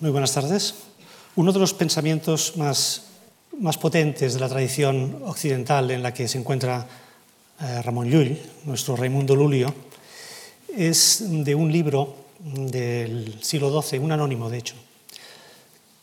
Muy 0.00 0.12
buenas 0.12 0.32
tardes. 0.32 0.76
Uno 1.34 1.52
de 1.52 1.58
los 1.58 1.74
pensamientos 1.74 2.56
más, 2.56 3.02
más 3.58 3.78
potentes 3.78 4.34
de 4.34 4.38
la 4.38 4.48
tradición 4.48 5.22
occidental 5.24 5.90
en 5.90 6.04
la 6.04 6.14
que 6.14 6.28
se 6.28 6.38
encuentra 6.38 6.86
eh, 7.60 7.82
Ramón 7.82 8.08
Llull, 8.08 8.38
nuestro 8.64 8.94
Raimundo 8.94 9.34
Lulio, 9.34 9.74
es 10.72 11.24
de 11.26 11.52
un 11.52 11.72
libro 11.72 12.14
del 12.38 13.42
siglo 13.42 13.82
XII, 13.82 13.98
un 13.98 14.12
anónimo 14.12 14.48
de 14.48 14.58
hecho, 14.58 14.76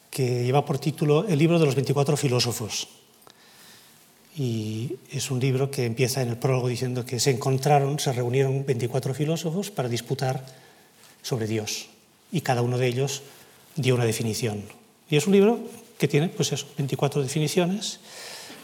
que 0.09 0.43
lleva 0.43 0.65
por 0.65 0.77
título 0.77 1.25
El 1.25 1.39
libro 1.39 1.57
de 1.57 1.65
los 1.65 1.75
24 1.75 2.17
filósofos. 2.17 2.89
Y 4.35 4.97
es 5.09 5.31
un 5.31 5.39
libro 5.39 5.71
que 5.71 5.85
empieza 5.85 6.21
en 6.21 6.27
el 6.27 6.37
prólogo 6.37 6.67
diciendo 6.67 7.05
que 7.05 7.21
se 7.21 7.31
encontraron, 7.31 7.97
se 7.97 8.11
reunieron 8.11 8.65
24 8.65 9.13
filósofos 9.13 9.71
para 9.71 9.87
disputar 9.87 10.45
sobre 11.21 11.47
Dios. 11.47 11.87
Y 12.33 12.41
cada 12.41 12.61
uno 12.61 12.77
de 12.77 12.87
ellos 12.87 13.23
dio 13.75 13.95
una 13.95 14.05
definición. 14.05 14.63
Y 15.09 15.17
es 15.17 15.27
un 15.27 15.33
libro 15.33 15.59
que 15.97 16.07
tiene 16.07 16.29
pues 16.29 16.51
eso, 16.51 16.67
24 16.77 17.21
definiciones 17.21 17.99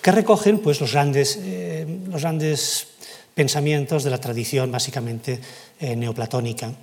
que 0.02 0.11
recogen 0.11 0.59
pues, 0.59 0.81
los, 0.81 0.91
grandes, 0.91 1.38
eh, 1.39 1.85
los 2.09 2.21
grandes 2.21 2.88
pensamientos 3.33 4.03
de 4.03 4.09
la 4.09 4.17
tradición 4.17 4.71
básicamente 4.71 5.39
eh, 5.79 5.95
neoplatónica, 5.95 6.73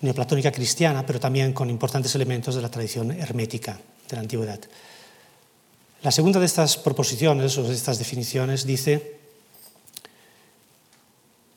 neoplatónica 0.00 0.52
cristiana, 0.52 1.04
pero 1.04 1.18
también 1.18 1.52
con 1.52 1.68
importantes 1.68 2.14
elementos 2.14 2.54
de 2.54 2.62
la 2.62 2.70
tradición 2.70 3.10
hermética 3.10 3.78
de 4.08 4.16
la 4.16 4.22
antigüedad. 4.22 4.60
La 6.02 6.10
segunda 6.10 6.38
de 6.38 6.46
estas 6.46 6.76
proposiciones 6.76 7.56
o 7.58 7.64
de 7.64 7.74
estas 7.74 7.98
definiciones 7.98 8.66
dice, 8.66 9.16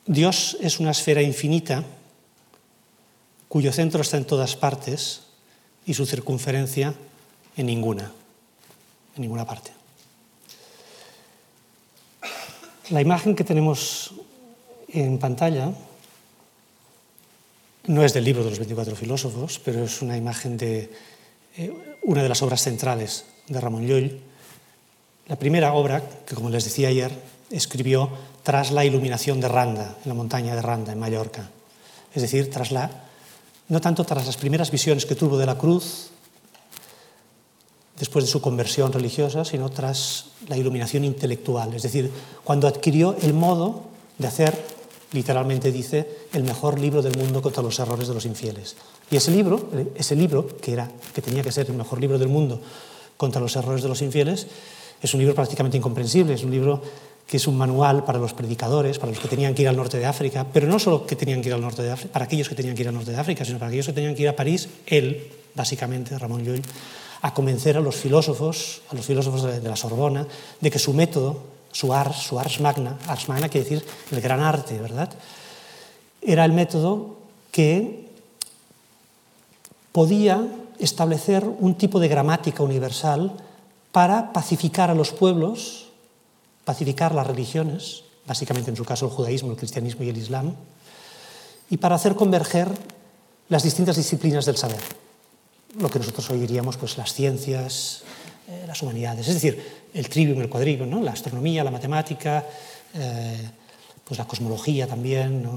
Dios 0.05 0.57
es 0.61 0.79
una 0.79 0.91
esfera 0.91 1.21
infinita 1.21 1.83
cuyo 3.49 3.71
centro 3.71 4.01
está 4.01 4.17
en 4.17 4.25
todas 4.25 4.55
partes 4.55 5.26
y 5.87 5.93
su 5.93 6.05
circunferencia 6.05 6.93
en 7.55 7.65
ninguna, 7.65 8.11
en 9.15 9.21
ninguna 9.21 9.45
parte. 9.45 9.71
La 12.89 13.01
imagen 13.01 13.35
que 13.35 13.43
tenemos 13.43 14.13
en 14.89 15.17
pantalla 15.17 15.71
no 17.87 18.03
es 18.03 18.13
del 18.13 18.25
libro 18.25 18.43
de 18.43 18.49
los 18.49 18.59
24 18.59 18.95
filósofos, 18.95 19.59
pero 19.63 19.83
es 19.85 20.01
una 20.01 20.17
imagen 20.17 20.57
de 20.57 20.91
eh, 21.57 21.73
una 22.03 22.21
de 22.21 22.29
las 22.29 22.41
obras 22.41 22.61
centrales 22.61 23.25
de 23.47 23.59
Ramón 23.59 23.87
Llull. 23.87 24.19
La 25.27 25.37
primera 25.37 25.73
obra, 25.73 26.03
que 26.25 26.35
como 26.35 26.49
les 26.49 26.65
decía 26.65 26.89
ayer, 26.89 27.11
escribió 27.49 28.09
tras 28.43 28.71
la 28.71 28.83
iluminación 28.83 29.39
de 29.39 29.47
Randa, 29.47 29.95
en 30.03 30.09
la 30.09 30.13
montaña 30.13 30.55
de 30.55 30.61
Randa, 30.61 30.91
en 30.91 30.99
Mallorca. 30.99 31.49
Es 32.13 32.21
decir, 32.21 32.49
tras 32.49 32.71
la 32.71 33.06
no 33.69 33.81
tanto 33.81 34.03
tras 34.03 34.25
las 34.25 34.37
primeras 34.37 34.71
visiones 34.71 35.05
que 35.05 35.15
tuvo 35.15 35.37
de 35.37 35.45
la 35.45 35.57
cruz, 35.57 36.09
después 37.99 38.25
de 38.25 38.31
su 38.31 38.41
conversión 38.41 38.93
religiosa, 38.93 39.43
sino 39.43 39.69
tras 39.69 40.25
la 40.47 40.57
iluminación 40.57 41.03
intelectual, 41.03 41.73
es 41.73 41.81
decir, 41.81 42.11
cuando 42.43 42.67
adquirió 42.67 43.15
el 43.21 43.33
modo 43.33 43.83
de 44.17 44.27
hacer, 44.27 44.65
literalmente 45.11 45.71
dice, 45.71 46.27
el 46.33 46.43
mejor 46.43 46.79
libro 46.79 47.01
del 47.01 47.17
mundo 47.17 47.41
contra 47.41 47.63
los 47.63 47.79
errores 47.79 48.07
de 48.07 48.13
los 48.13 48.25
infieles. 48.25 48.75
Y 49.09 49.15
ese 49.15 49.31
libro, 49.31 49.69
ese 49.95 50.15
libro 50.15 50.47
que, 50.47 50.73
era, 50.73 50.91
que 51.13 51.21
tenía 51.21 51.43
que 51.43 51.51
ser 51.51 51.67
el 51.67 51.75
mejor 51.75 51.99
libro 51.99 52.19
del 52.19 52.27
mundo 52.27 52.61
contra 53.15 53.41
los 53.41 53.55
errores 53.55 53.81
de 53.81 53.89
los 53.89 54.01
infieles, 54.01 54.47
es 55.01 55.13
un 55.13 55.19
libro 55.19 55.35
prácticamente 55.35 55.77
incomprensible, 55.77 56.33
es 56.33 56.43
un 56.43 56.51
libro 56.51 56.81
que 57.27 57.37
es 57.37 57.47
un 57.47 57.57
manual 57.57 58.05
para 58.05 58.19
los 58.19 58.33
predicadores, 58.33 58.99
para 58.99 59.11
los 59.11 59.19
que 59.19 59.27
tenían 59.27 59.53
que 59.53 59.63
ir 59.63 59.67
al 59.67 59.75
norte 59.75 59.99
de 59.99 60.05
África, 60.05 60.47
pero 60.51 60.65
no 60.65 60.79
solo 60.79 61.05
que 61.05 61.17
tenían 61.17 61.41
que 61.41 61.49
ir 61.49 61.53
al 61.53 61.61
norte 61.61 61.83
de 61.83 61.91
África, 61.91 62.13
para 62.13 62.25
aquellos 62.25 62.47
que 62.47 62.55
tenían 62.55 62.73
que 62.73 62.83
ir 62.83 62.87
al 62.87 62.93
norte 62.93 63.11
de 63.11 63.17
África, 63.17 63.43
sino 63.43 63.59
para 63.59 63.67
aquellos 63.67 63.87
que 63.87 63.93
tenían 63.93 64.15
que 64.15 64.21
ir 64.21 64.29
a 64.29 64.35
París, 64.35 64.69
él, 64.85 65.29
básicamente, 65.53 66.17
Ramón 66.17 66.45
Llull, 66.45 66.61
a 67.21 67.33
convencer 67.33 67.75
a 67.75 67.81
los 67.81 67.97
filósofos, 67.97 68.81
a 68.89 68.95
los 68.95 69.05
filósofos 69.05 69.43
de, 69.43 69.61
la 69.61 69.75
Sorbona, 69.75 70.25
de 70.61 70.71
que 70.71 70.79
su 70.79 70.93
método, 70.93 71.43
su 71.73 71.93
ars, 71.93 72.15
su 72.15 72.39
ars 72.39 72.61
magna, 72.61 72.97
ars 73.07 73.27
magna 73.27 73.49
quiere 73.49 73.67
decir 73.69 73.85
el 74.11 74.21
gran 74.21 74.39
arte, 74.39 74.79
¿verdad? 74.79 75.09
Era 76.21 76.45
el 76.45 76.53
método 76.53 77.17
que 77.51 78.07
podía 79.91 80.47
establecer 80.79 81.43
un 81.43 81.75
tipo 81.75 81.99
de 81.99 82.07
gramática 82.07 82.63
universal 82.63 83.33
para 83.91 84.31
pacificar 84.31 84.91
a 84.91 84.95
los 84.95 85.11
pueblos 85.11 85.86
pacificar 86.67 87.15
las 87.15 87.25
religiones, 87.25 88.03
básicamente 88.27 88.69
en 88.69 88.75
su 88.75 88.83
caso 88.83 89.05
el 89.05 89.11
judaísmo, 89.13 89.51
el 89.51 89.57
cristianismo 89.57 90.03
y 90.03 90.09
el 90.09 90.17
islam, 90.17 90.53
y 91.69 91.77
para 91.77 91.95
hacer 91.95 92.13
converger 92.13 92.67
las 93.47 93.63
distintas 93.63 93.95
disciplinas 93.95 94.45
del 94.45 94.57
saber, 94.57 94.81
lo 95.79 95.89
que 95.89 95.97
nosotros 95.99 96.29
hoy 96.29 96.39
diríamos 96.39 96.75
pues, 96.75 96.97
las 96.97 97.13
ciencias, 97.13 98.03
eh, 98.49 98.65
las 98.67 98.81
humanidades, 98.81 99.29
es 99.29 99.35
decir, 99.35 99.87
el 99.93 100.09
trivium, 100.09 100.41
el 100.41 100.49
cuadrivium, 100.49 100.89
¿no? 100.89 101.01
la 101.01 101.11
astronomía, 101.11 101.63
la 101.63 101.71
matemática, 101.71 102.43
eh, 102.93 103.49
pues 104.03 104.17
la 104.17 104.27
cosmología 104.27 104.87
también, 104.87 105.47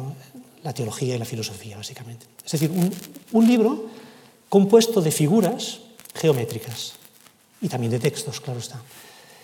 la 0.62 0.72
teología 0.72 1.16
y 1.16 1.18
la 1.18 1.24
filosofía, 1.24 1.76
básicamente. 1.76 2.26
Es 2.44 2.52
decir, 2.52 2.70
un, 2.70 2.94
un 3.32 3.48
libro 3.48 3.86
compuesto 4.48 5.00
de 5.00 5.10
figuras 5.10 5.80
geométricas 6.14 6.92
y 7.60 7.68
también 7.68 7.90
de 7.90 7.98
textos, 7.98 8.40
claro 8.40 8.60
está. 8.60 8.80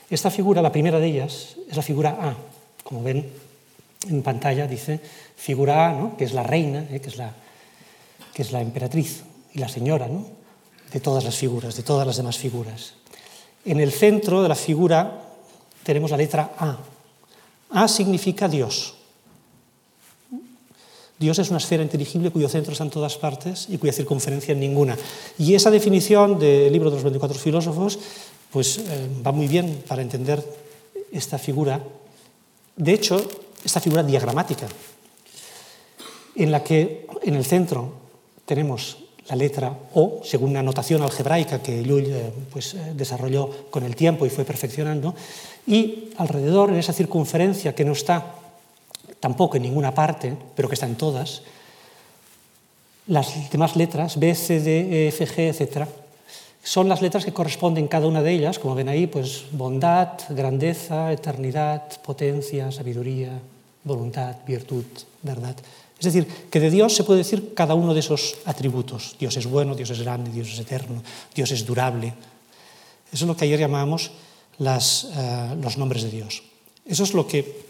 Esta 0.09 0.31
figura, 0.31 0.63
la 0.63 0.73
primera 0.73 1.01
de 1.01 1.07
ellas, 1.07 1.57
es 1.69 1.77
la 1.77 1.83
figura 1.83 2.17
A. 2.21 2.35
Como 2.85 3.03
ven 3.03 3.29
en 4.09 4.23
pantalla, 4.23 4.67
dice 4.67 5.01
figura 5.37 5.89
A, 5.89 5.93
¿no? 5.93 6.17
que 6.17 6.25
es 6.25 6.33
la 6.33 6.43
reina, 6.43 6.87
¿eh? 6.91 7.01
que, 7.01 7.09
es 7.09 7.17
la, 7.17 7.33
que 8.33 8.43
es 8.43 8.53
la 8.53 8.61
emperatriz 8.61 9.25
y 9.53 9.59
la 9.59 9.69
señora 9.69 10.07
¿no? 10.07 10.27
de 10.93 11.01
todas 11.01 11.25
las 11.25 11.35
figuras, 11.35 11.77
de 11.77 11.83
todas 11.83 12.07
las 12.07 12.17
demás 12.17 12.39
figuras. 12.39 12.95
En 13.65 13.81
el 13.81 13.91
centro 13.91 14.43
de 14.43 14.49
la 14.49 14.55
figura 14.55 15.23
tenemos 15.83 16.11
la 16.11 16.17
letra 16.17 16.53
A. 16.57 16.79
A 17.71 17.89
significa 17.89 18.49
Dios. 18.49 18.95
Dios 21.19 21.39
es 21.39 21.49
una 21.49 21.59
esfera 21.59 21.83
inteligible 21.83 22.31
cuyo 22.31 22.49
centro 22.49 22.73
está 22.73 22.85
en 22.85 22.91
todas 22.91 23.17
partes 23.17 23.67
y 23.71 23.79
cuya 23.79 23.93
circunferencia 23.93 24.53
en 24.53 24.61
ninguna. 24.61 24.97
Y 25.39 25.55
esa 25.55 25.71
definición 25.71 26.39
del 26.39 26.73
libro 26.73 26.91
de 26.91 26.97
los 26.97 27.05
24 27.05 27.39
filósofos 27.39 27.99
pues 28.51 28.79
eh, 28.79 29.09
va 29.25 29.33
muy 29.33 29.49
bien 29.49 29.83
para 29.87 30.03
entender 30.03 30.43
esta 31.13 31.39
figura. 31.39 31.81
De 32.77 32.93
hecho, 32.93 33.27
esta 33.65 33.81
figura 33.81 34.03
diagramática, 34.03 34.67
en 36.35 36.51
la 36.51 36.63
que 36.63 37.07
en 37.23 37.35
el 37.35 37.45
centro 37.45 37.93
tenemos 38.45 38.99
la 39.29 39.37
letra 39.37 39.77
O, 39.95 40.21
según 40.23 40.51
una 40.51 40.63
notación 40.63 41.03
algebraica 41.03 41.61
que 41.61 41.83
Llull 41.83 42.07
eh, 42.07 42.33
pues, 42.53 42.75
eh, 42.75 42.93
desarrolló 42.95 43.71
con 43.71 43.83
el 43.83 43.97
tiempo 43.97 44.25
y 44.25 44.31
fue 44.31 44.45
perfeccionando, 44.45 45.15
y 45.67 46.11
alrededor, 46.17 46.71
en 46.71 46.77
esa 46.77 46.93
circunferencia 46.93 47.75
que 47.75 47.85
no 47.85 47.93
está 47.93 48.35
tampoco 49.19 49.57
en 49.57 49.65
ninguna 49.65 49.95
parte, 49.95 50.37
pero 50.55 50.69
que 50.69 50.75
está 50.75 50.87
en 50.87 50.97
todas, 50.97 51.43
las 53.09 53.51
demás 53.51 53.77
letras, 53.77 54.19
B, 54.19 54.35
C, 54.35 54.61
D, 54.61 55.07
E, 55.07 55.09
F, 55.09 55.27
G, 55.27 55.49
etc., 55.51 55.89
son 56.67 56.89
las 56.89 57.01
letras 57.01 57.25
que 57.25 57.33
corresponden 57.33 57.87
cada 57.87 58.09
una 58.09 58.23
de 58.23 58.33
ellas, 58.33 58.59
como 58.59 58.75
ven 58.75 58.89
ahí, 58.89 59.07
pues 59.07 59.45
bondad, 59.53 60.19
grandeza, 60.31 61.13
eternidad, 61.13 61.87
potencia, 62.03 62.73
sabiduría, 62.73 63.39
voluntad, 63.85 64.35
virtud, 64.45 64.85
verdad. 65.23 65.55
Es 65.97 66.05
decir, 66.05 66.27
que 66.51 66.59
de 66.59 66.71
Dios 66.71 66.97
se 66.97 67.05
puede 67.05 67.19
decir 67.19 67.55
cada 67.55 67.77
uno 67.77 67.95
de 67.95 68.01
esos 68.01 68.39
atributos. 68.47 69.15
Dios 69.17 69.37
es 69.37 69.47
bueno, 69.47 69.77
Dios 69.77 69.91
es 69.91 70.03
grande, 70.03 70.33
Dios 70.33 70.53
es 70.53 70.59
eterno, 70.59 71.05
Dios 71.33 71.53
es 71.53 71.65
durable. 71.65 72.15
Eso 73.13 73.25
es 73.25 73.29
lo 73.29 73.37
que 73.37 73.45
ayer 73.45 73.61
llamábamos 73.61 74.11
las, 74.59 75.05
uh, 75.05 75.55
los 75.63 75.79
nombres 75.79 76.03
de 76.03 76.11
Dios. 76.11 76.43
Eso 76.85 77.05
es 77.05 77.15
lo 77.15 77.29
que 77.29 77.63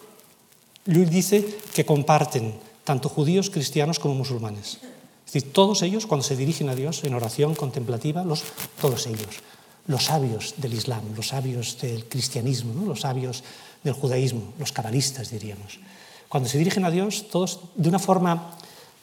Luis 0.87 1.11
dice 1.11 1.45
que 1.75 1.84
comparten 1.84 2.55
tanto 2.83 3.11
judíos, 3.11 3.51
cristianos 3.51 3.99
como 3.99 4.15
musulmanes. 4.15 4.78
Es 5.27 5.33
decir, 5.33 5.53
todos 5.53 5.83
ellos, 5.83 6.07
cuando 6.07 6.25
se 6.25 6.37
dirigen 6.37 6.69
a 6.69 6.75
Dios 6.75 7.03
en 7.05 7.15
oración 7.15 7.55
contemplativa, 7.55 8.25
los, 8.25 8.45
todos 8.81 9.07
ellos, 9.07 9.43
los 9.89 10.05
sabios 10.05 10.55
del 10.57 10.75
Islam, 10.75 11.03
los 11.17 11.28
sabios 11.28 11.78
del 11.81 12.05
cristianismo, 12.07 12.87
los 12.87 13.01
sabios 13.01 13.43
del 13.83 13.95
judaísmo, 13.95 14.53
los 14.59 14.73
cabalistas, 14.73 15.31
diríamos. 15.31 15.81
Cuando 16.28 16.49
se 16.49 16.59
dirigen 16.59 16.84
a 16.84 16.91
Dios, 16.91 17.28
todos 17.28 17.61
de 17.75 17.89
una 17.89 17.99
forma 17.99 18.57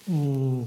mmm, 0.07 0.63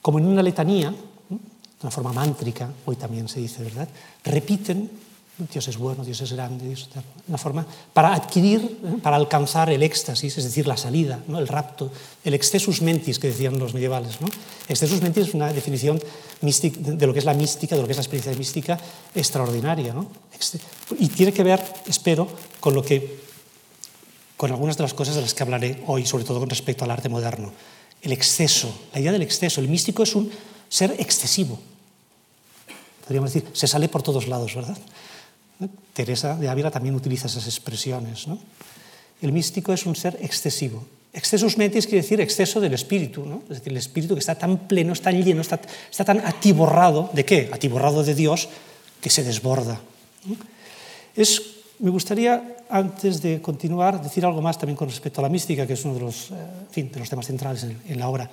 como 0.00 0.18
en 0.18 0.26
una 0.26 0.42
letanía, 0.42 0.90
de 0.90 1.82
una 1.82 1.90
forma 1.90 2.12
mántrica, 2.12 2.72
hoy 2.86 2.96
también 2.96 3.28
se 3.28 3.40
dice, 3.40 3.62
¿verdad? 3.62 3.88
Repiten 4.24 4.90
Dios 5.38 5.68
es 5.68 5.76
bueno, 5.76 6.04
Dios 6.04 6.20
es 6.20 6.32
grande, 6.32 6.66
Dios 6.66 6.88
es. 6.90 7.04
Una 7.28 7.38
forma 7.38 7.64
para 7.92 8.12
adquirir, 8.12 8.80
¿eh? 8.84 8.98
para 9.00 9.16
alcanzar 9.16 9.70
el 9.70 9.82
éxtasis, 9.84 10.36
es 10.36 10.44
decir, 10.44 10.66
la 10.66 10.76
salida, 10.76 11.20
¿no? 11.28 11.38
el 11.38 11.46
rapto, 11.46 11.92
el 12.24 12.34
excessus 12.34 12.82
mentis 12.82 13.20
que 13.20 13.28
decían 13.28 13.58
los 13.58 13.72
medievales. 13.72 14.20
¿no? 14.20 14.28
Excessus 14.68 15.00
mentis 15.00 15.28
es 15.28 15.34
una 15.34 15.52
definición 15.52 16.00
de 16.40 17.06
lo 17.06 17.12
que 17.12 17.20
es 17.20 17.24
la 17.24 17.34
mística, 17.34 17.76
de 17.76 17.82
lo 17.82 17.86
que 17.86 17.92
es 17.92 17.98
la 17.98 18.02
experiencia 18.02 18.36
mística 18.36 18.78
extraordinaria. 19.14 19.94
¿no? 19.94 20.10
Y 20.98 21.08
tiene 21.08 21.32
que 21.32 21.44
ver, 21.44 21.62
espero, 21.86 22.28
con 22.58 22.74
lo 22.74 22.82
que 22.82 23.28
con 24.36 24.52
algunas 24.52 24.76
de 24.76 24.84
las 24.84 24.94
cosas 24.94 25.16
de 25.16 25.20
las 25.20 25.34
que 25.34 25.42
hablaré 25.42 25.82
hoy, 25.88 26.06
sobre 26.06 26.24
todo 26.24 26.38
con 26.38 26.48
respecto 26.48 26.84
al 26.84 26.92
arte 26.92 27.08
moderno. 27.08 27.52
El 28.00 28.12
exceso, 28.12 28.72
la 28.94 29.00
idea 29.00 29.10
del 29.10 29.22
exceso. 29.22 29.60
El 29.60 29.68
místico 29.68 30.04
es 30.04 30.14
un 30.14 30.30
ser 30.68 30.94
excesivo. 30.98 31.58
podríamos 33.02 33.32
decir, 33.32 33.50
se 33.52 33.66
sale 33.66 33.88
por 33.88 34.02
todos 34.02 34.28
lados, 34.28 34.54
¿verdad? 34.54 34.78
Teresa 35.92 36.36
de 36.36 36.48
Ávila 36.48 36.70
también 36.70 36.94
utiliza 36.94 37.26
esas 37.26 37.46
expresiones. 37.46 38.28
¿no? 38.28 38.38
El 39.20 39.32
místico 39.32 39.72
es 39.72 39.86
un 39.86 39.96
ser 39.96 40.18
excesivo. 40.22 40.84
Excesus 41.12 41.56
metis 41.58 41.86
quiere 41.86 42.02
decir 42.02 42.20
exceso 42.20 42.60
del 42.60 42.74
espíritu, 42.74 43.24
¿no? 43.24 43.42
es 43.50 43.58
decir, 43.58 43.72
el 43.72 43.78
espíritu 43.78 44.14
que 44.14 44.20
está 44.20 44.36
tan 44.36 44.68
pleno, 44.68 44.92
está 44.92 45.10
tan 45.10 45.22
lleno, 45.22 45.40
está, 45.40 45.58
tan 46.04 46.20
atiborrado, 46.20 47.10
¿de 47.12 47.24
qué? 47.24 47.48
Atiborrado 47.50 48.04
de 48.04 48.14
Dios, 48.14 48.48
que 49.00 49.10
se 49.10 49.24
desborda. 49.24 49.80
Es, 51.16 51.42
me 51.80 51.90
gustaría, 51.90 52.58
antes 52.68 53.22
de 53.22 53.40
continuar, 53.40 54.02
decir 54.02 54.24
algo 54.24 54.42
más 54.42 54.58
también 54.58 54.76
con 54.76 54.88
respecto 54.88 55.20
a 55.20 55.22
la 55.22 55.28
mística, 55.28 55.66
que 55.66 55.72
es 55.72 55.84
uno 55.84 55.94
de 55.94 56.00
los, 56.00 56.30
eh, 56.30 56.34
fin, 56.70 56.92
de 56.92 57.00
los 57.00 57.08
temas 57.08 57.26
centrales 57.26 57.64
en, 57.64 57.98
la 57.98 58.08
obra 58.08 58.30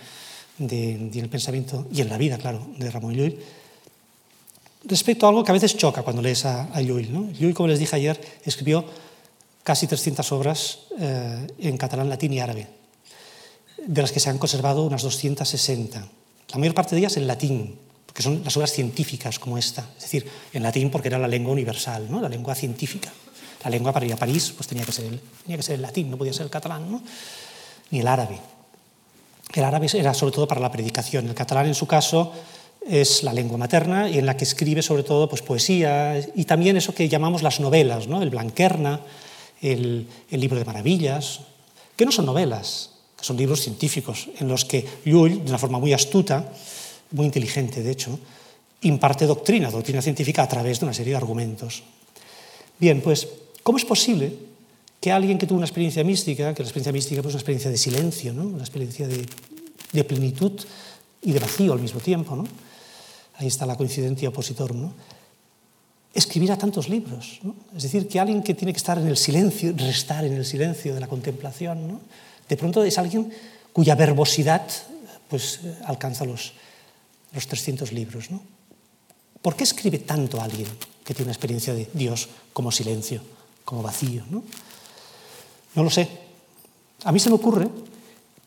y 0.60 0.94
en 0.94 1.12
el 1.13 1.30
pensamiento 1.30 1.88
y 1.92 2.01
en 2.01 2.10
la 2.10 2.18
vida, 2.18 2.38
claro, 2.38 2.68
de 2.77 2.92
Ramón 2.92 3.16
Llull, 3.16 3.39
respecto 4.86 5.26
a 5.26 5.30
algo 5.30 5.44
que 5.44 5.52
a 5.52 5.54
veces 5.54 5.76
choca 5.78 6.04
cuando 6.04 6.22
lees 6.22 6.46
a, 6.46 6.66
a 6.74 6.82
Llull. 6.82 7.12
¿no? 7.12 7.54
Como 7.54 7.68
les 7.68 7.80
dije 7.80 7.96
ayer, 7.96 8.20
escribió 8.44 8.86
casi 9.64 9.88
300 9.88 10.32
obras 10.32 10.80
eh, 11.00 11.48
en 11.58 11.76
catalán, 11.78 12.08
latín 12.08 12.32
y 12.34 12.40
árabe, 12.40 12.68
de 13.86 14.02
las 14.02 14.12
que 14.12 14.20
se 14.20 14.30
han 14.30 14.38
conservado 14.38 14.84
unas 14.84 15.02
260. 15.02 16.08
La 16.54 16.60
mayor 16.60 16.76
parte 16.76 16.96
de 16.96 17.00
ellas 17.00 17.18
en 17.18 17.26
latín, 17.26 17.76
porque 18.06 18.22
son 18.22 18.44
las 18.44 18.56
obras 18.56 18.72
científicas 18.72 19.40
como 19.40 19.58
esta, 19.58 19.90
es 19.98 20.04
decir, 20.04 20.30
en 20.54 20.62
latín 20.62 20.92
porque 20.92 21.08
era 21.08 21.18
la 21.18 21.28
lengua 21.28 21.52
universal, 21.52 22.06
¿no? 22.10 22.22
la 22.22 22.30
lengua 22.30 22.54
científica. 22.54 23.12
La 23.64 23.72
lengua 23.72 23.92
para 23.92 24.06
ir 24.06 24.14
a 24.14 24.18
París 24.18 24.54
pues 24.56 24.68
tenía 24.68 24.86
que 24.86 24.92
ser 24.92 25.20
el, 25.74 25.82
latín, 25.82 26.12
no 26.12 26.18
podía 26.18 26.32
ser 26.32 26.44
el 26.44 26.52
catalán, 26.52 27.02
ni 27.90 28.00
el 28.00 28.08
árabe. 28.08 28.40
El 29.52 29.64
árabe 29.64 29.88
era 29.92 30.14
sobre 30.14 30.36
todo 30.36 30.48
para 30.48 30.62
la 30.62 30.72
predicación. 30.72 31.28
El 31.28 31.34
catalán, 31.34 31.66
en 31.66 31.74
su 31.74 31.88
caso, 31.88 32.32
es 32.88 33.24
la 33.24 33.34
lengua 33.34 33.58
materna 33.58 34.10
y 34.10 34.20
en 34.20 34.26
la 34.26 34.38
que 34.38 34.44
escribe 34.44 34.82
sobre 34.82 35.04
todo 35.04 35.28
pues, 35.28 35.42
poesía 35.42 36.20
y 36.36 36.46
también 36.46 36.78
eso 36.78 36.94
que 36.94 37.10
llamamos 37.10 37.42
las 37.42 37.60
novelas, 37.60 38.08
¿no? 38.08 38.22
el 38.22 38.30
Blanquerna, 38.30 39.02
el, 39.62 40.08
libro 40.30 40.60
de 40.60 40.66
maravillas, 40.66 41.42
que 41.96 42.06
no 42.06 42.12
son 42.12 42.26
novelas, 42.26 42.92
que 43.18 43.26
son 43.26 43.38
libros 43.38 43.62
científicos 43.62 44.30
en 44.40 44.48
los 44.48 44.66
que 44.66 44.86
Llull, 45.06 45.44
de 45.44 45.50
una 45.50 45.58
forma 45.58 45.80
muy 45.80 45.94
astuta, 45.94 46.52
muy 47.12 47.26
inteligente 47.26 47.82
de 47.82 47.92
hecho, 47.92 48.20
imparte 48.82 49.26
doctrina, 49.26 49.72
doctrina 49.72 50.02
científica 50.02 50.44
a 50.44 50.48
través 50.48 50.80
de 50.80 50.86
una 50.86 50.94
serie 50.94 51.12
de 51.12 51.18
argumentos. 51.18 51.84
Bien, 52.78 53.02
pues, 53.02 53.28
¿cómo 53.64 53.78
es 53.78 53.86
posible 53.86 54.34
que 55.02 55.12
alguien 55.12 55.38
que 55.38 55.48
tuvo 55.48 55.58
una 55.58 55.66
experiencia 55.66 56.04
mística, 56.04 56.54
que 56.54 56.62
la 56.62 56.68
experiencia 56.68 56.92
mística 56.92 57.22
pues, 57.22 57.32
es 57.32 57.36
una 57.36 57.40
experiencia 57.40 57.72
de 57.72 57.78
silencio, 57.78 58.34
¿no? 58.34 58.44
una 58.44 58.64
experiencia 58.64 59.08
de, 59.08 59.26
de 59.92 60.04
plenitud 60.04 60.60
y 61.24 61.32
de 61.32 61.40
vacío 61.40 61.74
al 61.74 61.80
mismo 61.80 62.00
tiempo, 62.00 62.36
¿no? 62.36 62.44
Ahí 63.38 63.48
está 63.48 63.66
la 63.66 63.76
coincidencia 63.76 64.30
opositor, 64.30 64.74
¿no? 64.74 64.94
escribir 66.16 66.52
a 66.54 66.58
tantos 66.58 66.88
libros. 66.88 67.42
Es 67.76 67.84
decir, 67.84 68.08
que 68.08 68.20
alguien 68.20 68.42
que 68.42 68.56
tiene 68.56 68.72
que 68.72 68.78
estar 68.78 68.98
en 68.98 69.08
el 69.08 69.18
silencio, 69.18 69.74
restar 69.76 70.24
en 70.24 70.34
el 70.34 70.46
silencio 70.46 70.94
de 70.94 71.02
la 71.02 71.08
contemplación, 71.08 72.00
de 72.48 72.58
pronto 72.58 72.84
es 72.84 72.98
alguien 72.98 73.32
cuya 73.74 73.96
verbosidad 73.96 74.66
pues, 75.30 75.60
alcanza 75.84 76.24
los, 76.24 76.54
los 77.34 77.48
300 77.48 77.92
libros. 77.92 78.32
¿no? 78.32 78.42
¿Por 79.42 79.58
qué 79.58 79.66
escribe 79.66 80.00
tanto 80.00 80.42
alguien 80.42 80.70
que 81.04 81.14
tiene 81.14 81.28
una 81.28 81.34
experiencia 81.34 81.74
de 81.74 81.90
Dios 81.94 82.30
como 82.54 82.72
silencio, 82.72 83.22
como 83.66 83.84
vacío? 83.84 84.24
¿no? 84.30 84.42
no 85.76 85.84
lo 85.84 85.90
sé. 85.90 86.08
A 87.04 87.12
mí 87.12 87.20
se 87.20 87.30
me 87.30 87.36
ocurre 87.36 87.68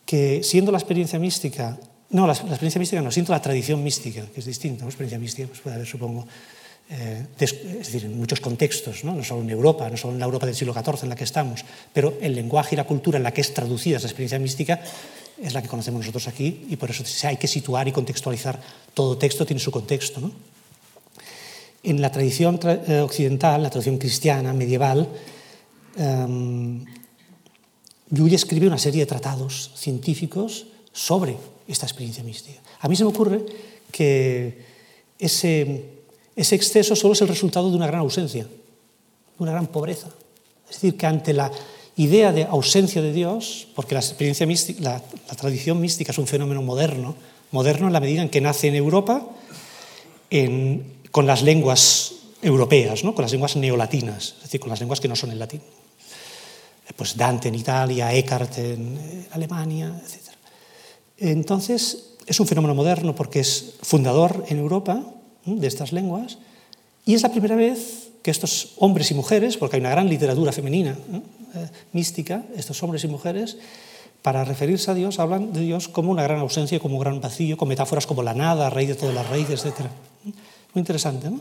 que 0.07 0.41
siendo 0.43 0.71
la 0.71 0.79
experiencia 0.79 1.19
mística, 1.19 1.77
no, 2.11 2.25
la, 2.25 2.33
la 2.33 2.49
experiencia 2.49 2.79
mística 2.79 3.01
no, 3.01 3.11
siento 3.11 3.31
la 3.31 3.41
tradición 3.41 3.83
mística, 3.83 4.25
que 4.33 4.39
es 4.39 4.45
distinta, 4.45 4.83
¿no? 4.83 4.89
experiencia 4.89 5.19
mística 5.19 5.47
pues 5.47 5.59
puede 5.59 5.75
haber, 5.75 5.87
supongo, 5.87 6.27
eh, 6.89 7.27
es 7.39 7.55
decir, 7.61 8.05
en 8.05 8.17
muchos 8.17 8.39
contextos, 8.39 9.03
¿no? 9.03 9.13
no 9.13 9.23
solo 9.23 9.43
en 9.43 9.49
Europa, 9.51 9.87
no 9.89 9.95
solo 9.95 10.13
en 10.13 10.19
la 10.19 10.25
Europa 10.25 10.47
del 10.47 10.55
siglo 10.55 10.73
XIV 10.73 11.03
en 11.03 11.09
la 11.09 11.15
que 11.15 11.23
estamos, 11.23 11.63
pero 11.93 12.17
el 12.19 12.33
lenguaje 12.33 12.73
y 12.73 12.77
la 12.77 12.85
cultura 12.85 13.17
en 13.17 13.23
la 13.23 13.31
que 13.31 13.41
es 13.41 13.53
traducida 13.53 13.97
esa 13.97 14.07
experiencia 14.07 14.39
mística 14.39 14.81
es 15.39 15.53
la 15.53 15.61
que 15.61 15.67
conocemos 15.67 15.99
nosotros 15.99 16.27
aquí 16.27 16.65
y 16.67 16.77
por 16.77 16.89
eso 16.89 17.03
hay 17.27 17.37
que 17.37 17.47
situar 17.47 17.87
y 17.87 17.91
contextualizar. 17.91 18.59
Todo 18.93 19.17
texto 19.17 19.45
tiene 19.45 19.59
su 19.59 19.69
contexto. 19.69 20.19
¿no? 20.19 20.31
En 21.83 22.01
la 22.01 22.11
tradición 22.11 22.59
tra 22.59 22.73
eh, 22.73 23.01
occidental, 23.01 23.61
la 23.61 23.69
tradición 23.69 23.99
cristiana, 23.99 24.51
medieval, 24.51 25.07
Llull 28.11 28.33
escribe 28.33 28.67
una 28.67 28.77
serie 28.77 29.01
de 29.01 29.05
tratados 29.05 29.71
científicos 29.75 30.67
sobre 30.99 31.37
esta 31.65 31.85
experiencia 31.85 32.23
mística. 32.23 32.59
A 32.81 32.89
mí 32.89 32.95
se 32.95 33.03
me 33.05 33.09
ocurre 33.09 33.45
que 33.89 34.65
ese, 35.17 35.85
exceso 36.35 36.95
solo 36.95 37.13
es 37.13 37.21
el 37.21 37.29
resultado 37.29 37.69
de 37.69 37.77
una 37.77 37.87
gran 37.87 38.01
ausencia, 38.01 38.43
de 38.43 38.49
una 39.37 39.53
gran 39.53 39.67
pobreza. 39.67 40.09
Es 40.69 40.75
decir, 40.75 40.97
que 40.97 41.05
ante 41.05 41.33
la 41.33 41.51
idea 41.95 42.33
de 42.33 42.43
ausencia 42.43 43.01
de 43.01 43.13
Dios, 43.13 43.67
porque 43.75 43.95
la, 43.95 44.01
experiencia 44.01 44.45
mística, 44.45 44.81
la, 44.81 45.35
tradición 45.35 45.79
mística 45.79 46.11
es 46.11 46.17
un 46.17 46.27
fenómeno 46.27 46.61
moderno, 46.61 47.15
moderno 47.51 47.87
en 47.87 47.93
la 47.93 48.01
medida 48.01 48.21
en 48.21 48.29
que 48.29 48.41
nace 48.41 48.67
en 48.67 48.75
Europa 48.75 49.25
con 51.11 51.25
las 51.25 51.41
lenguas 51.41 52.11
europeas, 52.41 53.05
¿no? 53.05 53.15
con 53.15 53.23
las 53.23 53.31
lenguas 53.31 53.55
neolatinas, 53.55 54.35
es 54.37 54.43
decir, 54.43 54.59
con 54.59 54.69
las 54.69 54.79
lenguas 54.79 54.99
que 54.99 55.07
no 55.07 55.15
son 55.15 55.31
el 55.31 55.39
latín. 55.39 55.61
Pues 56.95 57.15
Dante 57.15 57.47
en 57.47 57.55
Italia, 57.55 58.13
Eckhart 58.13 58.57
en 58.57 59.27
Alemania, 59.31 60.01
etc. 60.03 60.18
Entonces, 61.19 62.15
es 62.25 62.39
un 62.39 62.47
fenómeno 62.47 62.75
moderno 62.75 63.15
porque 63.15 63.39
es 63.39 63.75
fundador 63.81 64.45
en 64.49 64.59
Europa 64.59 65.03
de 65.45 65.67
estas 65.67 65.91
lenguas 65.91 66.37
y 67.05 67.15
es 67.15 67.23
la 67.23 67.31
primera 67.31 67.55
vez 67.55 68.09
que 68.21 68.31
estos 68.31 68.73
hombres 68.77 69.09
y 69.11 69.13
mujeres, 69.13 69.57
porque 69.57 69.77
hay 69.77 69.81
una 69.81 69.89
gran 69.89 70.09
literatura 70.09 70.51
femenina 70.51 70.97
eh, 71.55 71.67
mística, 71.93 72.43
estos 72.55 72.81
hombres 72.83 73.03
y 73.03 73.07
mujeres, 73.07 73.57
para 74.21 74.43
referirse 74.43 74.91
a 74.91 74.93
Dios, 74.93 75.19
hablan 75.19 75.53
de 75.53 75.61
Dios 75.61 75.87
como 75.87 76.11
una 76.11 76.23
gran 76.23 76.39
ausencia, 76.39 76.79
como 76.79 76.95
un 76.95 77.01
gran 77.01 77.21
vacío, 77.21 77.57
con 77.57 77.69
metáforas 77.69 78.05
como 78.05 78.21
la 78.21 78.33
nada, 78.33 78.69
rey 78.69 78.85
de 78.85 78.95
todas 78.95 79.15
las 79.15 79.29
raíces, 79.29 79.65
etc. 79.65 79.87
Muy 80.73 80.81
interesante, 80.81 81.29
¿no? 81.29 81.39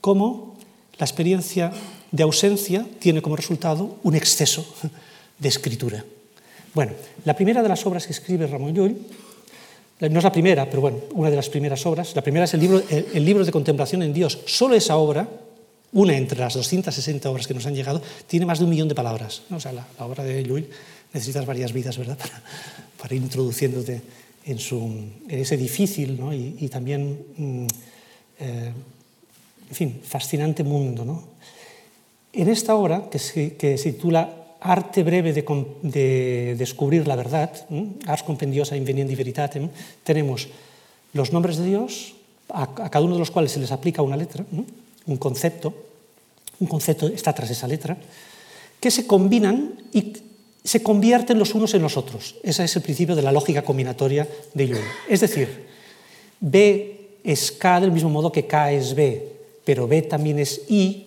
Cómo 0.00 0.56
la 0.98 1.06
experiencia 1.06 1.72
de 2.10 2.22
ausencia 2.22 2.84
tiene 2.98 3.22
como 3.22 3.36
resultado 3.36 3.96
un 4.02 4.14
exceso 4.16 4.66
de 5.38 5.48
escritura. 5.48 6.04
Bueno, 6.78 6.92
la 7.24 7.34
primera 7.34 7.60
de 7.60 7.68
las 7.68 7.84
obras 7.86 8.06
que 8.06 8.12
escribe 8.12 8.46
Ramón 8.46 8.72
Llull, 8.72 8.96
no 9.98 10.18
es 10.18 10.22
la 10.22 10.30
primera, 10.30 10.70
pero 10.70 10.80
bueno, 10.80 10.98
una 11.14 11.28
de 11.28 11.34
las 11.34 11.48
primeras 11.48 11.84
obras, 11.86 12.14
la 12.14 12.22
primera 12.22 12.44
es 12.44 12.54
el 12.54 12.60
libro, 12.60 12.80
el, 12.88 13.24
libro 13.24 13.44
de 13.44 13.50
contemplación 13.50 14.04
en 14.04 14.12
Dios. 14.12 14.38
Solo 14.46 14.76
esa 14.76 14.96
obra, 14.96 15.28
una 15.90 16.16
entre 16.16 16.38
las 16.38 16.54
260 16.54 17.28
obras 17.28 17.48
que 17.48 17.54
nos 17.54 17.66
han 17.66 17.74
llegado, 17.74 18.00
tiene 18.28 18.46
más 18.46 18.60
de 18.60 18.64
un 18.64 18.70
millón 18.70 18.86
de 18.86 18.94
palabras. 18.94 19.42
O 19.50 19.58
sea, 19.58 19.72
la, 19.72 19.88
obra 19.98 20.22
de 20.22 20.40
Llull 20.44 20.68
necesitas 21.12 21.44
varias 21.44 21.72
vidas, 21.72 21.98
¿verdad?, 21.98 22.16
para, 23.02 23.12
ir 23.12 23.22
introduciéndote 23.22 24.00
en, 24.46 24.58
su, 24.60 24.76
en 24.76 25.38
ese 25.40 25.56
difícil 25.56 26.16
¿no? 26.16 26.32
y, 26.32 26.68
también, 26.68 27.26
mm, 27.36 27.66
eh, 28.38 28.72
en 29.68 29.74
fin, 29.74 30.00
fascinante 30.04 30.62
mundo. 30.62 31.04
¿no? 31.04 31.24
En 32.32 32.48
esta 32.48 32.76
obra, 32.76 33.10
que 33.10 33.18
se 33.18 33.92
titula 33.92 34.38
Arte 34.60 35.02
breve 35.02 35.32
de, 35.32 35.44
de 35.82 36.54
descubrir 36.58 37.06
la 37.06 37.16
verdad, 37.16 37.50
Ars 38.06 38.22
compendiosa 38.22 38.76
inveniendi 38.76 39.14
veritatem, 39.14 39.70
tenemos 40.02 40.48
los 41.12 41.32
nombres 41.32 41.58
de 41.58 41.66
Dios, 41.66 42.14
a, 42.48 42.74
cada 42.74 43.04
uno 43.04 43.14
de 43.14 43.20
los 43.20 43.30
cuales 43.30 43.52
se 43.52 43.60
les 43.60 43.70
aplica 43.70 44.02
una 44.02 44.16
letra, 44.16 44.44
un 45.06 45.16
concepto, 45.16 45.74
un 46.60 46.66
concepto 46.66 47.06
está 47.08 47.32
tras 47.32 47.50
esa 47.50 47.68
letra, 47.68 47.96
que 48.80 48.90
se 48.90 49.06
combinan 49.06 49.74
y 49.92 50.12
se 50.64 50.82
convierten 50.82 51.38
los 51.38 51.54
unos 51.54 51.74
en 51.74 51.82
los 51.82 51.96
otros. 51.96 52.36
Ese 52.42 52.64
es 52.64 52.76
el 52.76 52.82
principio 52.82 53.16
de 53.16 53.22
la 53.22 53.32
lógica 53.32 53.62
combinatoria 53.62 54.28
de 54.54 54.68
Jung. 54.68 54.84
Es 55.08 55.20
decir, 55.20 55.66
B 56.40 57.18
es 57.24 57.52
K 57.52 57.80
del 57.80 57.92
mismo 57.92 58.10
modo 58.10 58.32
que 58.32 58.46
K 58.46 58.72
es 58.72 58.94
B, 58.94 59.32
pero 59.64 59.86
B 59.88 60.02
también 60.02 60.38
es 60.38 60.62
I, 60.68 61.06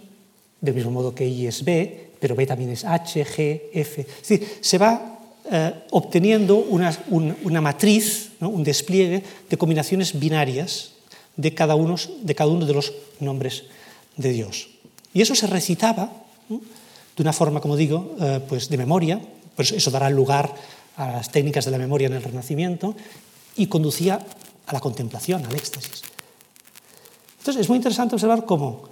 del 0.60 0.76
mismo 0.76 0.92
modo 0.92 1.14
que 1.14 1.28
I 1.28 1.48
es 1.48 1.64
B, 1.64 2.11
pero 2.22 2.36
B 2.36 2.46
también 2.46 2.70
es 2.70 2.86
H, 2.86 3.26
G, 3.26 3.62
F. 3.74 4.02
Es 4.02 4.30
decir, 4.30 4.48
se 4.62 4.78
va 4.78 5.18
eh, 5.52 5.74
obteniendo 5.90 6.56
una, 6.56 6.96
un, 7.10 7.36
una 7.44 7.60
matriz, 7.60 8.34
¿no? 8.40 8.50
un 8.50 8.64
despliegue 8.64 9.24
de 9.50 9.58
combinaciones 9.58 10.18
binarias 10.18 10.92
de 11.36 11.56
cada, 11.56 11.74
uno, 11.74 11.96
de 11.98 12.74
los 12.74 12.94
nombres 13.20 13.64
de 14.18 14.32
Dios. 14.32 14.70
Y 15.16 15.22
eso 15.22 15.34
se 15.34 15.48
recitaba 15.48 16.12
de 16.48 17.24
una 17.24 17.34
forma, 17.34 17.60
como 17.60 17.76
digo, 17.76 18.16
eh, 18.22 18.40
pues 18.48 18.70
de 18.70 18.78
memoria, 18.78 19.20
pues 19.56 19.72
eso 19.72 19.90
dará 19.90 20.10
lugar 20.10 20.54
a 20.98 21.12
las 21.14 21.32
técnicas 21.32 21.66
de 21.66 21.72
la 21.72 21.80
memoria 21.80 22.06
en 22.08 22.14
el 22.14 22.24
Renacimiento 22.24 22.96
y 23.56 23.66
conducía 23.66 24.24
a 24.68 24.74
la 24.74 24.80
contemplación, 24.80 25.44
al 25.44 25.56
éxtasis. 25.56 26.04
Entonces 27.40 27.62
es 27.62 27.68
muy 27.68 27.78
interesante 27.78 28.14
observar 28.14 28.46
cómo 28.46 28.84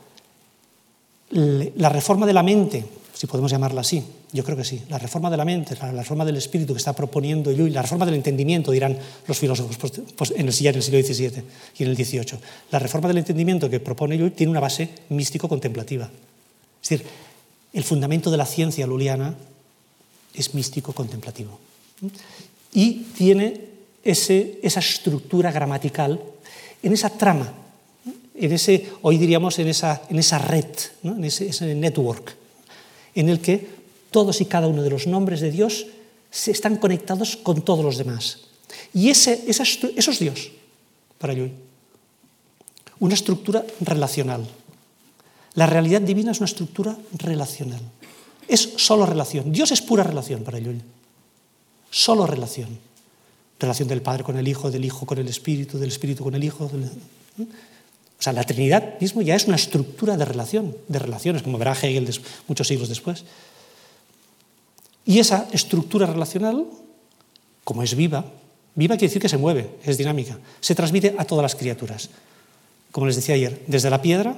la 1.29 1.89
reforma 1.89 2.25
de 2.25 2.33
la 2.33 2.41
mente 2.41 2.83
si 3.19 3.27
podemos 3.27 3.51
llamarla 3.51 3.81
así. 3.81 4.01
Yo 4.31 4.45
creo 4.45 4.55
que 4.55 4.63
sí. 4.63 4.81
La 4.88 4.97
reforma 4.97 5.29
de 5.29 5.35
la 5.35 5.43
mente, 5.43 5.75
la 5.75 5.91
reforma 5.91 6.23
del 6.23 6.38
espíritu 6.38 6.71
que 6.71 6.77
está 6.77 6.93
proponiendo 6.93 7.51
Llull, 7.51 7.73
la 7.73 7.81
reforma 7.81 8.05
del 8.05 8.15
entendimiento, 8.15 8.71
dirán 8.71 8.97
los 9.27 9.38
filósofos 9.38 9.75
pues, 9.75 9.91
pues 10.15 10.31
en 10.38 10.47
el, 10.47 10.53
siglo 10.53 10.71
XVII 10.71 11.43
y 11.77 11.83
en 11.83 11.89
el 11.89 11.97
XVIII. 11.97 12.39
La 12.71 12.79
reforma 12.79 13.09
del 13.09 13.17
entendimiento 13.17 13.69
que 13.69 13.81
propone 13.81 14.17
Llull 14.17 14.31
tiene 14.31 14.51
una 14.51 14.61
base 14.61 14.88
místico-contemplativa. 15.09 16.05
Es 16.81 16.89
decir, 16.89 17.05
el 17.73 17.83
fundamento 17.83 18.31
de 18.31 18.38
la 18.38 18.45
ciencia 18.45 18.88
luliana 18.88 19.35
es 20.33 20.53
místico-contemplativo. 20.53 21.59
Y 22.71 23.03
tiene 23.17 23.65
ese, 24.01 24.61
esa 24.63 24.79
estructura 24.79 25.51
gramatical 25.51 26.21
en 26.81 26.93
esa 26.93 27.09
trama, 27.09 27.51
en 28.33 28.53
ese, 28.53 28.88
hoy 29.01 29.17
diríamos 29.17 29.59
en 29.59 29.67
esa, 29.67 30.03
en 30.09 30.19
esa 30.19 30.38
red, 30.38 30.71
en 31.03 31.25
ese, 31.25 31.49
ese 31.49 31.75
network 31.75 32.39
en 33.16 33.30
el 33.30 33.39
que 33.42 33.68
todos 34.12 34.42
y 34.42 34.46
cada 34.46 34.68
uno 34.68 34.84
de 34.84 34.89
los 34.89 35.08
nombres 35.08 35.42
de 35.42 35.51
Dios 35.51 35.88
se 36.32 36.51
están 36.51 36.78
conectados 36.78 37.38
con 37.38 37.62
todos 37.62 37.84
los 37.84 37.98
demás. 37.98 38.39
Y 38.94 39.10
ese, 39.10 39.44
esa, 39.48 39.63
eso 39.63 40.12
es 40.12 40.20
Dios 40.20 40.51
para 41.18 41.34
Llull. 41.34 41.51
Una 43.00 43.13
estructura 43.13 43.66
relacional. 43.82 44.48
La 45.54 45.66
realidad 45.66 46.01
divina 46.01 46.32
es 46.32 46.39
una 46.39 46.46
estructura 46.46 46.98
relacional. 47.18 47.82
Es 48.48 48.74
solo 48.78 49.06
relación. 49.06 49.51
Dios 49.51 49.72
es 49.72 49.82
pura 49.82 50.04
relación 50.04 50.44
para 50.44 50.60
Llull. 50.60 50.82
Solo 51.92 52.25
relación. 52.25 52.78
Relación 53.60 53.88
del 53.88 54.01
Padre 54.01 54.24
con 54.24 54.38
el 54.38 54.48
Hijo, 54.48 54.72
del 54.72 54.86
Hijo 54.86 55.06
con 55.06 55.18
el 55.18 55.28
Espíritu, 55.28 55.78
del 55.78 55.89
Espíritu 55.89 56.24
con 56.24 56.36
el 56.36 56.44
Hijo. 56.44 56.70
O 58.19 58.21
sea, 58.21 58.33
la 58.33 58.43
Trinidad 58.43 58.99
mismo 58.99 59.21
ya 59.21 59.35
es 59.35 59.45
una 59.45 59.55
estructura 59.55 60.17
de 60.17 60.25
relación, 60.25 60.75
de 60.89 60.99
relaciones, 60.99 61.41
como 61.41 61.57
verá 61.57 61.71
Hegel 61.71 62.09
muchos 62.47 62.67
siglos 62.67 62.89
después. 62.89 63.23
Y 65.05 65.19
esa 65.19 65.47
estructura 65.53 66.05
relacional, 66.05 66.65
como 67.63 67.81
es 67.81 67.95
viva, 67.95 68.25
viva 68.75 68.97
quiere 68.97 69.07
decir 69.07 69.21
que 69.21 69.29
se 69.29 69.38
mueve, 69.38 69.69
es 69.85 69.97
dinámica, 69.97 70.38
se 70.59 70.75
transmite 70.75 71.15
a 71.17 71.23
todas 71.23 71.43
las 71.43 71.55
criaturas. 71.55 72.09
Como 72.91 73.07
les 73.07 73.15
decía 73.15 73.35
ayer, 73.35 73.63
desde 73.67 73.89
la 73.89 74.01
piedra 74.01 74.35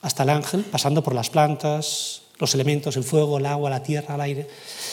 hasta 0.00 0.22
el 0.22 0.30
ángel, 0.30 0.62
pasando 0.62 1.02
por 1.02 1.14
las 1.14 1.28
plantas, 1.28 2.22
los 2.38 2.54
elementos, 2.54 2.96
el 2.96 3.04
fuego, 3.04 3.38
el 3.38 3.46
agua, 3.46 3.68
la 3.68 3.82
tierra, 3.82 4.14
el 4.14 4.20
aire. 4.20 4.48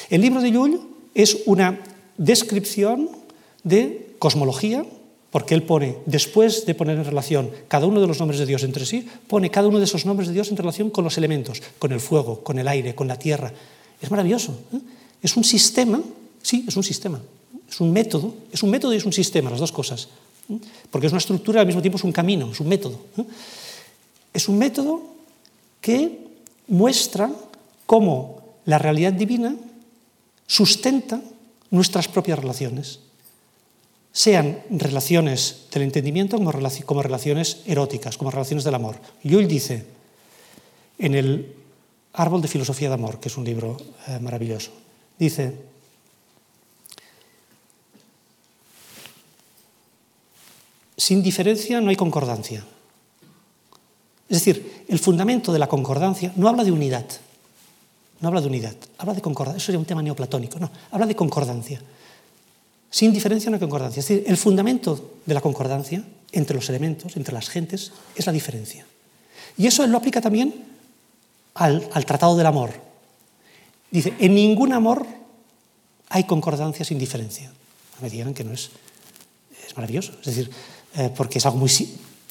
El 0.09 0.21
libro 0.21 0.41
de 0.41 0.51
Llull 0.51 0.81
es 1.13 1.43
una 1.45 1.79
descripción 2.17 3.09
de 3.63 4.15
cosmología, 4.19 4.85
porque 5.33 5.55
él 5.55 5.63
pone, 5.63 5.97
después 6.05 6.63
de 6.67 6.75
poner 6.75 6.95
en 6.95 7.05
relación 7.05 7.49
cada 7.67 7.87
uno 7.87 7.99
de 7.99 8.05
los 8.05 8.19
nombres 8.19 8.37
de 8.37 8.45
Dios 8.45 8.61
entre 8.61 8.85
sí, 8.85 9.03
pone 9.25 9.49
cada 9.49 9.67
uno 9.67 9.79
de 9.79 9.85
esos 9.85 10.05
nombres 10.05 10.27
de 10.27 10.33
Dios 10.35 10.51
en 10.51 10.57
relación 10.57 10.91
con 10.91 11.03
los 11.03 11.17
elementos, 11.17 11.59
con 11.79 11.91
el 11.91 11.99
fuego, 11.99 12.43
con 12.43 12.59
el 12.59 12.67
aire, 12.67 12.93
con 12.93 13.07
la 13.07 13.17
tierra. 13.17 13.51
Es 13.99 14.11
maravilloso. 14.11 14.55
¿eh? 14.71 14.77
Es 15.23 15.35
un 15.35 15.43
sistema, 15.43 15.99
sí, 16.43 16.65
es 16.67 16.77
un 16.77 16.83
sistema, 16.83 17.19
es 17.67 17.81
un 17.81 17.91
método, 17.91 18.35
es 18.51 18.61
un 18.61 18.69
método 18.69 18.93
y 18.93 18.97
es 18.97 19.05
un 19.05 19.11
sistema, 19.11 19.49
las 19.49 19.59
dos 19.59 19.71
cosas. 19.71 20.07
¿eh? 20.51 20.59
Porque 20.91 21.07
es 21.07 21.13
una 21.13 21.17
estructura 21.17 21.61
al 21.61 21.65
mismo 21.65 21.81
tiempo 21.81 21.97
es 21.97 22.03
un 22.03 22.11
camino, 22.11 22.51
es 22.51 22.59
un 22.59 22.67
método. 22.67 22.99
¿eh? 23.17 23.23
Es 24.35 24.47
un 24.47 24.59
método 24.59 25.01
que 25.81 26.27
muestra 26.67 27.31
cómo 27.87 28.53
la 28.65 28.77
realidad 28.77 29.13
divina 29.13 29.55
sustenta 30.45 31.23
nuestras 31.71 32.07
propias 32.07 32.37
relaciones 32.37 32.99
sean 34.13 34.61
relaciones 34.69 35.65
del 35.73 35.83
entendimiento 35.83 36.37
como, 36.37 37.01
relaciones 37.01 37.63
eróticas, 37.65 38.15
como 38.15 38.29
relaciones 38.29 38.63
del 38.63 38.75
amor. 38.75 38.95
Llull 39.23 39.47
dice 39.47 39.85
en 40.99 41.15
el 41.15 41.55
Árbol 42.13 42.43
de 42.43 42.47
Filosofía 42.47 42.89
de 42.89 42.93
Amor, 42.93 43.19
que 43.19 43.27
es 43.27 43.37
un 43.37 43.43
libro 43.43 43.75
eh, 44.07 44.19
maravilloso, 44.19 44.71
dice, 45.17 45.57
sin 50.95 51.23
diferencia 51.23 51.81
no 51.81 51.89
hay 51.89 51.95
concordancia. 51.95 52.63
Es 54.29 54.45
decir, 54.45 54.85
el 54.87 54.99
fundamento 54.99 55.51
de 55.51 55.59
la 55.59 55.67
concordancia 55.67 56.31
no 56.35 56.47
habla 56.47 56.63
de 56.63 56.71
unidad, 56.71 57.05
no 58.21 58.27
habla 58.27 58.41
de 58.41 58.47
unidad, 58.47 58.75
habla 58.99 59.15
de 59.15 59.21
concordancia, 59.21 59.57
eso 59.57 59.65
sería 59.65 59.79
un 59.79 59.85
tema 59.85 60.03
neoplatónico, 60.03 60.59
no, 60.59 60.69
habla 60.91 61.07
de 61.07 61.15
concordancia. 61.15 61.81
Sin 62.93 63.11
diferencia 63.11 63.49
no 63.49 63.55
hay 63.55 63.59
concordancia. 63.59 64.01
Es 64.01 64.07
decir, 64.07 64.23
el 64.27 64.37
fundamento 64.37 65.17
de 65.25 65.33
la 65.33 65.41
concordancia 65.41 66.03
entre 66.31 66.55
los 66.55 66.69
elementos, 66.69 67.17
entre 67.17 67.33
las 67.33 67.49
gentes, 67.49 67.91
es 68.15 68.27
la 68.27 68.31
diferencia. 68.31 68.85
Y 69.57 69.65
eso 69.65 69.83
él 69.83 69.89
lo 69.89 69.97
aplica 69.97 70.21
también 70.21 70.53
al, 71.55 71.89
al 71.91 72.05
Tratado 72.05 72.37
del 72.37 72.45
Amor. 72.45 72.69
Dice, 73.89 74.13
en 74.19 74.35
ningún 74.35 74.73
amor 74.73 75.07
hay 76.09 76.25
concordancia 76.25 76.85
sin 76.85 76.99
diferencia. 76.99 77.51
Me 77.99 78.11
digan 78.11 78.35
que 78.35 78.43
no 78.43 78.53
es, 78.53 78.69
es 79.67 79.75
maravilloso. 79.75 80.11
Es 80.19 80.27
decir, 80.27 80.51
eh, 80.95 81.09
porque 81.17 81.39
es 81.39 81.45
algo 81.47 81.57
muy, 81.57 81.71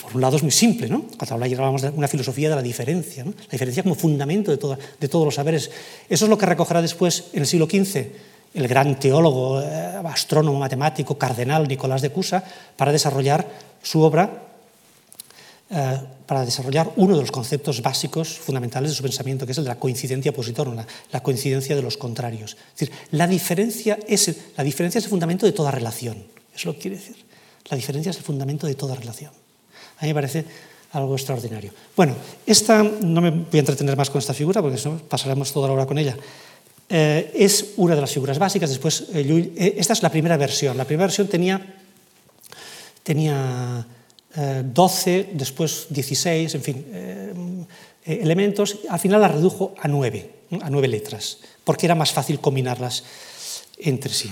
por 0.01 0.15
un 0.15 0.21
lado 0.21 0.37
es 0.37 0.45
muy 0.45 0.53
simple, 0.53 0.89
¿no? 0.89 1.09
Cuando 1.19 1.45
hablábamos 1.45 1.83
de 1.83 1.91
una 1.91 2.07
filosofía 2.07 2.51
de 2.51 2.55
la 2.55 2.63
diferencia, 2.63 3.25
¿no? 3.25 3.33
la 3.33 3.51
diferencia 3.51 3.83
como 3.83 3.97
fundamento 3.97 4.53
de, 4.53 4.59
toda, 4.59 4.79
de 5.01 5.09
todos 5.09 5.25
los 5.25 5.35
saberes. 5.35 5.73
Eso 6.09 6.27
es 6.27 6.29
lo 6.29 6.39
que 6.39 6.47
recogerá 6.47 6.81
después 6.81 7.25
en 7.33 7.41
el 7.41 7.49
siglo 7.49 7.67
XV 7.67 8.31
el 8.55 8.69
gran 8.69 8.99
teólogo, 8.99 9.61
eh, 9.61 10.01
astrónomo, 10.05 10.59
matemático, 10.59 11.17
cardenal 11.17 11.67
Nicolás 11.67 12.03
de 12.03 12.11
Cusa, 12.11 12.45
para 12.77 12.93
desarrollar 12.93 13.47
su 13.83 14.03
obra, 14.03 14.31
eh, 15.71 16.01
para 16.27 16.45
desarrollar 16.45 16.93
uno 16.97 17.15
de 17.15 17.23
los 17.23 17.33
conceptos 17.33 17.81
básicos, 17.81 18.39
fundamentales 18.39 18.91
de 18.91 18.97
su 18.97 19.03
pensamiento, 19.03 19.47
que 19.47 19.53
es 19.53 19.59
el 19.59 19.65
de 19.65 19.71
la 19.71 19.79
coincidencia 19.79 20.33
positora, 20.33 20.87
la, 21.11 21.23
coincidencia 21.23 21.75
de 21.75 21.83
los 21.83 21.97
contrarios. 21.97 22.57
Es 22.75 22.81
decir, 22.81 22.95
la 23.13 23.27
diferencia 23.27 23.99
es, 24.07 24.37
la 24.57 24.65
diferencia 24.65 24.99
es 24.99 25.05
el 25.05 25.11
fundamento 25.11 25.47
de 25.47 25.53
toda 25.53 25.71
relación. 25.71 26.23
Es 26.55 26.67
lo 26.67 26.75
que 26.75 26.81
quiere 26.81 26.97
decir. 26.99 27.17
La 27.71 27.77
diferencia 27.77 28.11
es 28.11 28.17
el 28.19 28.23
fundamento 28.23 28.67
de 28.67 28.75
toda 28.75 28.95
relación. 28.95 29.33
A 29.99 30.03
mí 30.03 30.09
me 30.09 30.15
parece 30.15 30.45
algo 30.93 31.15
extraordinario. 31.15 31.73
Bueno, 31.97 32.15
esta, 32.45 32.83
no 32.83 33.21
me 33.23 33.31
voy 33.31 33.57
a 33.57 33.61
entretener 33.61 33.97
más 33.97 34.11
con 34.11 34.19
esta 34.19 34.35
figura, 34.35 34.61
porque 34.61 34.79
pasaremos 35.09 35.53
toda 35.53 35.69
la 35.69 35.75
hora 35.75 35.87
con 35.87 35.97
ella. 35.97 36.17
Eh, 36.95 37.33
es 37.35 37.73
una 37.79 37.95
de 37.95 38.03
las 38.03 38.13
figuras 38.13 38.39
básicas. 38.39 38.69
Después, 38.69 39.07
eh, 39.15 39.53
eh, 39.57 39.75
esta 39.79 39.95
es 39.95 40.03
la 40.03 40.11
primera 40.11 40.37
versión. 40.37 40.77
La 40.77 40.85
primera 40.85 41.07
versión 41.07 41.27
tenía, 41.27 41.59
tenía 43.03 43.87
12, 44.35 45.31
después 45.33 45.87
16, 45.89 46.55
en 46.55 46.63
fin, 46.63 47.67
elementos. 48.05 48.79
Al 48.89 48.99
final 48.99 49.23
la 49.23 49.29
redujo 49.29 49.75
a 49.79 49.89
9, 49.89 50.31
a 50.61 50.69
9 50.71 50.89
letras, 50.89 51.39
porque 51.65 51.87
era 51.87 51.95
más 51.95 52.13
fácil 52.13 52.41
combinarlas 52.41 53.05
entre 53.79 54.13
sí. 54.13 54.31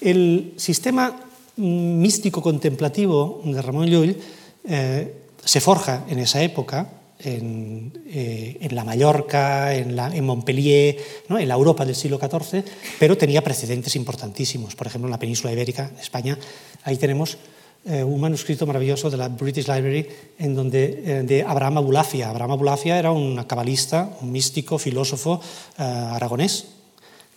El 0.00 0.54
sistema 0.56 1.20
místico 1.56 2.42
contemplativo 2.42 3.42
de 3.44 3.60
Ramón 3.60 3.86
Llull 3.86 4.16
se 4.64 5.60
forja 5.60 6.04
en 6.08 6.20
esa 6.20 6.42
época 6.42 7.01
eh, 7.24 8.56
en, 8.60 8.74
la 8.74 8.84
Mallorca, 8.84 9.74
en, 9.74 10.24
Montpellier, 10.24 10.96
¿no? 11.28 11.38
en 11.38 11.48
la 11.48 11.54
Europa 11.54 11.84
del 11.84 11.94
siglo 11.94 12.18
XIV, 12.18 12.64
pero 12.98 13.16
tenía 13.16 13.42
precedentes 13.42 13.94
importantísimos. 13.96 14.74
Por 14.74 14.86
ejemplo, 14.86 15.08
en 15.08 15.12
la 15.12 15.18
península 15.18 15.52
ibérica, 15.52 15.90
España, 16.00 16.38
ahí 16.84 16.96
tenemos 16.96 17.38
eh, 17.84 18.02
un 18.02 18.20
manuscrito 18.20 18.66
maravilloso 18.66 19.10
de 19.10 19.16
la 19.16 19.28
British 19.28 19.68
Library 19.68 20.06
en 20.38 20.54
donde, 20.54 21.02
eh, 21.04 21.22
de 21.22 21.42
Abraham 21.42 21.78
Abulafia. 21.78 22.30
Abraham 22.30 22.52
Abulafia 22.52 22.98
era 22.98 23.12
un 23.12 23.42
cabalista, 23.44 24.16
un 24.20 24.32
místico, 24.32 24.78
filósofo 24.78 25.40
aragonés, 25.76 26.66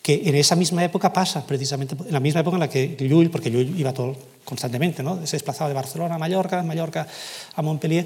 que 0.06 0.22
en 0.26 0.36
esa 0.36 0.56
misma 0.56 0.84
época 0.84 1.12
pasa, 1.12 1.46
precisamente 1.48 1.96
en 1.96 2.14
la 2.14 2.20
misma 2.20 2.42
época 2.42 2.58
en 2.58 2.60
la 2.60 2.70
que 2.70 2.96
Llull, 3.00 3.32
porque 3.32 3.50
Llull 3.50 3.74
iba 3.80 3.92
todo 3.92 4.16
constantemente, 4.44 5.02
¿no? 5.02 5.26
se 5.26 5.36
desplazaba 5.36 5.68
de 5.68 5.74
Barcelona 5.74 6.14
a 6.14 6.18
Mallorca, 6.20 6.62
Mallorca 6.62 7.08
a 7.56 7.62
Montpellier, 7.64 8.06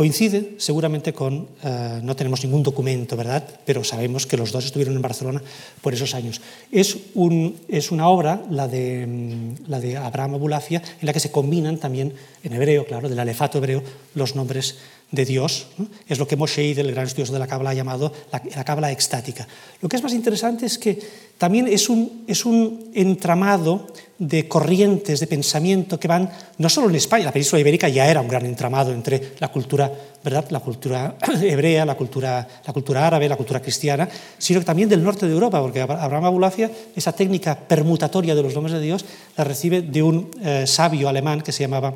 Coincide 0.00 0.54
seguramente 0.56 1.12
con, 1.12 1.46
eh, 1.62 2.00
no 2.02 2.16
tenemos 2.16 2.42
ningún 2.42 2.62
documento, 2.62 3.18
¿verdad? 3.18 3.44
Pero 3.66 3.84
sabemos 3.84 4.24
que 4.24 4.38
los 4.38 4.50
dos 4.50 4.64
estuvieron 4.64 4.96
en 4.96 5.02
Barcelona 5.02 5.42
por 5.82 5.92
esos 5.92 6.14
años. 6.14 6.40
Es, 6.72 6.96
un, 7.12 7.60
es 7.68 7.90
una 7.90 8.08
obra, 8.08 8.42
la 8.48 8.66
de, 8.66 9.06
mm, 9.06 9.68
la 9.68 9.78
de 9.78 9.98
Abraham 9.98 10.36
Abulafia, 10.36 10.80
en 11.02 11.04
la 11.04 11.12
que 11.12 11.20
se 11.20 11.30
combinan 11.30 11.76
también, 11.76 12.14
en 12.42 12.52
hebreo, 12.54 12.86
claro, 12.86 13.10
del 13.10 13.18
alefato 13.18 13.58
hebreo, 13.58 13.82
los 14.14 14.36
nombres 14.36 14.78
de 15.10 15.24
Dios. 15.24 15.66
Es 16.08 16.18
lo 16.18 16.26
que 16.26 16.36
Moshe, 16.36 16.70
el 16.72 16.92
gran 16.92 17.06
estudioso 17.06 17.32
de 17.32 17.38
la 17.38 17.46
Cábala, 17.46 17.70
ha 17.70 17.74
llamado 17.74 18.12
la, 18.32 18.76
la 18.80 18.92
extática. 18.92 19.46
Lo 19.80 19.88
que 19.88 19.96
es 19.96 20.02
más 20.02 20.12
interesante 20.12 20.66
es 20.66 20.78
que 20.78 20.98
también 21.38 21.66
es 21.66 21.88
un, 21.88 22.24
es 22.26 22.44
un 22.44 22.90
entramado 22.94 23.86
de 24.18 24.46
corrientes 24.46 25.18
de 25.18 25.26
pensamiento 25.26 25.98
que 25.98 26.06
van 26.06 26.30
no 26.58 26.68
solo 26.68 26.90
en 26.90 26.96
España, 26.96 27.24
la 27.24 27.32
península 27.32 27.60
ibérica 27.60 27.88
ya 27.88 28.06
era 28.06 28.20
un 28.20 28.28
gran 28.28 28.44
entramado 28.44 28.92
entre 28.92 29.32
la 29.38 29.48
cultura, 29.48 29.90
¿verdad? 30.22 30.44
La 30.50 30.60
cultura 30.60 31.16
hebrea, 31.42 31.86
la 31.86 31.94
cultura, 31.94 32.46
la 32.66 32.72
cultura 32.74 33.06
árabe, 33.06 33.26
la 33.26 33.36
cultura 33.36 33.62
cristiana, 33.62 34.06
sino 34.36 34.62
también 34.62 34.90
del 34.90 35.02
norte 35.02 35.26
de 35.26 35.32
Europa, 35.32 35.62
porque 35.62 35.80
Abraham 35.80 36.26
Abulafia, 36.26 36.70
esa 36.94 37.12
técnica 37.12 37.58
permutatoria 37.58 38.34
de 38.34 38.42
los 38.42 38.54
nombres 38.54 38.74
de 38.74 38.82
Dios, 38.82 39.06
la 39.38 39.44
recibe 39.44 39.80
de 39.80 40.02
un 40.02 40.30
eh, 40.42 40.66
sabio 40.66 41.08
alemán 41.08 41.40
que 41.40 41.52
se 41.52 41.62
llamaba 41.62 41.94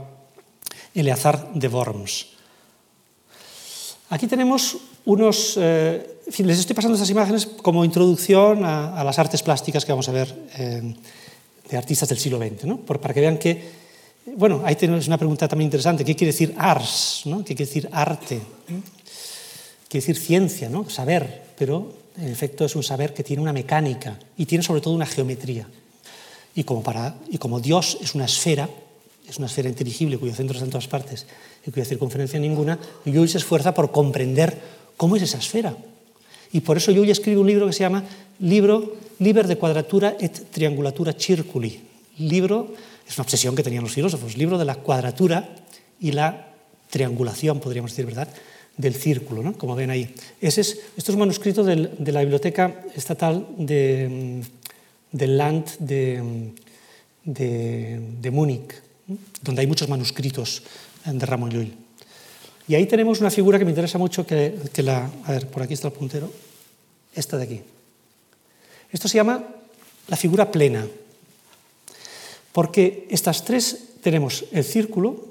Eleazar 0.95 1.53
de 1.53 1.69
Worms. 1.69 2.34
Aquí 4.11 4.27
tenemos 4.27 4.77
unos... 5.05 5.57
Eh, 5.57 6.11
les 6.39 6.59
estoy 6.59 6.75
pasando 6.75 6.95
estas 6.97 7.11
imágenes 7.11 7.47
como 7.47 7.85
introducción 7.85 8.65
a, 8.65 8.99
a 8.99 9.05
las 9.05 9.19
artes 9.19 9.43
plásticas 9.43 9.85
que 9.85 9.93
vamos 9.93 10.09
a 10.09 10.13
ver 10.13 10.35
eh, 10.59 10.95
de 11.69 11.77
artistas 11.77 12.09
del 12.09 12.19
siglo 12.19 12.39
XX, 12.39 12.65
¿no? 12.65 12.79
Por, 12.79 13.01
para 13.01 13.15
que 13.15 13.21
vean 13.21 13.39
que... 13.39 13.85
Bueno, 14.37 14.63
ahí 14.65 14.77
tenemos 14.77 15.07
una 15.07 15.19
pregunta 15.19 15.47
también 15.49 15.67
interesante. 15.67 16.05
¿Qué 16.05 16.17
quiere 16.17 16.33
decir 16.33 16.55
ars? 16.57 17.23
¿no? 17.27 17.39
¿Qué 17.39 17.55
quiere 17.55 17.67
decir 17.67 17.89
arte? 17.93 18.41
Quiere 18.67 20.07
decir 20.07 20.17
ciencia, 20.17 20.69
¿no? 20.69 20.89
saber, 20.89 21.43
pero 21.59 21.93
en 22.17 22.29
efecto 22.29 22.65
es 22.65 22.75
un 22.75 22.83
saber 22.83 23.13
que 23.13 23.23
tiene 23.23 23.43
una 23.43 23.53
mecánica 23.53 24.19
y 24.37 24.47
tiene 24.47 24.65
sobre 24.65 24.81
todo 24.81 24.95
una 24.95 25.07
geometría. 25.07 25.69
Y 26.55 26.65
como, 26.65 26.83
para, 26.83 27.17
y 27.29 27.39
como 27.39 27.61
Dios 27.61 27.99
es 28.01 28.15
una 28.15 28.25
esfera, 28.25 28.69
es 29.29 29.39
una 29.39 29.47
esfera 29.47 29.69
inteligible 29.69 30.19
cuyo 30.19 30.35
centro 30.35 30.55
está 30.55 30.65
en 30.65 30.71
todas 30.71 30.89
partes 30.89 31.27
y 31.67 31.71
cuya 31.71 31.85
circunferencia 31.85 32.39
ninguna, 32.39 32.79
Llull 33.05 33.29
se 33.29 33.39
esfuerza 33.39 33.75
por 33.75 33.91
comprender 33.91 34.59
cómo 34.97 35.17
es 35.17 35.23
esa 35.23 35.39
esfera. 35.39 35.77
Y 36.53 36.61
por 36.61 36.77
eso 36.77 36.93
Llull 36.93 37.11
escribe 37.11 37.41
un 37.41 37.47
libro 37.47 37.67
que 37.67 37.73
se 37.73 37.81
llama 37.81 38.05
Libro 38.39 38.97
Liber 39.19 39.47
de 39.47 39.57
Quadratura 39.57 40.17
et 40.21 40.51
Triangulatura 40.51 41.13
Circuli. 41.13 41.81
Libro, 42.19 42.75
es 43.09 43.19
una 43.19 43.25
obsesión 43.25 43.57
que 43.57 43.63
tenían 43.63 43.83
los 43.83 43.93
filósofos, 43.93 44.37
libro 44.37 44.59
de 44.59 44.65
la 44.65 44.77
cuadratura 44.77 45.49
y 45.99 46.13
la 46.13 46.53
triangulación, 46.91 47.61
podríamos 47.61 47.91
decir, 47.91 48.07
¿verdad?, 48.07 48.29
del 48.77 48.95
círculo, 48.95 49.43
¿no? 49.43 49.53
como 49.55 49.77
ven 49.77 49.91
ahí. 49.91 50.13
Ese 50.41 50.61
es, 50.61 50.81
esto 50.97 51.13
es 51.13 51.15
un 51.15 51.21
manuscrito 51.21 51.63
de 51.63 52.13
la 52.13 52.21
Biblioteca 52.21 52.83
Estatal 52.95 53.47
de, 53.57 54.43
del 55.13 55.39
Land 55.39 55.79
de 55.79 56.51
Múnich, 58.33 58.75
donde 59.43 59.61
hay 59.61 59.67
muchos 59.67 59.89
manuscritos 59.89 60.63
de 61.05 61.27
Ramón 61.27 61.51
Llull. 61.51 61.75
Y 62.67 62.75
ahí 62.75 62.87
tenemos 62.87 63.21
una 63.21 63.31
figura 63.31 63.59
que 63.59 63.65
me 63.65 63.71
interesa 63.71 63.99
mucho, 63.99 64.27
que, 64.27 64.59
la... 64.79 65.11
A 65.25 65.33
ver, 65.33 65.49
por 65.49 65.63
aquí 65.63 65.75
está 65.75 65.89
el 65.89 65.93
puntero. 65.93 66.33
Esta 67.15 67.37
de 67.37 67.45
aquí. 67.45 67.61
Esto 68.91 69.09
se 69.09 69.17
llama 69.17 69.45
la 70.09 70.17
figura 70.17 70.51
plena, 70.51 70.87
porque 72.53 73.07
estas 73.11 73.45
tres 73.45 73.79
tenemos 74.03 74.45
el 74.53 74.65
círculo, 74.65 75.27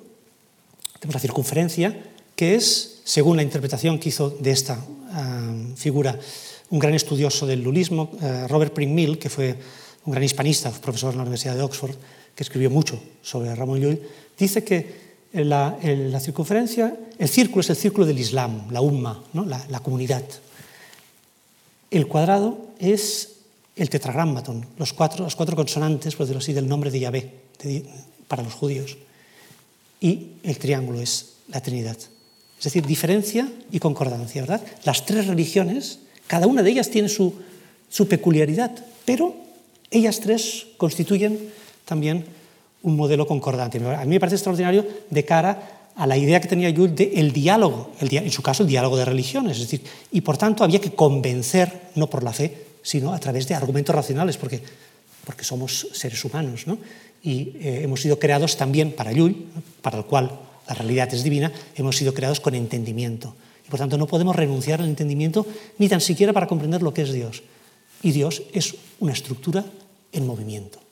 tenemos 1.00 1.16
la 1.16 1.20
circunferencia, 1.20 2.12
que 2.36 2.56
es, 2.56 3.02
según 3.04 3.38
la 3.38 3.44
interpretación 3.44 4.00
que 4.00 4.10
hizo 4.10 4.30
de 4.30 4.52
esta 4.52 4.78
uh, 4.78 5.76
figura 5.76 6.20
un 6.70 6.80
gran 6.80 6.94
estudioso 6.94 7.46
del 7.46 7.62
lulismo, 7.62 8.12
uh, 8.14 8.48
Robert 8.48 8.74
Pring 8.74 9.18
que 9.18 9.30
fue 9.30 9.56
un 10.06 10.12
gran 10.12 10.24
hispanista, 10.24 10.72
profesor 10.72 11.12
en 11.12 11.18
la 11.18 11.24
Universidad 11.24 11.56
de 11.56 11.62
Oxford, 11.62 11.96
que 12.36 12.44
escribió 12.44 12.70
mucho 12.70 13.00
sobre 13.22 13.54
Ramón 13.54 13.80
Llull, 13.80 14.02
dice 14.38 14.64
que 14.64 15.04
la, 15.34 15.78
circunferencia, 16.20 16.96
el 17.18 17.30
círculo 17.30 17.62
es 17.62 17.70
el 17.70 17.76
círculo 17.76 18.06
del 18.06 18.20
Islam, 18.20 18.72
la 18.72 18.82
umma, 18.82 19.24
¿no? 19.34 19.46
la, 19.46 19.80
comunidad. 19.80 20.24
El 21.90 22.08
cuadrado 22.08 22.68
es 22.80 23.30
el 23.76 23.90
tetragrámaton, 23.90 24.66
los 24.78 24.94
cuatro, 24.94 25.24
las 25.24 25.36
cuatro 25.36 25.56
consonantes, 25.56 26.16
por 26.16 26.26
decirlo 26.26 26.40
así, 26.40 26.54
del 26.54 26.68
nombre 26.68 26.92
de 26.92 27.00
Yahvé 27.00 27.32
para 28.28 28.44
los 28.44 28.54
judíos. 28.54 28.98
Y 30.00 30.34
el 30.44 30.58
triángulo 30.58 31.00
es 31.00 31.34
la 31.50 31.62
Trinidad. 31.62 31.98
Es 32.58 32.64
decir, 32.64 32.86
diferencia 32.86 33.52
y 33.72 33.80
concordancia, 33.80 34.42
¿verdad? 34.42 34.62
Las 34.86 35.06
tres 35.06 35.28
religiones, 35.28 36.00
cada 36.28 36.48
una 36.48 36.62
de 36.62 36.72
ellas 36.72 36.90
tiene 36.90 37.10
su 37.10 38.08
peculiaridad, 38.08 38.72
pero 39.06 39.36
ellas 39.92 40.20
tres 40.20 40.68
constituyen 40.78 41.52
también 41.94 42.26
un 42.82 42.96
modelo 42.96 43.28
concordante. 43.28 43.78
A 43.78 44.04
mí 44.04 44.18
me 44.18 44.20
parece 44.20 44.38
extraordinario 44.38 44.84
de 45.10 45.24
cara 45.24 45.92
a 45.96 46.08
la 46.08 46.18
idea 46.18 46.42
que 46.42 46.48
tenía 46.48 46.74
Jules 46.74 46.96
del 46.96 47.14
el 47.14 47.32
diálogo, 47.32 47.92
el, 48.00 48.12
en 48.12 48.32
su 48.32 48.42
caso 48.42 48.64
el 48.64 48.70
diálogo 48.70 48.98
de 48.98 49.06
religiones, 49.06 49.58
es 49.58 49.70
decir, 49.70 49.84
y 50.12 50.22
por 50.22 50.38
tanto 50.38 50.64
había 50.64 50.82
que 50.82 50.92
convencer, 50.92 51.94
no 51.94 52.10
por 52.10 52.24
la 52.24 52.34
fe, 52.34 52.66
sino 52.82 53.14
a 53.14 53.20
través 53.20 53.48
de 53.48 53.54
argumentos 53.54 53.94
racionales, 53.94 54.38
porque, 54.38 54.60
porque 55.24 55.44
somos 55.44 55.88
seres 55.94 56.26
humanos, 56.26 56.66
¿no? 56.66 56.80
y 57.22 57.54
eh, 57.62 57.82
hemos 57.84 58.02
sido 58.02 58.18
creados 58.18 58.58
también 58.58 58.92
para 58.92 59.14
Jules, 59.14 59.38
para 59.84 60.00
el 60.00 60.06
cual 60.06 60.32
la 60.68 60.74
realidad 60.74 61.14
es 61.14 61.24
divina, 61.24 61.52
hemos 61.76 61.96
sido 61.96 62.14
creados 62.14 62.40
con 62.40 62.56
entendimiento. 62.56 63.36
Y 63.66 63.70
por 63.70 63.80
tanto 63.80 63.98
no 64.00 64.08
podemos 64.08 64.36
renunciar 64.36 64.82
al 64.82 64.90
entendimiento 64.90 65.46
ni 65.78 65.88
tan 65.88 66.02
siquiera 66.02 66.34
para 66.34 66.48
comprender 66.48 66.82
lo 66.82 66.92
que 66.92 67.04
es 67.04 67.14
Dios. 67.14 67.44
Y 68.02 68.12
Dios 68.12 68.42
es 68.52 68.76
una 69.00 69.14
estructura 69.14 69.64
en 70.12 70.26
movimiento. 70.26 70.83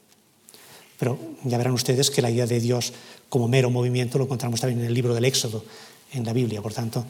Pero 1.01 1.17
ya 1.45 1.57
verán 1.57 1.73
ustedes 1.73 2.11
que 2.11 2.21
la 2.21 2.29
idea 2.29 2.45
de 2.45 2.59
Dios 2.59 2.93
como 3.27 3.47
mero 3.47 3.71
movimiento 3.71 4.19
lo 4.19 4.25
encontramos 4.25 4.61
también 4.61 4.81
en 4.81 4.85
el 4.85 4.93
libro 4.93 5.15
del 5.15 5.25
Éxodo, 5.25 5.65
en 6.13 6.23
la 6.23 6.31
Biblia. 6.31 6.61
Por 6.61 6.75
tanto, 6.75 7.03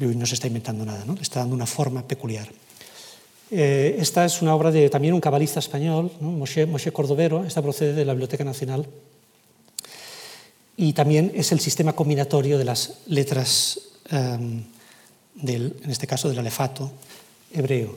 Luis 0.00 0.16
no 0.16 0.26
se 0.26 0.34
está 0.34 0.48
inventando 0.48 0.84
nada, 0.84 1.04
¿no? 1.04 1.14
le 1.14 1.22
está 1.22 1.38
dando 1.38 1.54
una 1.54 1.64
forma 1.64 2.02
peculiar. 2.02 2.48
Eh, 3.52 3.94
esta 4.00 4.24
es 4.24 4.42
una 4.42 4.56
obra 4.56 4.72
de 4.72 4.90
también 4.90 5.14
un 5.14 5.20
cabalista 5.20 5.60
español. 5.60 6.10
Moshe, 6.20 6.66
Moshe 6.66 6.90
Cordovero, 6.90 7.44
esta 7.44 7.62
procede 7.62 7.92
de 7.92 8.04
la 8.04 8.12
Biblioteca 8.12 8.42
Nacional. 8.42 8.88
Y 10.76 10.92
también 10.92 11.30
es 11.32 11.52
el 11.52 11.60
sistema 11.60 11.92
combinatorio 11.92 12.58
de 12.58 12.64
las 12.64 13.02
letras, 13.06 13.78
um, 14.10 14.64
del, 15.36 15.76
en 15.84 15.90
este 15.92 16.08
caso 16.08 16.28
del 16.28 16.40
alefato 16.40 16.90
hebreo. 17.54 17.96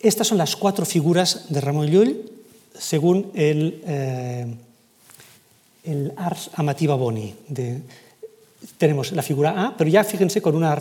Estas 0.00 0.26
son 0.26 0.36
las 0.36 0.54
cuatro 0.54 0.84
figuras 0.84 1.46
de 1.48 1.62
Ramón 1.62 1.86
Llull 1.86 2.35
según 2.78 3.30
el, 3.34 3.82
eh, 3.86 4.46
el 5.84 6.12
Ars 6.16 6.50
Amativa 6.54 6.94
Boni. 6.94 7.34
De, 7.48 7.82
tenemos 8.78 9.12
la 9.12 9.22
figura 9.22 9.66
A, 9.66 9.76
pero 9.76 9.88
ya 9.88 10.02
fíjense, 10.02 10.42
con 10.42 10.56
una, 10.56 10.76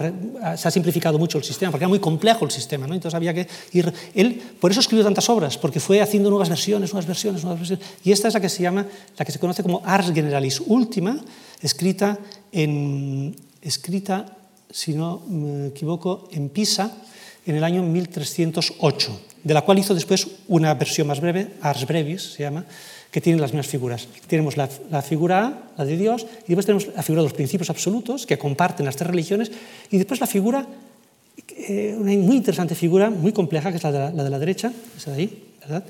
se 0.58 0.68
ha 0.68 0.72
simplificado 0.72 1.20
mucho 1.20 1.38
el 1.38 1.44
sistema, 1.44 1.72
porque 1.72 1.84
era 1.84 1.90
muy 1.90 2.00
complejo 2.00 2.46
el 2.46 2.52
sistema, 2.52 2.88
¿no? 2.88 2.94
entonces 2.94 3.16
había 3.16 3.34
que 3.34 3.48
ir... 3.74 3.94
Él, 4.14 4.42
por 4.60 4.72
eso 4.72 4.80
escribió 4.80 5.04
tantas 5.04 5.30
obras, 5.30 5.58
porque 5.58 5.80
fue 5.80 6.02
haciendo 6.02 6.30
nuevas 6.30 6.50
versiones, 6.50 6.92
nuevas 6.92 7.08
versiones, 7.08 7.44
nuevas 7.44 7.60
versiones, 7.60 7.86
y 8.04 8.12
esta 8.12 8.28
es 8.28 8.34
la 8.34 8.40
que 8.40 8.50
se 8.50 8.64
llama, 8.64 8.86
la 9.18 9.26
que 9.26 9.32
se 9.32 9.40
conoce 9.40 9.62
como 9.62 9.82
Ars 9.86 10.12
Generalis 10.14 10.62
Última, 10.66 11.18
escrita, 11.62 12.18
en, 12.52 13.36
escrita 13.62 14.38
si 14.70 14.94
no 14.94 15.22
me 15.30 15.68
equivoco, 15.68 16.28
en 16.32 16.50
Pisa, 16.50 16.92
en 17.46 17.56
el 17.56 17.64
año 17.64 17.84
1308, 17.84 19.22
de 19.44 19.54
la 19.54 19.62
cual 19.62 19.80
hizo 19.80 19.94
después 19.94 20.28
una 20.48 20.74
versión 20.74 21.08
más 21.08 21.22
breve, 21.22 21.50
Ars 21.62 21.86
Brevis 21.86 22.34
se 22.34 22.44
llama, 22.44 22.66
que 23.12 23.22
tiene 23.22 23.40
las 23.40 23.52
mismas 23.52 23.68
figuras. 23.68 24.08
Tenemos 24.28 24.58
la, 24.58 24.68
la, 24.90 25.02
figura 25.02 25.46
A, 25.46 25.72
la 25.78 25.86
de 25.86 25.96
Dios, 25.96 26.26
y 26.44 26.48
después 26.48 26.66
tenemos 26.66 26.88
la 26.96 27.04
figura 27.04 27.22
de 27.22 27.30
los 27.30 27.34
principios 27.34 27.70
absolutos 27.70 28.26
que 28.26 28.38
comparten 28.38 28.86
las 28.86 28.96
tres 28.96 29.10
religiones, 29.10 29.52
y 29.92 29.98
después 29.98 30.20
la 30.20 30.28
figura, 30.28 30.66
eh, 31.50 31.96
una 31.98 32.12
muy 32.14 32.36
interesante 32.36 32.76
figura, 32.76 33.10
muy 33.10 33.32
compleja, 33.32 33.72
que 33.72 33.78
es 33.78 33.84
la 33.84 33.92
de 33.92 34.00
la, 34.00 34.12
la, 34.12 34.24
de 34.24 34.30
la 34.30 34.40
derecha, 34.40 34.74
esa 34.98 35.12
de 35.12 35.18
ahí, 35.18 35.44
¿verdad? 35.62 35.84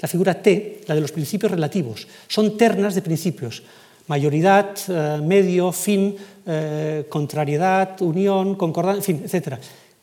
La 0.00 0.08
figura 0.08 0.40
T, 0.40 0.82
la 0.86 0.94
de 0.94 1.00
los 1.00 1.12
principios 1.12 1.50
relativos. 1.50 2.06
Son 2.28 2.56
ternas 2.56 2.94
de 2.94 3.02
principios. 3.02 3.62
Mayoridad, 4.06 4.70
eh, 4.88 5.20
medio, 5.22 5.72
fin, 5.72 6.16
eh, 6.46 7.04
contrariedad, 7.08 8.00
unión, 8.00 8.54
concordancia, 8.54 9.12
en 9.12 9.20
fin, 9.20 9.26
etc. 9.26 9.58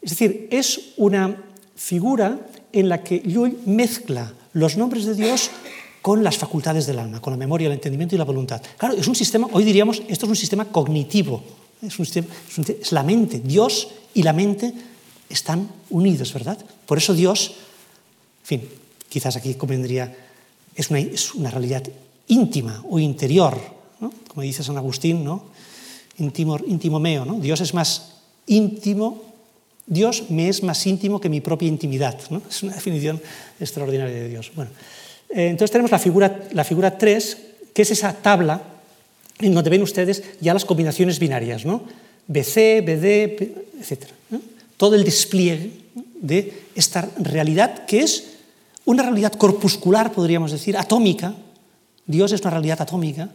Es 0.06 0.12
decir, 0.12 0.48
es 0.52 0.94
una 0.98 1.36
figura 1.76 2.40
en 2.72 2.90
la 2.90 3.04
que 3.04 3.24
Llull 3.26 3.58
mezcla 3.66 4.32
los 4.54 4.78
nombres 4.78 5.06
de 5.06 5.16
Dios 5.16 5.50
con 6.04 6.24
las 6.24 6.38
facultades 6.38 6.86
del 6.86 7.00
alma, 7.00 7.20
con 7.20 7.34
la 7.34 7.38
memoria, 7.38 7.66
el 7.66 7.74
entendimiento 7.74 8.14
y 8.14 8.20
la 8.20 8.24
voluntad. 8.24 8.62
Claro, 8.78 8.94
es 8.94 9.08
un 9.08 9.16
sistema, 9.16 9.48
hoy 9.52 9.64
diríamos, 9.64 10.04
esto 10.08 10.28
es 10.28 10.30
un 10.30 10.36
sistema 10.36 10.66
cognitivo, 10.66 11.44
es, 11.82 12.92
la 12.92 13.02
mente, 13.02 13.40
Dios 13.40 13.88
y 14.14 14.22
la 14.22 14.32
mente 14.32 14.72
están 15.28 15.68
unidos, 15.90 16.32
¿verdad? 16.34 16.60
Por 16.86 17.00
eso 17.00 17.16
Dios, 17.16 17.56
en 18.44 18.46
fin, 18.46 18.70
quizás 19.10 19.36
aquí 19.36 19.56
convendría, 19.56 20.16
es 20.76 20.92
una, 20.92 21.00
es 21.00 21.34
una 21.34 21.50
realidad 21.50 21.82
íntima 22.28 22.84
o 22.88 23.00
interior, 23.00 23.60
¿no? 24.00 24.14
como 24.28 24.44
dice 24.44 24.64
San 24.64 24.78
Agustín, 24.78 25.24
¿no? 25.24 25.46
íntimo 26.20 27.00
meo, 27.00 27.26
¿no? 27.26 27.40
Dios 27.40 27.60
es 27.62 27.74
más 27.74 28.12
íntimo, 28.46 29.25
Dios 29.88 30.30
me 30.30 30.50
es 30.50 30.64
más 30.64 30.86
íntimo 30.88 31.22
que 31.22 31.30
mi 31.30 31.42
propia 31.42 31.68
intimidad. 31.68 32.18
Es 32.50 32.64
una 32.64 32.74
definición 32.74 33.22
extraordinaria 33.60 34.16
de 34.16 34.30
Dios. 34.30 34.52
Bueno, 34.56 34.72
eh, 35.30 35.48
entonces 35.48 35.72
tenemos 35.72 35.92
la 35.92 36.00
figura, 36.00 36.48
la 36.52 36.64
figura 36.64 36.98
3, 36.98 37.38
que 37.74 37.82
es 37.82 37.92
esa 37.92 38.14
tabla 38.14 38.62
en 39.40 39.54
donde 39.54 39.70
ven 39.70 39.82
ustedes 39.82 40.24
ya 40.42 40.54
las 40.54 40.66
combinaciones 40.66 41.20
binarias, 41.20 41.66
¿no? 41.66 41.84
BC, 42.28 42.82
BD, 42.82 43.06
etc. 43.80 44.06
Todo 44.78 44.96
el 44.96 45.04
despliegue 45.04 45.72
de 46.20 46.54
esta 46.74 47.10
realidad 47.20 47.86
que 47.86 48.02
es 48.02 48.36
una 48.86 49.04
realidad 49.04 49.34
corpuscular, 49.34 50.12
podríamos 50.12 50.52
decir, 50.52 50.78
atómica. 50.78 51.36
Dios 52.06 52.32
es 52.32 52.42
una 52.42 52.52
realidad 52.52 52.82
atómica 52.82 53.30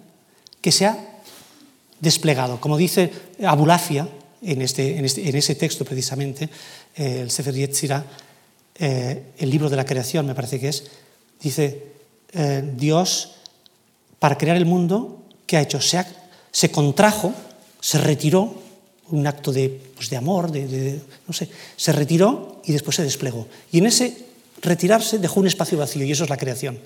que 0.61 0.73
se 0.73 0.87
ha 0.87 0.99
desplegado. 2.01 2.61
Como 2.61 2.77
dice 2.77 3.13
Abulafia, 3.45 4.09
en, 4.43 4.63
este, 4.63 4.97
en, 4.99 5.05
este, 5.05 5.29
en 5.29 5.37
ese 5.37 5.55
texto 5.55 5.85
precisamente, 5.85 6.49
eh, 6.97 7.21
el 7.23 7.31
Sefer 7.31 7.55
Yetzirah, 7.55 8.05
eh, 8.79 9.23
el 9.39 9.51
libro 9.51 9.69
de 9.69 9.77
la 9.77 9.85
creación, 9.85 10.27
me 10.27 10.35
parece 10.35 10.59
que 10.59 10.69
es, 10.69 10.85
dice, 11.41 11.85
eh, 12.33 12.73
Dios, 12.77 13.37
para 14.19 14.39
crear 14.39 14.57
el 14.57 14.67
mundo, 14.67 15.23
¿qué 15.47 15.57
ha 15.57 15.63
hecho? 15.63 15.81
Se, 15.81 15.99
ha, 15.99 16.07
se 16.51 16.71
contrajo, 16.71 17.35
se 17.81 17.99
retiró, 17.99 18.61
un 19.11 19.27
acto 19.27 19.53
de, 19.53 19.69
pues 19.97 20.09
de 20.09 20.17
amor, 20.17 20.53
de, 20.53 20.69
de, 20.69 21.01
no 21.27 21.35
sé, 21.35 21.49
se 21.77 21.93
retiró 21.93 22.63
y 22.65 22.73
después 22.73 22.95
se 22.95 23.03
desplegó. 23.03 23.49
Y 23.73 23.79
en 23.79 23.87
ese 23.87 24.17
retirarse 24.63 25.19
dejó 25.19 25.41
un 25.41 25.49
espacio 25.49 25.77
vacío 25.79 26.05
y 26.05 26.13
eso 26.13 26.25
es 26.25 26.31
la 26.31 26.37
creación. 26.37 26.79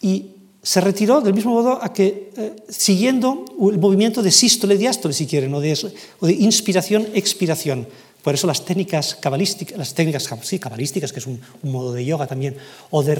Y 0.00 0.26
se 0.62 0.80
retiró 0.80 1.20
del 1.20 1.34
mismo 1.34 1.52
modo 1.52 1.78
a 1.82 1.92
que, 1.92 2.30
eh, 2.36 2.56
siguiendo 2.68 3.44
el 3.60 3.78
movimiento 3.78 4.22
de 4.22 4.30
sístole 4.30 4.74
y 4.74 4.78
diástole, 4.78 5.14
si 5.14 5.26
quieren, 5.26 5.54
o 5.54 5.60
de, 5.60 5.74
inspiración-expiración. 6.20 7.86
Por 8.22 8.34
eso 8.34 8.46
las 8.46 8.64
técnicas 8.64 9.14
cabalísticas, 9.14 9.78
las 9.78 9.94
técnicas 9.94 10.28
sí, 10.42 10.58
cabalísticas, 10.58 11.12
que 11.12 11.20
es 11.20 11.26
un, 11.26 11.40
modo 11.62 11.92
de 11.92 12.04
yoga 12.04 12.26
también, 12.26 12.56
o 12.90 13.02
de, 13.02 13.14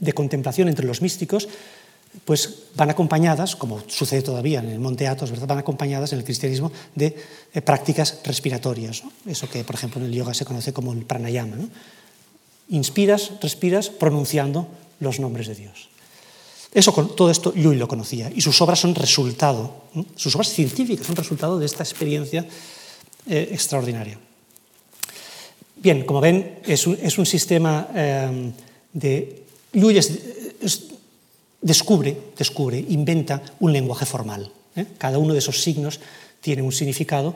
de, 0.00 0.12
contemplación 0.12 0.68
entre 0.68 0.84
los 0.84 1.00
místicos, 1.00 1.48
pues 2.24 2.64
van 2.74 2.90
acompañadas, 2.90 3.54
como 3.56 3.80
sucede 3.88 4.22
todavía 4.22 4.58
en 4.60 4.70
el 4.70 4.80
Monte 4.80 5.06
Athos, 5.06 5.30
¿verdad? 5.30 5.46
van 5.46 5.58
acompañadas 5.58 6.12
en 6.12 6.18
el 6.18 6.24
cristianismo 6.24 6.72
de 6.94 7.14
eh, 7.54 7.62
prácticas 7.62 8.20
respiratorias. 8.24 9.04
Eso 9.26 9.48
que, 9.48 9.62
por 9.64 9.76
ejemplo, 9.76 10.00
en 10.00 10.06
el 10.06 10.12
yoga 10.12 10.34
se 10.34 10.44
conoce 10.44 10.72
como 10.72 10.92
el 10.92 11.04
pranayama. 11.04 11.56
Inspiras, 12.68 13.32
respiras, 13.40 13.90
pronunciando 13.90 14.66
los 15.00 15.20
nombres 15.20 15.46
de 15.48 15.54
Dios. 15.54 15.88
Eso, 16.72 16.92
todo 16.92 17.30
esto 17.30 17.54
Llull 17.54 17.78
lo 17.78 17.88
conocía 17.88 18.30
y 18.34 18.42
sus 18.42 18.60
obras 18.60 18.80
son 18.80 18.94
resultado, 18.94 19.84
sus 20.14 20.34
obras 20.34 20.52
científicas 20.52 21.06
son 21.06 21.16
resultado 21.16 21.58
de 21.58 21.64
esta 21.64 21.82
experiencia 21.82 22.44
eh, 23.26 23.48
extraordinaria. 23.50 24.18
Bien, 25.76 26.04
como 26.04 26.20
ven, 26.20 26.60
es 26.64 26.86
un, 26.86 26.98
es 27.00 27.16
un 27.16 27.24
sistema 27.24 27.88
eh, 27.94 28.52
de... 28.92 29.42
Llull 29.72 29.96
es, 29.96 30.20
es 30.60 30.84
descubre, 31.62 32.16
descubre, 32.36 32.78
inventa 32.78 33.42
un 33.60 33.72
lenguaje 33.72 34.04
formal. 34.04 34.50
¿eh? 34.74 34.84
Cada 34.98 35.18
uno 35.18 35.32
de 35.32 35.38
esos 35.38 35.62
signos 35.62 35.98
tiene 36.40 36.62
un 36.62 36.72
significado 36.72 37.34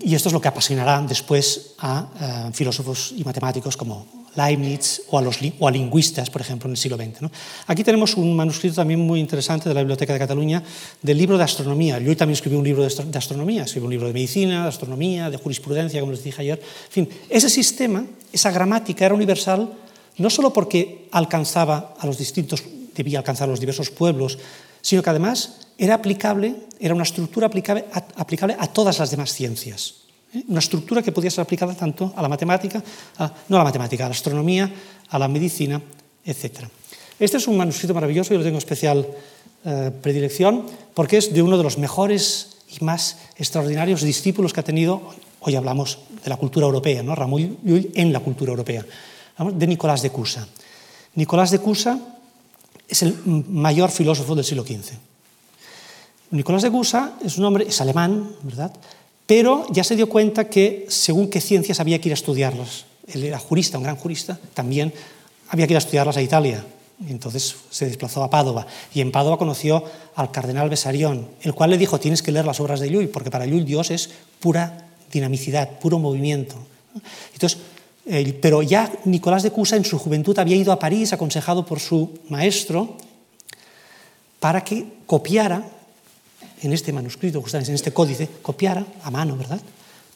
y 0.00 0.14
esto 0.14 0.28
es 0.28 0.32
lo 0.32 0.40
que 0.40 0.48
apasionará 0.48 1.00
después 1.02 1.74
a 1.78 2.50
filósofos 2.52 3.12
y 3.16 3.24
matemáticos 3.24 3.76
como 3.76 4.25
Leibniz 4.36 5.02
o 5.10 5.18
a, 5.18 5.22
los, 5.22 5.38
a 5.38 5.70
lingüistas, 5.70 6.30
por 6.30 6.40
ejemplo, 6.40 6.68
en 6.68 6.72
el 6.72 6.76
siglo 6.76 6.96
XX. 6.96 7.30
Aquí 7.66 7.82
tenemos 7.82 8.16
un 8.16 8.36
manuscrito 8.36 8.76
también 8.76 9.00
muy 9.00 9.20
interesante 9.20 9.68
de 9.68 9.74
la 9.74 9.80
Biblioteca 9.80 10.12
de 10.12 10.18
Cataluña 10.18 10.62
del 11.02 11.18
libro 11.18 11.38
de 11.38 11.44
astronomía. 11.44 11.98
Llull 11.98 12.16
también 12.16 12.34
escribió 12.34 12.58
un 12.58 12.64
libro 12.64 12.82
de, 12.82 13.18
astronomía, 13.18 13.62
escribió 13.62 13.86
un 13.86 13.92
libro 13.92 14.06
de 14.06 14.12
medicina, 14.12 14.62
de 14.62 14.68
astronomía, 14.68 15.30
de 15.30 15.36
jurisprudencia, 15.38 16.00
como 16.00 16.12
les 16.12 16.22
dije 16.22 16.42
ayer. 16.42 16.58
En 16.58 16.92
fin, 16.92 17.08
ese 17.28 17.48
sistema, 17.48 18.04
esa 18.32 18.50
gramática 18.50 19.06
era 19.06 19.14
universal 19.14 19.72
no 20.18 20.30
solo 20.30 20.52
porque 20.52 21.08
alcanzaba 21.12 21.94
a 21.98 22.06
los 22.06 22.18
distintos 22.18 22.62
debía 22.94 23.18
alcanzar 23.18 23.48
los 23.48 23.60
diversos 23.60 23.90
pueblos, 23.90 24.38
sino 24.80 25.02
que 25.02 25.10
además 25.10 25.68
era 25.76 25.94
aplicable, 25.94 26.56
era 26.80 26.94
una 26.94 27.02
estructura 27.02 27.48
aplicable 27.48 27.84
a, 27.92 27.98
aplicable 28.16 28.56
a 28.58 28.66
todas 28.68 28.98
las 28.98 29.10
demás 29.10 29.32
ciencias. 29.34 30.05
Una 30.48 30.60
estructura 30.60 31.02
que 31.02 31.12
podía 31.12 31.30
ser 31.30 31.42
aplicada 31.42 31.74
tanto 31.74 32.12
a 32.16 32.22
la 32.22 32.28
matemática, 32.28 32.82
no 33.48 33.56
a 33.56 33.58
la 33.58 33.64
matemática, 33.64 34.04
a 34.04 34.08
la 34.08 34.14
astronomía, 34.14 34.70
a 35.08 35.18
la 35.18 35.28
medicina, 35.28 35.80
etc. 36.24 36.68
Este 37.18 37.38
es 37.38 37.48
un 37.48 37.56
manuscrito 37.56 37.94
maravilloso, 37.94 38.34
yo 38.34 38.38
lo 38.38 38.44
tengo 38.44 38.58
especial 38.58 39.06
eh, 39.64 39.90
predilección, 40.02 40.66
porque 40.94 41.16
es 41.16 41.32
de 41.32 41.42
uno 41.42 41.56
de 41.56 41.64
los 41.64 41.78
mejores 41.78 42.58
y 42.68 42.84
más 42.84 43.18
extraordinarios 43.36 44.02
discípulos 44.02 44.52
que 44.52 44.60
ha 44.60 44.64
tenido, 44.64 45.02
hoy 45.40 45.56
hablamos 45.56 45.98
de 46.22 46.30
la 46.30 46.36
cultura 46.36 46.66
europea, 46.66 47.02
¿no? 47.02 47.14
Ramón 47.14 47.58
Llull 47.64 47.90
en 47.94 48.12
la 48.12 48.20
cultura 48.20 48.50
europea, 48.50 48.84
de 49.38 49.66
Nicolás 49.66 50.02
de 50.02 50.10
Cusa. 50.10 50.46
Nicolás 51.14 51.50
de 51.50 51.58
Cusa 51.58 51.98
es 52.86 53.02
el 53.02 53.16
mayor 53.24 53.90
filósofo 53.90 54.34
del 54.34 54.44
siglo 54.44 54.62
XV. 54.62 54.92
Nicolás 56.30 56.62
de 56.62 56.70
Cusa 56.70 57.14
es 57.24 57.38
un 57.38 57.44
hombre, 57.44 57.66
es 57.68 57.80
alemán, 57.80 58.30
¿verdad? 58.42 58.72
Pero 59.26 59.66
ya 59.70 59.84
se 59.84 59.96
dio 59.96 60.08
cuenta 60.08 60.48
que 60.48 60.86
según 60.88 61.28
qué 61.28 61.40
ciencias 61.40 61.80
había 61.80 62.00
que 62.00 62.08
ir 62.08 62.12
a 62.12 62.14
estudiarlas. 62.14 62.84
Él 63.06 63.24
era 63.24 63.38
jurista, 63.38 63.78
un 63.78 63.84
gran 63.84 63.96
jurista, 63.96 64.38
también 64.54 64.92
había 65.48 65.66
que 65.66 65.72
ir 65.72 65.76
a 65.76 65.78
estudiarlas 65.78 66.16
a 66.16 66.22
Italia. 66.22 66.64
Entonces 67.08 67.56
se 67.70 67.86
desplazó 67.86 68.24
a 68.24 68.30
Padova 68.30 68.66
y 68.94 69.00
en 69.00 69.12
Padova 69.12 69.36
conoció 69.36 69.84
al 70.14 70.30
cardenal 70.30 70.70
Besarión, 70.70 71.28
el 71.42 71.54
cual 71.54 71.70
le 71.70 71.78
dijo, 71.78 72.00
tienes 72.00 72.22
que 72.22 72.32
leer 72.32 72.46
las 72.46 72.58
obras 72.60 72.80
de 72.80 72.88
Llull, 72.88 73.08
porque 73.08 73.30
para 73.30 73.44
Llull 73.44 73.66
Dios 73.66 73.90
es 73.90 74.08
pura 74.40 74.88
dinamicidad, 75.12 75.78
puro 75.78 75.98
movimiento. 75.98 76.56
Entonces, 77.34 77.58
pero 78.40 78.62
ya 78.62 78.90
Nicolás 79.04 79.42
de 79.42 79.50
Cusa 79.50 79.76
en 79.76 79.84
su 79.84 79.98
juventud 79.98 80.38
había 80.38 80.56
ido 80.56 80.72
a 80.72 80.78
París 80.78 81.12
aconsejado 81.12 81.66
por 81.66 81.80
su 81.80 82.18
maestro 82.28 82.96
para 84.40 84.62
que 84.62 84.86
copiara 85.06 85.68
en 86.62 86.72
este 86.72 86.92
manuscrito, 86.92 87.40
justamente 87.40 87.70
en 87.70 87.76
este 87.76 87.92
códice, 87.92 88.28
copiara 88.42 88.84
a 89.02 89.10
mano, 89.10 89.36
¿verdad? 89.36 89.60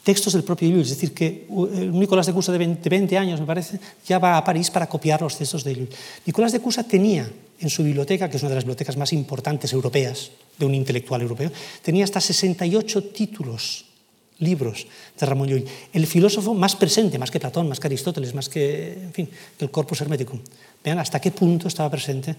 Textos 0.02 0.32
del 0.32 0.44
propio 0.44 0.68
Llull, 0.70 0.80
es 0.80 0.90
decir, 0.90 1.12
que 1.12 1.46
Nicolás 1.92 2.26
de 2.26 2.32
Cusa 2.32 2.52
de 2.52 2.58
20, 2.58 2.88
20 2.88 3.18
años, 3.18 3.40
me 3.40 3.46
parece, 3.46 3.78
ya 4.06 4.18
va 4.18 4.38
a 4.38 4.44
París 4.44 4.70
para 4.70 4.88
copiar 4.88 5.20
los 5.20 5.36
textos 5.36 5.62
de 5.62 5.74
Llull. 5.74 5.90
Nicolás 6.24 6.52
de 6.52 6.60
Cusa 6.60 6.84
tenía 6.84 7.30
en 7.60 7.68
su 7.68 7.84
biblioteca, 7.84 8.30
que 8.30 8.38
es 8.38 8.42
una 8.42 8.50
de 8.50 8.54
las 8.54 8.64
bibliotecas 8.64 8.96
más 8.96 9.12
importantes 9.12 9.72
europeas, 9.72 10.30
de 10.58 10.66
un 10.66 10.74
intelectual 10.74 11.20
europeo, 11.22 11.50
tenía 11.82 12.04
hasta 12.04 12.20
68 12.20 13.04
títulos 13.04 13.86
libros 14.38 14.86
de 15.18 15.26
Ramón 15.26 15.48
Llull. 15.48 15.64
El 15.92 16.06
filósofo 16.06 16.54
más 16.54 16.76
presente, 16.76 17.18
más 17.18 17.30
que 17.30 17.40
Platón, 17.40 17.68
más 17.68 17.80
que 17.80 17.88
Aristóteles, 17.88 18.34
más 18.34 18.48
que, 18.48 18.92
en 18.92 19.12
fin, 19.12 19.28
que 19.58 19.64
el 19.64 19.70
corpus 19.70 20.00
hermeticum. 20.00 20.40
Vean 20.82 20.98
hasta 20.98 21.20
qué 21.20 21.30
punto 21.30 21.68
estaba 21.68 21.90
presente. 21.90 22.36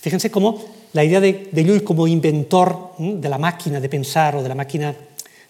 Fíjense 0.00 0.30
cómo 0.30 0.62
la 0.92 1.04
idea 1.04 1.20
de, 1.20 1.50
de 1.52 1.64
Llull 1.64 1.84
como 1.84 2.06
inventor 2.06 2.92
de 2.98 3.28
la 3.28 3.38
máquina 3.38 3.80
de 3.80 3.88
pensar 3.88 4.36
o 4.36 4.42
de 4.42 4.48
la 4.48 4.54
máquina 4.54 4.94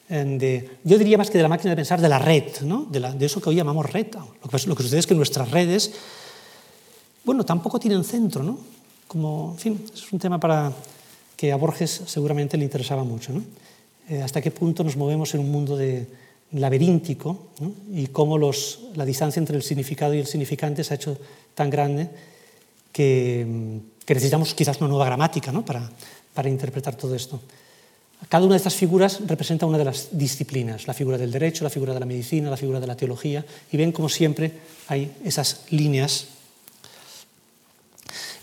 de, 0.08 0.68
yo 0.82 0.98
diría 0.98 1.16
más 1.16 1.30
que 1.30 1.38
de 1.38 1.42
la 1.42 1.48
máquina 1.48 1.70
de 1.70 1.76
pensar, 1.76 2.00
de 2.00 2.08
la 2.08 2.18
red, 2.18 2.62
¿no? 2.62 2.84
de, 2.90 2.98
la, 2.98 3.12
de, 3.12 3.26
eso 3.26 3.40
que 3.40 3.48
hoy 3.50 3.56
llamamos 3.56 3.90
red. 3.92 4.08
Lo 4.12 4.50
que, 4.50 4.66
lo 4.66 4.74
que 4.74 4.82
sucede 4.82 4.98
es 4.98 5.06
que 5.06 5.14
nuestras 5.14 5.50
redes, 5.50 5.92
bueno, 7.24 7.44
tampoco 7.44 7.78
tienen 7.78 8.02
centro, 8.02 8.42
¿no? 8.42 8.58
Como, 9.06 9.52
en 9.52 9.58
fin, 9.58 9.84
es 9.94 10.12
un 10.12 10.18
tema 10.18 10.40
para 10.40 10.72
que 11.36 11.52
a 11.52 11.56
Borges 11.56 12.02
seguramente 12.06 12.56
le 12.56 12.64
interesaba 12.64 13.04
mucho, 13.04 13.32
¿no? 13.32 13.42
Eh, 14.08 14.20
hasta 14.20 14.42
qué 14.42 14.50
punto 14.50 14.82
nos 14.82 14.96
movemos 14.96 15.32
en 15.34 15.40
un 15.40 15.52
mundo 15.52 15.76
de, 15.76 16.08
laberíntico 16.52 17.46
¿no? 17.60 17.72
y 17.92 18.08
cómo 18.08 18.36
los, 18.36 18.88
la 18.96 19.04
distancia 19.04 19.38
entre 19.38 19.56
el 19.56 19.62
significado 19.62 20.14
y 20.14 20.18
el 20.18 20.26
significante 20.26 20.82
se 20.82 20.94
ha 20.94 20.96
hecho 20.96 21.16
tan 21.54 21.70
grande 21.70 22.10
que, 22.92 23.80
necesitamos 24.14 24.54
quizás 24.54 24.78
una 24.80 24.88
nueva 24.88 25.06
gramática 25.06 25.52
¿no? 25.52 25.64
para, 25.64 25.88
para 26.34 26.48
interpretar 26.48 26.94
todo 26.94 27.14
esto. 27.14 27.40
Cada 28.28 28.44
una 28.44 28.54
de 28.54 28.58
estas 28.58 28.74
figuras 28.74 29.20
representa 29.26 29.64
una 29.66 29.78
de 29.78 29.84
las 29.84 30.08
disciplinas, 30.12 30.86
la 30.86 30.94
figura 30.94 31.16
del 31.16 31.30
derecho, 31.30 31.64
la 31.64 31.70
figura 31.70 31.94
de 31.94 32.00
la 32.00 32.06
medicina, 32.06 32.50
la 32.50 32.56
figura 32.56 32.78
de 32.78 32.86
la 32.86 32.96
teología, 32.96 33.44
y 33.72 33.76
ven 33.76 33.92
como 33.92 34.08
siempre 34.08 34.52
hay 34.88 35.10
esas 35.24 35.62
líneas. 35.70 36.26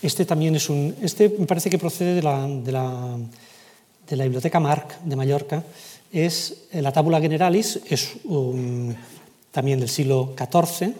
Este 0.01 0.25
también 0.25 0.55
es 0.55 0.69
un, 0.69 0.95
este 1.01 1.29
me 1.37 1.45
parece 1.45 1.69
que 1.69 1.77
procede 1.77 2.15
de 2.15 2.23
la, 2.23 2.47
de 2.47 2.71
la 2.71 3.17
de 4.09 4.15
la 4.15 4.23
Biblioteca 4.23 4.59
Marc 4.59 4.99
de 5.01 5.15
Mallorca 5.15 5.63
es 6.11 6.67
eh, 6.71 6.81
la 6.81 6.91
Tabula 6.91 7.19
Generalis, 7.19 7.79
es 7.89 8.13
también 9.51 9.79
del 9.79 9.89
siglo 9.89 10.33
XIV, 10.37 10.93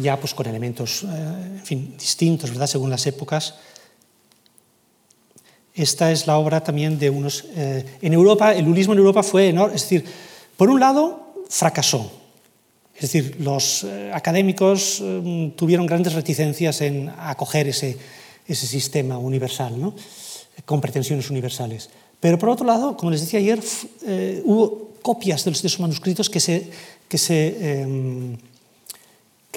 ya 0.00 0.18
pues 0.18 0.34
con 0.34 0.46
elementos 0.46 1.04
eh, 1.04 1.84
distintos, 1.98 2.50
¿verdad? 2.50 2.66
según 2.66 2.90
las 2.90 3.06
épocas. 3.06 3.54
Esta 5.74 6.10
es 6.10 6.26
la 6.26 6.38
obra 6.38 6.62
también 6.62 6.98
de 6.98 7.08
unos... 7.08 7.44
Eh, 7.54 7.84
en 8.02 8.12
Europa, 8.12 8.52
el 8.52 8.64
lulismo 8.64 8.94
en 8.94 8.98
Europa 8.98 9.22
fue 9.22 9.48
enorme, 9.48 9.76
es 9.76 9.82
decir, 9.82 10.04
por 10.56 10.70
un 10.70 10.80
lado, 10.80 11.34
fracasó. 11.48 12.10
Es 12.96 13.02
decir, 13.02 13.36
los 13.38 13.84
eh, 13.84 14.10
académicos 14.12 15.00
eh, 15.00 15.52
tuvieron 15.54 15.86
grandes 15.86 16.14
reticencias 16.14 16.80
en 16.80 17.08
acoger 17.16 17.68
ese, 17.68 17.96
ese 18.46 18.66
sistema 18.66 19.18
universal. 19.18 19.80
¿no? 19.80 19.94
con 20.64 20.80
pretensiones 20.80 21.30
universales. 21.30 21.88
Pero 22.18 22.36
por 22.36 22.48
otro 22.48 22.66
lado, 22.66 22.96
como 22.96 23.12
les 23.12 23.20
decía 23.20 23.38
ayer, 23.38 23.60
hubo 24.42 24.88
copias 25.02 25.44
de, 25.44 25.52
los, 25.52 25.62
de 25.62 25.70
manuscritos 25.78 26.28
que 26.28 26.40
se, 26.40 26.68
que 27.08 27.18
se 27.18 27.56
eh, 27.58 28.36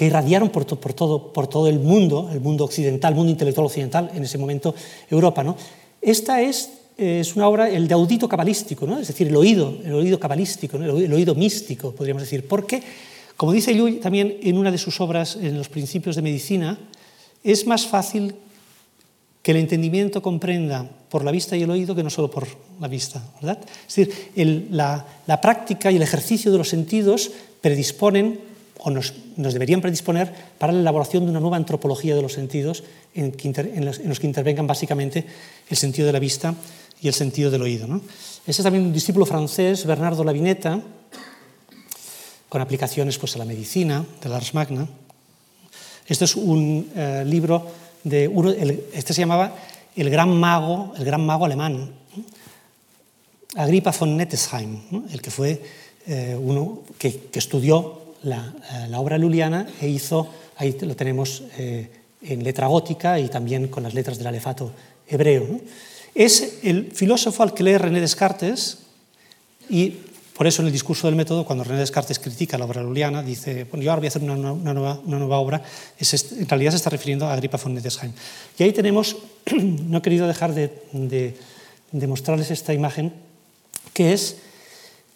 que 0.02 0.06
irradiaron 0.06 0.50
por, 0.50 0.66
por, 0.66 0.92
todo, 0.94 1.32
por 1.32 1.46
todo 1.46 1.68
el 1.68 1.78
mundo, 1.78 2.28
el 2.32 2.40
mundo 2.40 2.64
occidental, 2.64 3.12
el 3.12 3.16
mundo 3.16 3.30
intelectual 3.30 3.66
occidental, 3.66 4.10
en 4.12 4.24
ese 4.24 4.36
momento 4.36 4.74
Europa. 5.08 5.44
¿no? 5.44 5.56
Esta 6.00 6.42
es, 6.42 6.72
es 6.96 7.36
una 7.36 7.46
obra, 7.46 7.70
el 7.70 7.86
de 7.86 7.94
audito 7.94 8.28
cabalístico, 8.28 8.84
¿no? 8.84 8.98
es 8.98 9.06
decir, 9.06 9.28
el 9.28 9.36
oído, 9.36 9.78
el 9.84 9.94
oído 9.94 10.18
cabalístico, 10.18 10.76
el 10.76 11.12
oído 11.12 11.36
místico, 11.36 11.92
podríamos 11.92 12.24
decir, 12.24 12.48
porque, 12.48 12.82
como 13.36 13.52
dice 13.52 13.76
Llull 13.76 14.00
también 14.00 14.38
en 14.42 14.58
una 14.58 14.72
de 14.72 14.78
sus 14.78 15.00
obras, 15.00 15.36
en 15.40 15.56
los 15.56 15.68
principios 15.68 16.16
de 16.16 16.22
medicina, 16.22 16.80
es 17.44 17.64
más 17.68 17.86
fácil 17.86 18.34
que 19.40 19.52
el 19.52 19.58
entendimiento 19.58 20.20
comprenda 20.20 20.84
por 21.08 21.24
la 21.24 21.30
vista 21.30 21.56
y 21.56 21.62
el 21.62 21.70
oído 21.70 21.94
que 21.94 22.02
no 22.02 22.10
solo 22.10 22.28
por 22.28 22.48
la 22.80 22.88
vista, 22.88 23.22
¿verdad? 23.40 23.60
Es 23.86 23.94
decir, 23.94 24.30
la, 24.72 25.06
la, 25.28 25.40
práctica 25.40 25.92
y 25.92 25.96
el 25.96 26.02
ejercicio 26.02 26.50
de 26.50 26.58
los 26.58 26.68
sentidos 26.68 27.30
predisponen 27.60 28.51
o 28.84 28.90
nos, 28.90 29.14
deberían 29.36 29.80
predisponer 29.80 30.34
para 30.58 30.72
la 30.72 30.80
elaboración 30.80 31.24
de 31.24 31.30
una 31.30 31.40
nueva 31.40 31.56
antropología 31.56 32.16
de 32.16 32.22
los 32.22 32.32
sentidos 32.32 32.82
en, 33.14 33.30
que 33.30 33.46
inter, 33.46 33.70
en, 33.74 33.84
los, 33.84 33.98
que 34.18 34.26
intervengan 34.26 34.66
básicamente 34.66 35.24
el 35.70 35.76
sentido 35.76 36.06
de 36.06 36.12
la 36.12 36.18
vista 36.18 36.54
y 37.00 37.06
el 37.06 37.14
sentido 37.14 37.50
del 37.50 37.62
oído. 37.62 37.86
¿no? 37.86 38.00
Este 38.46 38.62
es 38.62 38.62
también 38.62 38.84
un 38.84 38.92
discípulo 38.92 39.24
francés, 39.24 39.86
Bernardo 39.86 40.24
Lavineta, 40.24 40.82
con 42.48 42.60
aplicaciones 42.60 43.18
pues, 43.18 43.36
a 43.36 43.38
la 43.38 43.44
medicina, 43.44 44.04
de 44.20 44.28
la 44.28 44.36
Ars 44.36 44.52
Magna. 44.52 44.88
Este 46.06 46.24
es 46.24 46.34
un 46.34 46.90
eh, 46.96 47.22
libro 47.24 47.64
de 48.02 48.26
uno, 48.26 48.50
este 48.50 49.14
se 49.14 49.22
llamaba 49.22 49.54
El 49.94 50.10
gran 50.10 50.28
mago, 50.28 50.92
el 50.98 51.04
gran 51.04 51.24
mago 51.24 51.44
alemán, 51.44 51.92
Agrippa 53.54 53.92
von 53.92 54.16
Nettesheim, 54.16 54.80
¿no? 54.90 55.04
el 55.12 55.22
que 55.22 55.30
fue 55.30 55.62
eh, 56.06 56.36
uno 56.40 56.80
que 56.98 57.30
estudió 57.34 58.01
la, 58.22 58.54
eh, 58.72 58.88
la, 58.88 59.00
obra 59.00 59.18
luliana 59.18 59.66
e 59.80 59.88
hizo, 59.88 60.28
ahí 60.56 60.76
lo 60.80 60.96
tenemos 60.96 61.42
eh, 61.58 61.90
en 62.22 62.44
letra 62.44 62.66
gótica 62.66 63.18
y 63.18 63.28
también 63.28 63.68
con 63.68 63.82
las 63.82 63.94
letras 63.94 64.18
del 64.18 64.26
alefato 64.26 64.72
hebreo. 65.08 65.60
Es 66.14 66.58
el 66.62 66.92
filósofo 66.92 67.42
al 67.42 67.54
que 67.54 67.62
lee 67.62 67.78
René 67.78 68.00
Descartes 68.00 68.78
y 69.68 69.96
por 70.34 70.46
eso 70.46 70.62
en 70.62 70.66
el 70.66 70.72
discurso 70.72 71.06
del 71.06 71.16
método, 71.16 71.44
cuando 71.44 71.62
René 71.62 71.80
Descartes 71.80 72.18
critica 72.18 72.56
la 72.56 72.64
obra 72.64 72.82
luliana, 72.82 73.22
dice, 73.22 73.64
bueno, 73.64 73.84
yo 73.84 73.90
ahora 73.90 74.00
voy 74.00 74.06
a 74.06 74.08
hacer 74.08 74.22
una, 74.22 74.34
nueva, 74.34 75.00
una 75.04 75.18
nueva, 75.18 75.38
obra, 75.38 75.62
en 76.00 76.48
realidad 76.48 76.70
se 76.70 76.78
está 76.78 76.90
refiriendo 76.90 77.26
a 77.26 77.32
Agrippa 77.32 77.58
von 77.58 77.74
Nettesheim. 77.74 78.12
Y 78.58 78.62
ahí 78.62 78.72
tenemos, 78.72 79.16
no 79.52 79.98
he 79.98 80.02
querido 80.02 80.26
dejar 80.26 80.54
de, 80.54 80.72
de, 80.92 81.36
de 81.92 82.06
mostrarles 82.06 82.50
esta 82.50 82.72
imagen, 82.72 83.12
que 83.92 84.12
es 84.14 84.38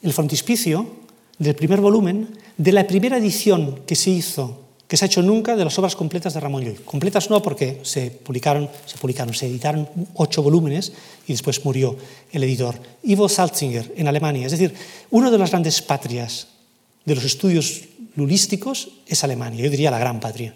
el 0.02 0.12
frontispicio 0.12 0.86
del 1.38 1.55
primer 1.55 1.81
volumen 1.81 2.29
de 2.57 2.72
la 2.72 2.87
primera 2.87 3.18
edición 3.18 3.81
que 3.87 3.96
se 3.96 4.11
hizo, 4.11 4.62
que 4.88 4.96
se 4.96 5.05
ha 5.05 5.07
hecho 5.07 5.22
nunca 5.22 5.57
de 5.57 5.64
las 5.64 5.79
obras 5.79 5.96
completas 5.96 6.35
de 6.35 6.40
Ramón 6.40 6.64
Llull. 6.64 6.83
Completas 6.85 7.29
no 7.29 7.42
porque 7.42 7.81
se 7.83 8.11
publicaron, 8.11 8.68
se 9.35 9.46
editaron 9.46 9.88
ocho 10.14 10.42
volúmenes 10.42 10.92
y 11.27 11.33
después 11.33 11.64
murió 11.64 11.96
el 12.33 12.44
editor. 12.44 12.77
Ivo 13.03 13.29
Salzinger, 13.29 13.92
en 13.96 14.09
Alemania. 14.09 14.46
Es 14.46 14.53
decir, 14.53 14.72
una 15.11 15.31
de 15.31 15.38
las 15.38 15.51
grandes 15.51 15.83
patrias 15.83 16.49
de 17.05 17.14
los 17.14 17.25
estudios 17.25 17.83
lulísticos 18.14 18.88
es 19.07 19.22
Alemania, 19.22 19.64
yo 19.64 19.70
diría 19.70 19.90
la 19.90 19.99
gran 19.99 20.20
patria. 20.20 20.55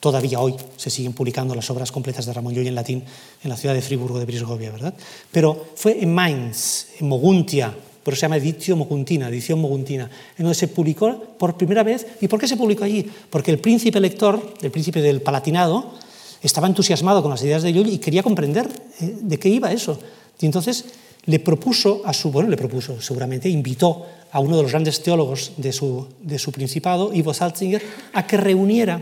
Todavía 0.00 0.38
hoy 0.38 0.54
se 0.76 0.90
siguen 0.90 1.14
publicando 1.14 1.54
las 1.54 1.70
obras 1.70 1.90
completas 1.90 2.26
de 2.26 2.32
Ramón 2.32 2.54
Llull 2.54 2.66
en 2.66 2.74
latín 2.74 3.02
en 3.42 3.50
la 3.50 3.56
ciudad 3.56 3.74
de 3.74 3.82
Friburgo 3.82 4.18
de 4.18 4.26
Brisgovia, 4.26 4.70
¿verdad? 4.70 4.94
Pero 5.32 5.72
fue 5.76 6.02
en 6.02 6.14
Mainz, 6.14 6.88
en 7.00 7.08
Moguntia, 7.08 7.74
por 8.04 8.12
eso 8.12 8.20
se 8.20 8.24
llama 8.26 8.36
Editio 8.36 8.76
Moguntina, 8.76 9.28
edición 9.28 9.58
Moguntina, 9.60 10.10
en 10.36 10.44
donde 10.44 10.54
se 10.54 10.68
publicó 10.68 11.18
por 11.38 11.56
primera 11.56 11.82
vez. 11.82 12.06
¿Y 12.20 12.28
por 12.28 12.38
qué 12.38 12.46
se 12.46 12.56
publicó 12.56 12.84
allí? 12.84 13.10
Porque 13.30 13.50
el 13.50 13.58
príncipe 13.58 13.98
lector, 13.98 14.54
el 14.60 14.70
príncipe 14.70 15.00
del 15.00 15.22
Palatinado, 15.22 15.94
estaba 16.42 16.66
entusiasmado 16.66 17.22
con 17.22 17.30
las 17.30 17.42
ideas 17.42 17.62
de 17.62 17.72
Llull 17.72 17.88
y 17.88 17.98
quería 17.98 18.22
comprender 18.22 18.68
eh, 19.00 19.16
de 19.22 19.38
qué 19.38 19.48
iba 19.48 19.72
eso. 19.72 19.98
Y 20.38 20.44
entonces 20.44 20.84
le 21.24 21.38
propuso 21.40 22.02
a 22.04 22.12
su, 22.12 22.30
bueno, 22.30 22.50
le 22.50 22.58
propuso, 22.58 23.00
seguramente 23.00 23.48
invitó 23.48 24.04
a 24.30 24.40
uno 24.40 24.58
de 24.58 24.62
los 24.62 24.72
grandes 24.72 25.02
teólogos 25.02 25.52
de 25.56 25.72
su, 25.72 26.06
de 26.20 26.38
su 26.38 26.52
principado, 26.52 27.14
Ivo 27.14 27.32
Salzinger, 27.32 27.82
a 28.12 28.26
que 28.26 28.36
reuniera 28.36 29.00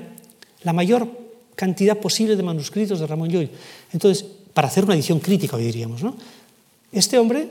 la 0.62 0.72
mayor 0.72 1.08
cantidad 1.56 1.98
posible 1.98 2.36
de 2.36 2.42
manuscritos 2.44 3.00
de 3.00 3.06
Ramón 3.08 3.30
Llull. 3.30 3.50
Entonces, 3.92 4.24
para 4.54 4.68
hacer 4.68 4.84
una 4.84 4.94
edición 4.94 5.18
crítica, 5.18 5.56
hoy 5.56 5.64
diríamos, 5.64 6.04
¿no? 6.04 6.14
Este 6.92 7.18
hombre 7.18 7.48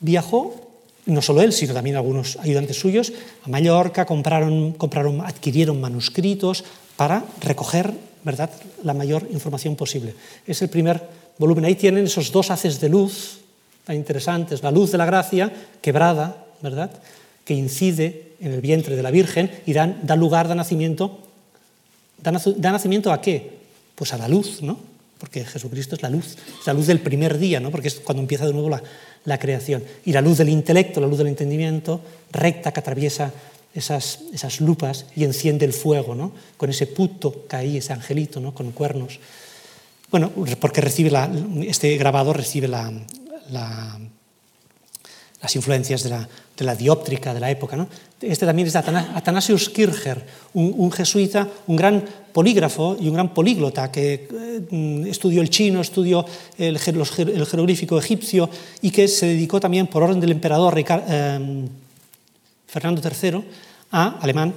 viajó 0.00 0.71
no 1.06 1.22
solo 1.22 1.42
él, 1.42 1.52
sino 1.52 1.74
también 1.74 1.96
algunos 1.96 2.36
ayudantes 2.36 2.78
suyos, 2.78 3.12
a 3.44 3.48
Mallorca, 3.48 4.06
compraron, 4.06 4.72
compraron, 4.72 5.20
adquirieron 5.20 5.80
manuscritos 5.80 6.64
para 6.96 7.24
recoger 7.40 7.92
¿verdad? 8.24 8.50
la 8.84 8.94
mayor 8.94 9.26
información 9.32 9.74
posible. 9.74 10.14
Es 10.46 10.62
el 10.62 10.68
primer 10.68 11.02
volumen. 11.38 11.64
Ahí 11.64 11.74
tienen 11.74 12.04
esos 12.04 12.30
dos 12.30 12.50
haces 12.50 12.80
de 12.80 12.88
luz 12.88 13.38
tan 13.84 13.96
interesantes, 13.96 14.62
la 14.62 14.70
luz 14.70 14.92
de 14.92 14.98
la 14.98 15.06
gracia, 15.06 15.52
quebrada, 15.80 16.44
¿verdad? 16.60 16.90
que 17.44 17.54
incide 17.54 18.34
en 18.40 18.52
el 18.52 18.60
vientre 18.60 18.94
de 18.94 19.02
la 19.02 19.10
Virgen 19.10 19.50
y 19.66 19.72
dan, 19.72 19.98
da 20.04 20.14
lugar, 20.14 20.46
da 20.46 20.54
nacimiento. 20.54 21.18
Da, 22.22 22.70
nacimiento 22.70 23.12
a 23.12 23.20
qué? 23.20 23.58
Pues 23.96 24.12
a 24.12 24.18
la 24.18 24.28
luz, 24.28 24.62
¿no? 24.62 24.78
porque 25.18 25.44
Jesucristo 25.44 25.94
es 25.94 26.02
la 26.02 26.10
luz, 26.10 26.36
es 26.60 26.66
la 26.66 26.72
luz 26.72 26.88
del 26.88 27.00
primer 27.00 27.38
día, 27.38 27.60
¿no? 27.60 27.70
porque 27.70 27.86
es 27.86 28.00
cuando 28.00 28.22
empieza 28.22 28.44
de 28.44 28.52
nuevo 28.52 28.68
la, 28.68 28.82
la 29.24 29.38
creación. 29.38 29.84
Y 30.04 30.12
la 30.12 30.20
luz 30.20 30.38
del 30.38 30.48
intelecto, 30.48 31.00
la 31.00 31.06
luz 31.06 31.18
del 31.18 31.28
entendimiento, 31.28 32.00
recta 32.30 32.72
que 32.72 32.80
atraviesa 32.80 33.32
esas, 33.74 34.20
esas 34.32 34.60
lupas 34.60 35.06
y 35.16 35.24
enciende 35.24 35.64
el 35.64 35.72
fuego, 35.72 36.14
¿no? 36.14 36.32
con 36.56 36.70
ese 36.70 36.86
puto 36.86 37.44
caí, 37.48 37.78
ese 37.78 37.92
angelito, 37.92 38.40
¿no? 38.40 38.54
con 38.54 38.72
cuernos. 38.72 39.18
Bueno, 40.10 40.30
porque 40.60 40.82
recibe 40.82 41.10
este 41.62 41.96
grabado 41.96 42.34
recibe 42.34 42.68
la, 42.68 42.92
la, 43.50 43.98
las 45.40 45.56
influencias 45.56 46.02
de 46.02 46.10
la, 46.10 46.28
de 46.56 46.64
la, 46.64 46.74
dióptrica 46.76 47.32
de 47.32 47.40
la 47.40 47.50
época. 47.50 47.76
¿no? 47.76 47.88
Este 48.20 48.44
también 48.44 48.68
es 48.68 48.74
de 48.74 48.80
Athanasius 48.80 49.70
Kircher, 49.70 50.24
un, 50.52 50.92
jesuita, 50.92 51.48
un 51.66 51.76
gran 51.76 52.04
polígrafo 52.32 52.96
y 52.98 53.08
un 53.08 53.14
gran 53.14 53.34
políglota 53.34 53.90
que 53.90 54.28
eh, 54.32 55.04
estudió 55.08 55.42
el 55.42 55.50
chino, 55.50 55.80
estudió 55.80 56.24
el, 56.58 56.78
jeroglífico 56.78 57.98
egipcio 57.98 58.48
y 58.80 58.90
que 58.90 59.08
se 59.08 59.26
dedicó 59.26 59.60
también, 59.60 59.86
por 59.86 60.02
orden 60.02 60.20
del 60.20 60.32
emperador 60.32 60.74
eh, 60.78 61.66
Fernando 62.66 63.02
III, 63.02 63.44
a 63.92 64.18
alemán, 64.20 64.54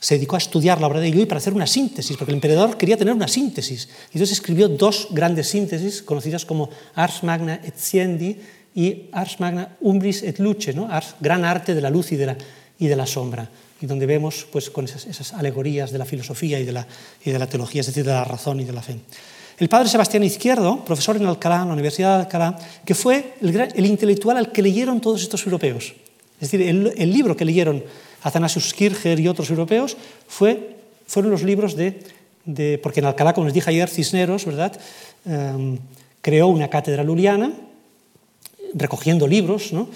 se 0.00 0.14
dedicó 0.14 0.36
a 0.36 0.38
estudiar 0.38 0.80
la 0.80 0.86
obra 0.86 1.00
de 1.00 1.10
Llull 1.10 1.26
para 1.26 1.38
hacer 1.38 1.52
una 1.52 1.66
síntesis, 1.66 2.16
porque 2.16 2.30
el 2.30 2.36
emperador 2.36 2.76
quería 2.76 2.96
tener 2.96 3.12
una 3.12 3.26
síntesis. 3.26 3.88
Y 4.12 4.18
entonces 4.18 4.38
escribió 4.38 4.68
dos 4.68 5.08
grandes 5.10 5.48
síntesis 5.48 6.02
conocidas 6.02 6.44
como 6.44 6.70
Ars 6.94 7.24
Magna 7.24 7.60
et 7.64 7.76
Siendi 7.76 8.38
y 8.74 9.06
Ars 9.10 9.40
Magna 9.40 9.76
Umbris 9.80 10.22
et 10.22 10.38
Luce. 10.38 10.72
Ars, 10.88 11.16
gran 11.20 11.44
arte 11.44 11.74
de 11.74 11.80
la 11.80 11.90
luz 11.90 12.12
y 12.12 12.16
de 12.16 12.26
la, 12.26 12.36
y 12.78 12.86
de 12.86 12.96
la 12.96 13.06
sombra, 13.06 13.48
y 13.80 13.86
donde 13.86 14.06
vemos 14.06 14.46
pues, 14.50 14.70
con 14.70 14.84
esas, 14.84 15.06
esas 15.06 15.32
alegorías 15.32 15.90
de 15.90 15.98
la 15.98 16.04
filosofía 16.04 16.58
y 16.58 16.64
de 16.64 16.72
la, 16.72 16.86
y 17.24 17.30
de 17.30 17.38
la 17.38 17.46
teología, 17.46 17.80
es 17.80 17.86
decir, 17.86 18.04
de 18.04 18.12
la 18.12 18.24
razón 18.24 18.60
y 18.60 18.64
de 18.64 18.72
la 18.72 18.82
fe. 18.82 18.98
El 19.58 19.68
padre 19.68 19.88
Sebastián 19.88 20.22
Izquierdo, 20.22 20.84
profesor 20.84 21.16
en 21.16 21.26
Alcalá, 21.26 21.62
en 21.62 21.68
la 21.68 21.74
Universidad 21.74 22.16
de 22.16 22.22
Alcalá, 22.22 22.58
que 22.84 22.94
fue 22.94 23.34
el, 23.40 23.56
el 23.74 23.86
intelectual 23.86 24.36
al 24.36 24.52
que 24.52 24.62
leyeron 24.62 25.00
todos 25.00 25.22
estos 25.22 25.44
europeos. 25.44 25.94
Es 26.40 26.50
decir, 26.50 26.62
el, 26.62 26.94
el 26.96 27.12
libro 27.12 27.36
que 27.36 27.44
leyeron 27.44 27.82
Athanasius 28.22 28.72
Kircher 28.72 29.18
y 29.18 29.26
otros 29.26 29.50
europeos 29.50 29.96
fue, 30.28 30.76
fueron 31.06 31.32
los 31.32 31.42
libros 31.42 31.74
de, 31.74 32.00
de, 32.44 32.78
porque 32.78 33.00
en 33.00 33.06
Alcalá, 33.06 33.34
como 33.34 33.46
les 33.46 33.54
dije 33.54 33.70
ayer, 33.70 33.88
Cisneros, 33.88 34.44
¿verdad? 34.44 34.78
Um, 35.24 35.78
creó 36.20 36.46
una 36.46 36.68
cátedra 36.68 37.02
luliana 37.02 37.52
recogiendo 38.74 39.26
libros, 39.26 39.72
¿no? 39.72 39.88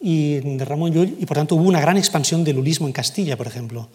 Y 0.00 0.40
de 0.40 0.64
Ramón 0.64 0.92
Llull, 0.92 1.16
y 1.18 1.26
por 1.26 1.36
tanto 1.36 1.54
hubo 1.54 1.68
una 1.68 1.80
gran 1.80 1.96
expansión 1.96 2.44
del 2.44 2.56
lulismo 2.56 2.86
en 2.86 2.92
Castilla, 2.92 3.36
por 3.36 3.46
ejemplo. 3.46 3.88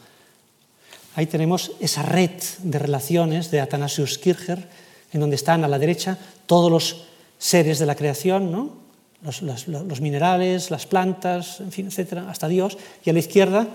Ahí 1.15 1.25
tenemos 1.25 1.71
esa 1.79 2.03
red 2.03 2.31
de 2.63 2.79
relaciones 2.79 3.51
de 3.51 3.59
Athanasius 3.59 4.17
Kircher, 4.17 4.67
en 5.11 5.19
donde 5.19 5.35
están 5.35 5.63
a 5.63 5.67
la 5.67 5.79
derecha 5.79 6.17
todos 6.45 6.71
los 6.71 7.03
seres 7.37 7.79
de 7.79 7.85
la 7.85 7.95
creación, 7.95 8.51
¿no? 8.51 8.81
los, 9.23 9.41
los, 9.41 9.67
los 9.67 10.01
minerales, 10.01 10.71
las 10.71 10.85
plantas, 10.85 11.59
en 11.59 11.71
fin, 11.71 11.87
etcétera, 11.87 12.29
hasta 12.29 12.47
Dios, 12.47 12.77
y 13.03 13.09
a 13.09 13.13
la 13.13 13.19
izquierda, 13.19 13.67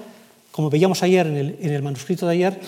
como 0.50 0.70
veíamos 0.70 1.02
ayer 1.02 1.26
en 1.26 1.36
el, 1.36 1.58
en 1.60 1.72
el 1.72 1.82
manuscrito 1.82 2.26
de 2.26 2.32
ayer, 2.32 2.60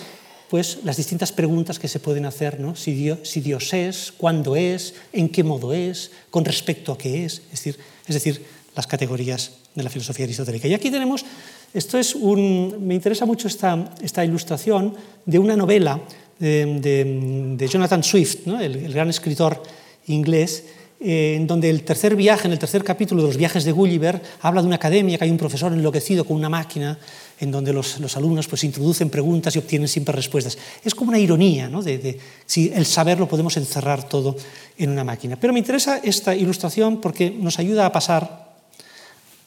pues 0.49 0.79
las 0.83 0.97
distintas 0.97 1.31
preguntas 1.31 1.77
que 1.77 1.87
se 1.87 1.99
pueden 1.99 2.25
hacer, 2.25 2.59
¿no? 2.59 2.75
si, 2.75 2.93
Dios, 2.93 3.19
si 3.23 3.41
Dios 3.41 3.73
es, 3.73 4.11
cuándo 4.11 4.55
es, 4.55 4.95
en 5.13 5.29
qué 5.29 5.43
modo 5.43 5.73
es, 5.73 6.11
con 6.31 6.45
respecto 6.45 6.91
a 6.91 6.97
qué 6.97 7.25
es, 7.25 7.41
es 7.51 7.63
decir, 7.63 7.77
es 8.07 8.15
decir 8.15 8.45
las 8.75 8.87
categorías 8.87 9.51
de 9.75 9.83
la 9.83 9.89
filosofía 9.89 10.25
aristotélica. 10.25 10.67
Y 10.67 10.73
aquí 10.73 10.91
tenemos, 10.91 11.25
esto 11.73 11.97
es 11.97 12.15
me 12.15 12.95
interesa 12.95 13.25
mucho 13.25 13.47
esta, 13.47 13.93
esta 14.01 14.23
ilustración 14.23 14.93
de 15.25 15.39
una 15.39 15.55
novela 15.55 15.99
de, 16.39 17.67
Jonathan 17.69 18.03
Swift, 18.03 18.47
el, 18.47 18.93
gran 18.93 19.09
escritor 19.09 19.61
inglés, 20.07 20.63
eh, 21.01 21.35
en 21.37 21.47
donde 21.47 21.69
el 21.69 21.83
tercer 21.83 22.15
viaje, 22.15 22.47
en 22.47 22.53
el 22.53 22.59
tercer 22.59 22.83
capítulo 22.83 23.21
de 23.21 23.27
los 23.27 23.37
viajes 23.37 23.63
de 23.63 23.71
Gulliver, 23.71 24.21
habla 24.41 24.61
de 24.61 24.67
una 24.67 24.75
academia 24.75 25.17
que 25.17 25.23
hay 25.23 25.31
un 25.31 25.37
profesor 25.37 25.71
enloquecido 25.71 26.25
con 26.25 26.35
una 26.35 26.49
máquina 26.49 26.97
en 27.39 27.51
donde 27.51 27.71
los, 27.71 27.99
los 27.99 28.17
alumnos 28.17 28.47
pues, 28.47 28.65
introducen 28.65 29.09
preguntas 29.09 29.55
y 29.55 29.59
obtienen 29.59 29.87
siempre 29.87 30.13
respuestas. 30.13 30.57
Es 30.83 30.93
como 30.93 31.09
una 31.09 31.19
ironía, 31.19 31.69
de, 31.69 32.19
si 32.45 32.71
el 32.73 32.85
saber 32.85 33.17
lo 33.17 33.29
podemos 33.29 33.55
encerrar 33.55 34.09
todo 34.09 34.35
en 34.77 34.89
una 34.89 35.05
máquina. 35.05 35.37
Pero 35.39 35.53
me 35.53 35.59
interesa 35.59 35.99
esta 36.03 36.35
ilustración 36.35 36.99
porque 36.99 37.31
nos 37.31 37.59
ayuda 37.59 37.85
a 37.85 37.91
pasar 37.93 38.48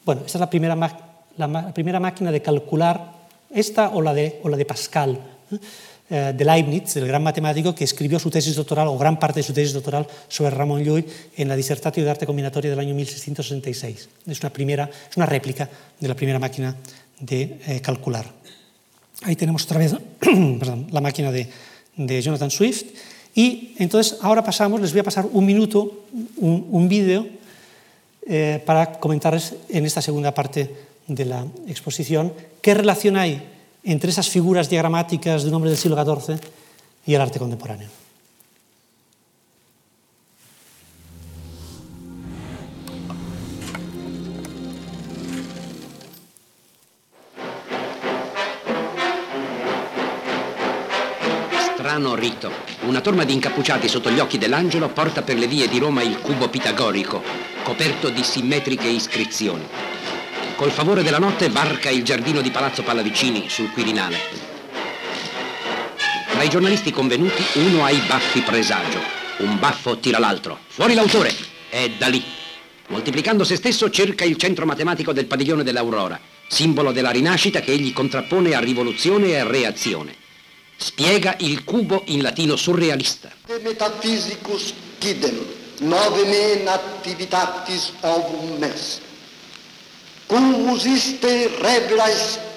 bueno, 0.05 0.21
esta 0.25 0.37
es 0.37 0.41
la 0.41 0.49
primera, 0.49 0.75
la, 0.75 1.47
la 1.47 1.73
primera 1.73 1.99
máquina 1.99 2.31
de 2.31 2.41
calcular, 2.41 3.13
esta 3.53 3.89
o 3.89 4.01
la 4.01 4.13
de, 4.13 4.39
o 4.43 4.49
la 4.49 4.57
de 4.57 4.65
Pascal, 4.65 5.19
eh, 6.09 6.33
de 6.35 6.45
Leibniz, 6.45 6.95
el 6.97 7.07
gran 7.07 7.23
matemático 7.23 7.73
que 7.73 7.85
escribió 7.85 8.19
su 8.19 8.29
tesis 8.29 8.55
doctoral, 8.55 8.87
o 8.87 8.97
gran 8.97 9.17
parte 9.17 9.39
de 9.39 9.43
su 9.43 9.53
tesis 9.53 9.73
doctoral, 9.73 10.05
sobre 10.27 10.51
Ramón 10.51 10.83
Llull 10.83 11.05
en 11.37 11.47
la 11.47 11.55
Disertatio 11.55 12.03
de 12.03 12.11
Arte 12.11 12.25
Combinatoria 12.25 12.69
del 12.69 12.79
año 12.79 12.93
1666. 12.93 14.09
Es 14.27 14.39
una, 14.41 14.49
primera, 14.51 14.89
es 15.09 15.17
una 15.17 15.25
réplica 15.25 15.69
de 15.99 16.07
la 16.07 16.13
primera 16.13 16.39
máquina 16.39 16.75
de 17.19 17.57
eh, 17.65 17.81
calcular. 17.81 18.25
Ahí 19.23 19.35
tenemos 19.35 19.63
otra 19.63 19.79
vez 19.79 19.95
perdón, 20.19 20.87
la 20.91 20.99
máquina 20.99 21.31
de, 21.31 21.47
de, 21.95 22.21
Jonathan 22.21 22.51
Swift. 22.51 22.83
Y 23.33 23.73
entonces 23.79 24.17
ahora 24.21 24.43
pasamos, 24.43 24.81
les 24.81 24.91
voy 24.91 24.99
a 24.99 25.03
pasar 25.03 25.25
un 25.31 25.45
minuto, 25.45 26.03
un, 26.37 26.67
un 26.69 26.89
vídeo 26.89 27.25
eh, 28.27 28.61
para 28.65 28.99
comentarles 28.99 29.55
en 29.69 29.85
esta 29.85 30.01
segunda 30.01 30.33
parte 30.33 30.69
de 31.07 31.25
la 31.25 31.45
exposición 31.67 32.33
qué 32.61 32.73
relación 32.73 33.17
hay 33.17 33.41
entre 33.83 34.11
esas 34.11 34.29
figuras 34.29 34.69
diagramáticas 34.69 35.43
de 35.43 35.49
un 35.49 35.55
hombre 35.55 35.71
del 35.71 35.79
siglo 35.79 35.97
XIV 35.97 36.39
y 37.05 37.13
el 37.13 37.21
arte 37.21 37.39
contemporáneo. 37.39 38.02
Strano 51.93 52.15
rito. 52.15 52.51
Una 52.81 53.01
torma 53.01 53.23
di 53.23 53.33
incappucciati 53.33 53.87
sotto 53.87 54.09
gli 54.09 54.17
occhi 54.17 54.39
dell'angelo 54.39 54.89
porta 54.89 55.21
per 55.21 55.37
le 55.37 55.45
vie 55.45 55.67
di 55.67 55.77
Roma 55.77 56.01
il 56.01 56.17
cubo 56.21 56.49
pitagorico, 56.49 57.21
coperto 57.61 58.09
di 58.09 58.23
simmetriche 58.23 58.87
iscrizioni. 58.87 59.63
Col 60.55 60.71
favore 60.71 61.03
della 61.03 61.19
notte 61.19 61.49
varca 61.49 61.91
il 61.91 62.03
giardino 62.03 62.41
di 62.41 62.49
Palazzo 62.49 62.81
Pallavicini 62.81 63.47
sul 63.47 63.71
Quirinale. 63.71 64.17
Tra 66.31 66.41
i 66.41 66.49
giornalisti 66.49 66.89
convenuti 66.89 67.43
uno 67.59 67.85
ha 67.85 67.91
i 67.91 68.01
baffi 68.07 68.41
presagio. 68.41 68.99
Un 69.37 69.59
baffo 69.59 69.99
tira 69.99 70.17
l'altro. 70.17 70.57
Fuori 70.65 70.95
l'autore! 70.95 71.31
È 71.69 71.91
da 71.95 72.07
lì. 72.07 72.23
Moltiplicando 72.87 73.43
se 73.43 73.55
stesso 73.55 73.91
cerca 73.91 74.23
il 74.23 74.37
centro 74.37 74.65
matematico 74.65 75.13
del 75.13 75.27
padiglione 75.27 75.61
dell'Aurora, 75.61 76.19
simbolo 76.47 76.91
della 76.91 77.11
rinascita 77.11 77.59
che 77.59 77.71
egli 77.71 77.93
contrappone 77.93 78.55
a 78.55 78.59
rivoluzione 78.59 79.27
e 79.27 79.37
a 79.37 79.47
reazione. 79.47 80.21
Spiega 80.77 81.35
il 81.39 81.63
cubo 81.63 82.03
in 82.07 82.21
latino 82.21 82.55
surrealista. 82.55 83.31
De 83.45 83.59
metaphysicus 83.63 84.73
quidem, 84.99 85.37
nove 85.79 86.25
me 86.25 86.63
nativitatis 86.63 87.91
ovum 88.01 88.57
mes. 88.57 88.99
Cum 90.27 90.69
usiste 90.69 91.49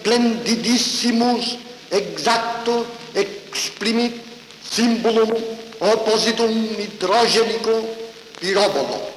splendidissimus 0.00 1.56
exacto 1.88 2.86
exprimit 3.12 4.20
symbolum 4.62 5.32
oppositum 5.78 6.50
idrogenico 6.78 7.96
pirobolo. 8.38 9.14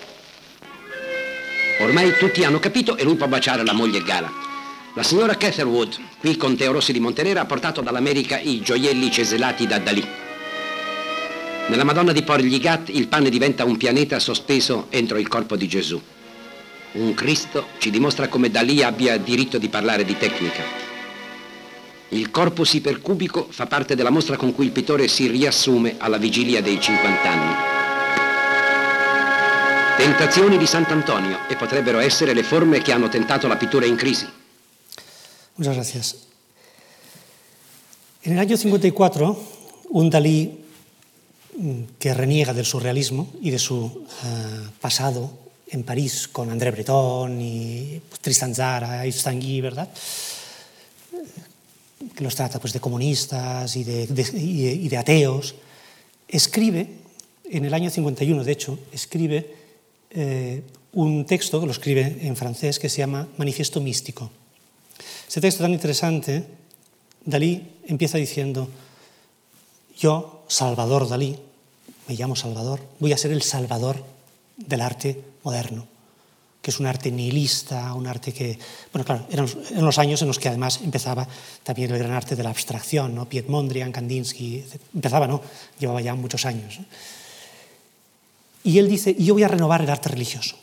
Ormai 1.81 2.17
tutti 2.17 2.43
hanno 2.43 2.59
capito 2.59 2.97
e 2.97 3.03
lui 3.03 3.15
può 3.15 3.27
baciare 3.27 3.63
la 3.63 3.73
moglie 3.73 4.01
Gala. 4.03 4.48
La 4.99 5.05
signora 5.05 5.37
Catherwood, 5.37 5.97
qui 6.19 6.35
con 6.35 6.57
Teo 6.57 6.73
Rossi 6.73 6.91
di 6.91 6.99
Montenera, 6.99 7.39
ha 7.39 7.45
portato 7.45 7.79
dall'America 7.79 8.37
i 8.37 8.59
gioielli 8.59 9.09
ceselati 9.09 9.65
da 9.65 9.79
Dalì. 9.79 10.05
Nella 11.67 11.85
Madonna 11.85 12.11
di 12.11 12.21
Porgligat 12.21 12.89
il 12.89 13.07
pane 13.07 13.29
diventa 13.29 13.63
un 13.63 13.77
pianeta 13.77 14.19
sospeso 14.19 14.87
entro 14.89 15.17
il 15.17 15.29
corpo 15.29 15.55
di 15.55 15.69
Gesù. 15.69 16.01
Un 16.91 17.13
Cristo 17.13 17.67
ci 17.77 17.91
dimostra 17.91 18.27
come 18.27 18.51
Dalì 18.51 18.83
abbia 18.83 19.15
diritto 19.15 19.57
di 19.57 19.69
parlare 19.69 20.03
di 20.03 20.17
tecnica. 20.17 20.63
Il 22.09 22.29
corpus 22.29 22.73
ipercubico 22.73 23.47
fa 23.49 23.67
parte 23.67 23.95
della 23.95 24.09
mostra 24.09 24.35
con 24.35 24.53
cui 24.53 24.65
il 24.65 24.71
pittore 24.71 25.07
si 25.07 25.27
riassume 25.27 25.95
alla 25.97 26.17
vigilia 26.17 26.61
dei 26.61 26.77
50 26.77 27.29
anni. 27.29 27.53
Tentazioni 29.95 30.57
di 30.57 30.65
Sant'Antonio 30.65 31.47
e 31.47 31.55
potrebbero 31.55 31.99
essere 31.99 32.33
le 32.33 32.43
forme 32.43 32.81
che 32.81 32.91
hanno 32.91 33.07
tentato 33.07 33.47
la 33.47 33.55
pittura 33.55 33.85
in 33.85 33.95
crisi. 33.95 34.38
Muchas 35.59 35.75
gracias. 35.75 36.15
En 38.23 38.31
el 38.31 38.39
año 38.39 38.55
54, 38.55 39.37
un 39.89 40.09
Dalí 40.09 40.63
mm, 41.57 41.81
que 41.99 42.13
reniega 42.13 42.53
del 42.53 42.63
surrealismo 42.63 43.27
y 43.41 43.51
de 43.51 43.59
su 43.59 43.75
uh, 43.75 44.05
pasado 44.79 45.29
en 45.67 45.83
París 45.83 46.29
con 46.29 46.49
André 46.49 46.71
Breton 46.71 47.41
y 47.41 48.01
pues, 48.07 48.21
Tristan 48.21 48.55
Zara, 48.55 49.05
Yves 49.05 49.21
Tanguy, 49.21 49.59
¿verdad? 49.59 49.89
Que 52.15 52.23
los 52.23 52.35
trata 52.35 52.57
pues, 52.61 52.71
de 52.71 52.79
comunistas 52.79 53.75
y 53.75 53.81
y 53.81 54.87
de 54.87 54.97
ateos, 54.97 55.55
escribe, 56.25 56.87
en 57.51 57.65
el 57.65 57.73
año 57.73 57.89
51, 57.89 58.45
de 58.45 58.51
hecho, 58.53 58.79
escribe 58.93 59.55
eh, 60.11 60.63
un 60.93 61.25
texto 61.25 61.59
que 61.59 61.65
lo 61.65 61.73
escribe 61.73 62.19
en 62.21 62.37
francés 62.37 62.79
que 62.79 62.87
se 62.87 62.99
llama 62.99 63.27
Manifiesto 63.35 63.81
Místico. 63.81 64.31
Este 65.29 65.41
texto 65.41 65.61
tan 65.61 65.73
interesante, 65.73 66.43
Dalí 67.23 67.61
empieza 67.85 68.17
diciendo, 68.17 68.67
yo, 69.95 70.43
Salvador 70.47 71.07
Dalí, 71.07 71.37
me 72.07 72.15
llamo 72.15 72.35
Salvador, 72.35 72.81
voy 72.97 73.13
a 73.13 73.17
ser 73.17 73.29
el 73.29 73.43
salvador 73.43 74.03
del 74.57 74.81
arte 74.81 75.21
moderno, 75.43 75.85
que 76.63 76.71
es 76.71 76.79
un 76.79 76.87
arte 76.87 77.11
nihilista, 77.11 77.93
un 77.93 78.07
arte 78.07 78.33
que, 78.33 78.57
bueno, 78.91 79.05
claro, 79.05 79.27
eran 79.29 79.85
los 79.85 79.99
años 79.99 80.19
en 80.23 80.29
los 80.29 80.39
que 80.39 80.49
además 80.49 80.79
empezaba 80.83 81.27
también 81.61 81.91
el 81.91 81.99
gran 81.99 82.13
arte 82.13 82.35
de 82.35 82.41
la 82.41 82.49
abstracción, 82.49 83.13
¿no? 83.13 83.29
Piet 83.29 83.49
Mondrian, 83.49 83.91
Kandinsky, 83.91 84.65
empezaba, 84.95 85.27
¿no? 85.27 85.43
Llevaba 85.77 86.01
ya 86.01 86.15
muchos 86.15 86.47
años. 86.47 86.79
Y 88.63 88.79
él 88.79 88.89
dice, 88.89 89.13
yo 89.13 89.35
voy 89.35 89.43
a 89.43 89.47
renovar 89.47 89.83
el 89.83 89.91
arte 89.91 90.09
religioso. 90.09 90.55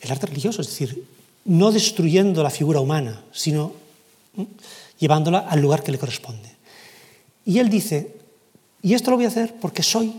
El 0.00 0.12
arte 0.12 0.26
religioso, 0.26 0.62
es 0.62 0.68
decir, 0.68 1.15
no 1.46 1.72
destruyendo 1.72 2.42
la 2.42 2.50
figura 2.50 2.80
humana, 2.80 3.22
sino 3.32 3.72
llevándola 4.98 5.38
al 5.38 5.60
lugar 5.60 5.82
que 5.82 5.92
le 5.92 5.98
corresponde. 5.98 6.50
Y 7.44 7.58
él 7.58 7.68
dice, 7.68 8.14
y 8.82 8.94
esto 8.94 9.10
lo 9.10 9.16
voy 9.16 9.26
a 9.26 9.28
hacer 9.28 9.54
porque 9.60 9.82
soy 9.82 10.12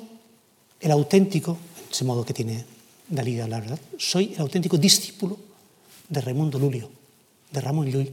el 0.79 0.91
auténtico, 0.91 1.57
ese 1.91 2.05
modo 2.05 2.25
que 2.25 2.33
tiene 2.33 2.65
Dalí 3.09 3.35
de 3.35 3.41
hablar, 3.41 3.61
¿verdad? 3.61 3.79
Soy 3.97 4.33
el 4.33 4.41
auténtico 4.41 4.77
discípulo 4.77 5.37
de 6.09 6.19
Raimundo 6.19 6.59
Lulio, 6.59 6.89
de 7.51 7.61
Ramón 7.61 7.87
Llull 7.89 8.11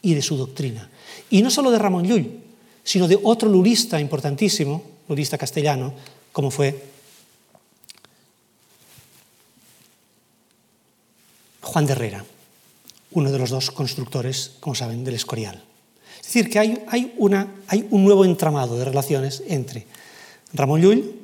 y 0.00 0.14
de 0.14 0.22
su 0.22 0.36
doctrina. 0.36 0.88
Y 1.30 1.42
no 1.42 1.50
solo 1.50 1.72
de 1.72 1.78
Ramón 1.78 2.04
Llull, 2.06 2.40
sino 2.84 3.08
de 3.08 3.18
otro 3.20 3.48
lulista 3.48 4.00
importantísimo, 4.00 4.82
lulista 5.08 5.36
castellano, 5.36 5.92
como 6.30 6.52
fue 6.52 6.84
Juan 11.62 11.86
de 11.86 11.92
Herrera 11.92 12.24
uno 13.18 13.32
de 13.32 13.38
los 13.38 13.50
dos 13.50 13.70
constructores, 13.70 14.52
como 14.60 14.74
saben, 14.74 15.02
del 15.02 15.14
Escorial. 15.14 15.62
Es 16.20 16.26
decir, 16.26 16.50
que 16.50 16.58
hay, 16.58 16.84
hay, 16.88 17.14
una, 17.18 17.52
hay 17.66 17.86
un 17.90 18.04
nuevo 18.04 18.24
entramado 18.24 18.78
de 18.78 18.84
relaciones 18.84 19.42
entre 19.48 19.86
Ramón 20.52 20.80
Llull, 20.80 21.14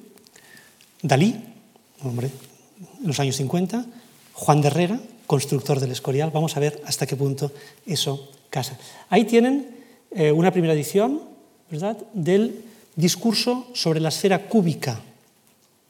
Dalí, 1.03 1.39
un 2.03 2.11
hombre 2.11 2.31
en 3.01 3.07
los 3.07 3.21
años 3.21 3.37
50, 3.37 3.85
Juan 4.33 4.61
de 4.61 4.69
Herrera, 4.69 5.01
constructor 5.27 5.79
del 5.79 5.93
Escorial. 5.93 6.31
Vamos 6.33 6.57
a 6.57 6.61
ver 6.61 6.83
hasta 6.87 7.07
qué 7.07 7.17
punto 7.17 7.53
eso 7.87 8.29
casa. 8.51 8.79
Ahí 9.11 9.25
tienen 9.25 9.69
eh, 10.11 10.33
una 10.33 10.51
primera 10.51 10.75
edición 10.75 11.23
¿verdad? 11.71 11.99
del 12.13 12.65
discurso 12.97 13.69
sobre 13.75 14.01
la 14.01 14.09
esfera 14.09 14.49
cúbica, 14.49 15.01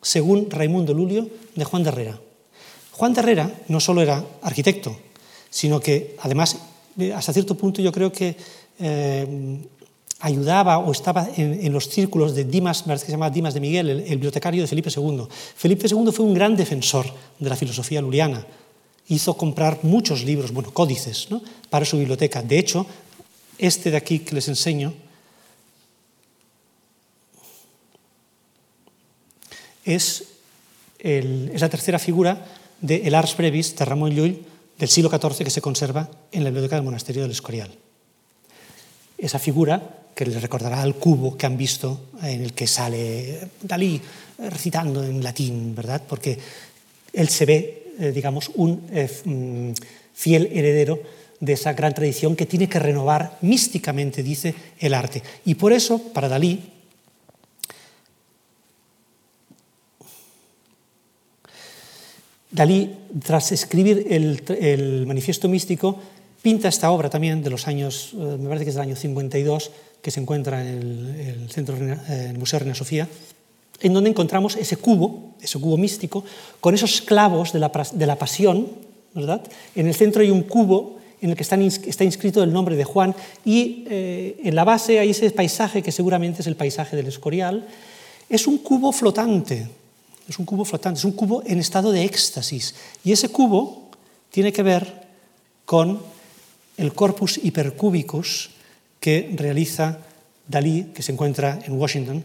según 0.02 0.50
Raimundo 0.50 0.92
Lulio, 0.92 1.28
de 1.54 1.64
Juan 1.64 1.82
de 1.82 1.88
Herrera. 1.90 2.20
Juan 2.92 3.14
de 3.14 3.20
Herrera 3.20 3.50
no 3.68 3.80
solo 3.80 4.02
era 4.02 4.24
arquitecto, 4.42 4.96
sino 5.54 5.78
que 5.78 6.16
además, 6.18 6.56
eh, 6.98 7.12
hasta 7.12 7.32
cierto 7.32 7.54
punto, 7.54 7.80
yo 7.80 7.92
creo 7.92 8.10
que 8.10 8.36
eh, 8.80 9.56
ayudaba 10.18 10.78
o 10.78 10.90
estaba 10.90 11.28
en, 11.36 11.72
los 11.72 11.88
círculos 11.88 12.34
de 12.34 12.42
Dimas, 12.42 12.82
que 12.82 12.98
se 12.98 13.12
llama 13.12 13.30
Dimas 13.30 13.54
de 13.54 13.60
Miguel, 13.60 13.88
el, 13.88 14.02
bibliotecario 14.18 14.62
de 14.62 14.66
Felipe 14.66 14.90
II. 14.90 15.28
Felipe 15.54 15.86
II 15.86 16.10
fue 16.10 16.26
un 16.26 16.34
gran 16.34 16.56
defensor 16.56 17.06
de 17.38 17.48
la 17.48 17.54
filosofía 17.54 18.00
luriana. 18.00 18.44
Hizo 19.06 19.34
comprar 19.34 19.78
muchos 19.84 20.24
libros, 20.24 20.50
bueno, 20.50 20.74
códices, 20.74 21.28
¿no? 21.30 21.40
para 21.70 21.84
su 21.84 21.98
biblioteca. 21.98 22.42
De 22.42 22.58
hecho, 22.58 22.84
este 23.56 23.92
de 23.92 23.96
aquí 23.96 24.18
que 24.18 24.34
les 24.34 24.48
enseño 24.48 24.92
es 29.84 30.24
la 30.98 31.68
tercera 31.68 32.00
figura 32.00 32.44
de 32.80 33.06
El 33.06 33.14
Ars 33.14 33.36
Brevis 33.36 33.76
de 33.76 33.84
Ramón 33.84 34.10
Llull, 34.10 34.53
del 34.78 34.88
siglo 34.88 35.10
XIV 35.10 35.44
que 35.44 35.50
se 35.50 35.60
conserva 35.60 36.08
en 36.32 36.44
la 36.44 36.50
biblioteca 36.50 36.76
del 36.76 36.84
monasterio 36.84 37.22
del 37.22 37.30
Escorial. 37.30 37.70
Esa 39.18 39.38
figura 39.38 40.04
que 40.14 40.26
les 40.26 40.40
recordará 40.40 40.82
al 40.82 40.94
cubo 40.94 41.36
que 41.36 41.46
han 41.46 41.56
visto 41.56 42.06
en 42.22 42.42
el 42.42 42.52
que 42.52 42.66
sale 42.66 43.48
Dalí 43.62 44.00
recitando 44.38 45.04
en 45.04 45.22
latín, 45.22 45.74
¿verdad? 45.74 46.02
Porque 46.08 46.38
él 47.12 47.28
se 47.28 47.46
ve, 47.46 47.92
eh, 47.98 48.12
digamos, 48.12 48.50
un 48.54 48.86
eh, 48.92 49.10
mm, 49.24 49.72
fiel 50.12 50.48
heredero 50.52 51.00
de 51.40 51.52
esa 51.52 51.72
gran 51.72 51.94
tradición 51.94 52.36
que 52.36 52.46
tiene 52.46 52.68
que 52.68 52.78
renovar 52.78 53.38
místicamente, 53.42 54.22
dice, 54.22 54.54
el 54.78 54.94
arte. 54.94 55.22
Y 55.44 55.56
por 55.56 55.72
eso, 55.72 55.98
para 56.12 56.28
Dalí, 56.28 56.73
Dalí, 62.54 62.94
tras 63.22 63.50
escribir 63.50 64.06
el, 64.08 65.04
manifiesto 65.06 65.48
místico, 65.48 65.98
pinta 66.40 66.68
esta 66.68 66.90
obra 66.90 67.10
también 67.10 67.42
de 67.42 67.50
los 67.50 67.66
años, 67.66 68.14
eh, 68.14 68.36
me 68.38 68.46
parece 68.46 68.64
que 68.64 68.70
es 68.70 68.76
del 68.76 68.84
año 68.84 68.96
52, 68.96 69.72
que 70.00 70.10
se 70.10 70.20
encuentra 70.20 70.62
en 70.62 70.68
el, 70.68 71.20
el, 71.42 71.50
centro, 71.50 71.76
en 71.76 71.90
el 71.90 72.38
Museo 72.38 72.60
Reina 72.60 72.74
Sofía, 72.74 73.08
en 73.80 73.92
donde 73.92 74.10
encontramos 74.10 74.54
ese 74.56 74.76
cubo 74.76 75.34
ese 75.44 75.60
cubo 75.60 75.76
místico, 75.76 76.24
con 76.60 76.74
esos 76.74 77.02
clavos 77.02 77.52
de 77.52 77.58
la, 77.58 77.70
de 77.92 78.06
la 78.06 78.16
pasión, 78.16 78.68
¿verdad? 79.14 79.42
En 79.74 79.86
el 79.86 79.94
centro 79.94 80.22
hay 80.22 80.30
un 80.30 80.42
cubo 80.42 80.98
en 81.20 81.30
el 81.30 81.36
que 81.36 81.42
está, 81.42 81.56
está 81.56 82.04
inscrito 82.04 82.42
el 82.42 82.52
nombre 82.52 82.76
de 82.76 82.84
Juan 82.84 83.14
y 83.44 83.84
eh, 83.88 84.40
en 84.42 84.54
la 84.54 84.64
base 84.64 84.98
hay 84.98 85.10
ese 85.10 85.30
paisaje 85.30 85.82
que 85.82 85.92
seguramente 85.92 86.40
es 86.40 86.46
el 86.46 86.56
paisaje 86.56 86.96
del 86.96 87.06
Escorial. 87.06 87.66
Es 88.28 88.46
un 88.46 88.58
cubo 88.58 88.90
flotante, 88.90 89.68
es 90.28 90.38
un 90.38 90.44
cubo 90.44 90.64
flotante, 90.64 90.98
es 90.98 91.04
un 91.04 91.12
cubo 91.12 91.42
en 91.46 91.58
estado 91.58 91.92
de 91.92 92.04
éxtasis. 92.04 92.74
Y 93.04 93.12
ese 93.12 93.28
cubo 93.28 93.90
tiene 94.30 94.52
que 94.52 94.62
ver 94.62 95.04
con 95.64 96.00
el 96.76 96.92
corpus 96.92 97.38
hipercúbicus 97.42 98.50
que 99.00 99.32
realiza 99.36 99.98
Dalí, 100.46 100.92
que 100.94 101.02
se 101.02 101.12
encuentra 101.12 101.58
en 101.64 101.78
Washington, 101.78 102.24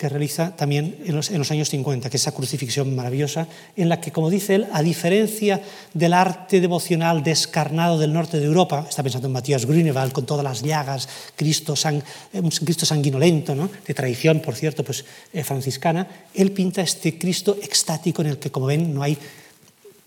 que 0.00 0.08
realiza 0.08 0.56
también 0.56 0.96
en 1.04 1.14
los, 1.14 1.50
años 1.50 1.68
50, 1.68 2.08
que 2.08 2.16
es 2.16 2.22
esa 2.22 2.32
crucifixión 2.32 2.96
maravillosa, 2.96 3.46
en 3.76 3.90
la 3.90 4.00
que, 4.00 4.10
como 4.10 4.30
dice 4.30 4.54
él, 4.54 4.66
a 4.72 4.80
diferencia 4.80 5.60
del 5.92 6.14
arte 6.14 6.58
devocional 6.58 7.22
descarnado 7.22 7.98
del 7.98 8.10
norte 8.10 8.40
de 8.40 8.46
Europa, 8.46 8.86
está 8.88 9.02
pensando 9.02 9.26
en 9.28 9.34
Matías 9.34 9.66
Grünewald 9.66 10.12
con 10.12 10.24
todas 10.24 10.42
las 10.42 10.62
llagas, 10.62 11.06
Cristo, 11.36 11.74
eh, 11.84 12.40
un 12.40 12.48
Cristo 12.48 12.86
sanguinolento, 12.86 13.54
¿no? 13.54 13.68
de 13.86 13.92
tradición, 13.92 14.40
por 14.40 14.54
cierto, 14.54 14.82
pues, 14.82 15.04
eh, 15.34 15.44
franciscana, 15.44 16.08
él 16.32 16.50
pinta 16.52 16.80
este 16.80 17.18
Cristo 17.18 17.58
extático 17.62 18.22
en 18.22 18.28
el 18.28 18.38
que, 18.38 18.50
como 18.50 18.64
ven, 18.64 18.94
no 18.94 19.02
hay 19.02 19.18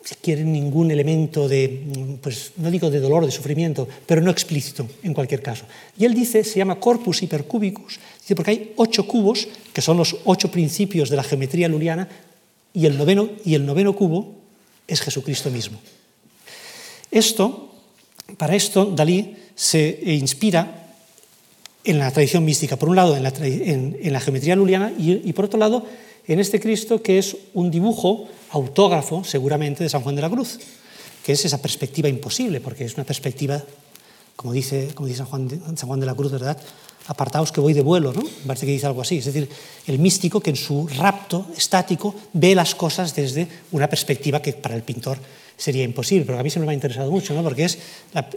si 0.04 0.36
ningún 0.36 0.92
elemento 0.92 1.48
de, 1.48 2.18
pues 2.22 2.52
no 2.58 2.70
digo 2.70 2.90
de 2.90 3.00
dolor, 3.00 3.26
de 3.26 3.32
sufrimiento, 3.32 3.88
pero 4.06 4.22
no 4.22 4.32
explícito 4.32 4.88
en 5.02 5.14
cualquier 5.14 5.42
caso. 5.42 5.66
Y 5.98 6.04
él 6.04 6.14
dice, 6.14 6.44
se 6.44 6.60
llama 6.60 6.80
corpus 6.80 7.24
hipercúbicus, 7.24 8.00
dice, 8.24 8.36
porque 8.36 8.52
hay 8.52 8.74
ocho 8.78 9.06
cubos, 9.06 9.48
que 9.72 9.82
son 9.82 9.98
los 9.98 10.18
ocho 10.26 10.50
principios 10.50 11.10
de 11.10 11.16
la 11.16 11.24
geometría 11.24 11.68
luliana, 11.68 12.08
y 12.74 12.86
el 12.86 12.98
noveno, 12.98 13.30
y 13.46 13.54
el 13.54 13.66
noveno 13.66 13.94
cubo 13.94 14.36
es 14.88 15.02
Jesucristo 15.02 15.52
mismo. 15.52 15.80
Esto, 17.12 17.70
para 18.38 18.56
esto, 18.56 18.86
Dalí 18.86 19.36
se 19.56 20.00
inspira 20.04 20.96
en 21.84 22.00
la 22.00 22.12
tradición 22.12 22.44
mística, 22.46 22.78
por 22.78 22.90
un 22.90 22.96
lado 22.96 23.16
en 23.16 23.24
la, 23.24 24.20
geometría 24.20 24.56
luliana 24.56 24.92
y, 24.98 25.22
y 25.30 25.34
por 25.34 25.46
otro 25.46 25.60
lado 25.60 25.86
en 26.28 26.40
este 26.40 26.60
Cristo 26.60 27.02
que 27.02 27.18
es 27.20 27.36
un 27.54 27.70
dibujo 27.70 28.28
autógrafo, 28.52 29.24
seguramente, 29.24 29.84
de 29.84 29.90
San 29.90 30.02
Juan 30.02 30.16
de 30.16 30.22
la 30.22 30.30
Cruz, 30.30 30.60
que 31.24 31.34
es 31.34 31.46
esa 31.46 31.62
perspectiva 31.62 32.10
imposible, 32.10 32.62
porque 32.62 32.86
es 32.86 32.96
una 32.96 33.04
perspectiva, 33.04 33.62
como 34.36 34.54
dice, 34.54 34.92
como 34.94 35.08
dice 35.08 35.20
San, 35.20 35.28
Juan 35.28 35.48
de, 35.48 35.60
San 35.76 35.88
Juan 35.88 36.00
de 36.00 36.06
la 36.06 36.16
Cruz, 36.16 36.32
¿verdad? 36.32 36.58
Apartaos 37.08 37.52
que 37.52 37.60
voy 37.60 37.74
de 37.74 37.82
vuelo, 37.82 38.14
¿no? 38.14 38.24
Parece 38.48 38.66
que 38.66 38.72
dice 38.72 38.86
algo 38.86 39.02
así. 39.02 39.18
Es 39.18 39.26
decir, 39.26 39.50
el 39.88 40.00
místico 40.00 40.40
que 40.40 40.52
en 40.52 40.56
su 40.56 40.88
rapto 40.88 41.48
estático 41.58 42.16
ve 42.34 42.56
las 42.56 42.76
cosas 42.76 43.16
desde 43.16 43.48
una 43.72 43.90
perspectiva 43.90 44.42
que 44.42 44.54
para 44.54 44.76
el 44.76 44.84
pintor 44.84 45.18
sería 45.58 45.84
imposible, 45.84 46.26
pero 46.26 46.40
a 46.40 46.44
mí 46.44 46.50
se 46.50 46.60
me 46.60 46.70
ha 46.70 46.74
interesado 46.74 47.12
mucho, 47.12 47.34
¿no? 47.34 47.44
porque 47.44 47.66
es, 47.66 47.78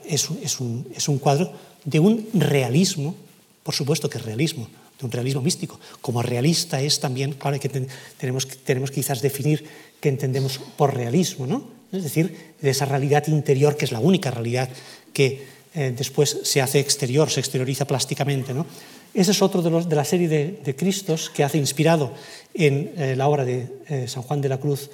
es, 0.06 0.28
es, 0.42 0.60
un, 0.60 0.86
es 0.94 1.08
un 1.08 1.18
cuadro 1.18 1.52
de 1.84 2.00
un 2.00 2.28
realismo, 2.34 3.14
por 3.62 3.74
supuesto 3.74 4.10
que 4.10 4.18
es 4.18 4.24
realismo, 4.24 4.68
de 4.98 5.06
un 5.06 5.12
realismo 5.12 5.40
místico. 5.42 5.80
Como 6.00 6.22
realista 6.22 6.80
es 6.80 7.00
también, 7.00 7.32
claro, 7.32 7.58
que 7.58 7.68
tenemos, 7.68 8.46
tenemos 8.64 8.90
quizás 8.90 9.22
definir 9.22 9.64
qué 10.00 10.08
entendemos 10.08 10.60
por 10.76 10.94
realismo, 10.94 11.46
¿no? 11.46 11.76
es 11.92 12.02
decir, 12.02 12.54
de 12.60 12.70
esa 12.70 12.84
realidad 12.84 13.26
interior 13.28 13.76
que 13.76 13.84
es 13.84 13.92
la 13.92 14.00
única 14.00 14.30
realidad 14.30 14.68
que 15.12 15.55
eh, 15.76 15.92
después 15.94 16.38
se 16.42 16.62
hace 16.62 16.80
exterior, 16.80 17.28
se 17.28 17.40
exterioriza 17.40 17.84
plásticamente. 17.84 18.54
¿no? 18.54 18.64
Ese 19.12 19.32
es 19.32 19.42
otro 19.42 19.60
de, 19.60 19.94
la 19.94 20.04
serie 20.06 20.26
de, 20.26 20.74
Cristos 20.74 21.28
que 21.28 21.44
hace 21.44 21.58
inspirado 21.58 22.14
en 22.54 22.94
eh, 22.96 23.14
la 23.14 23.28
obra 23.28 23.44
de 23.44 23.68
eh, 23.86 24.08
San 24.08 24.22
Juan 24.22 24.40
de 24.40 24.48
la 24.48 24.56
Cruz, 24.56 24.88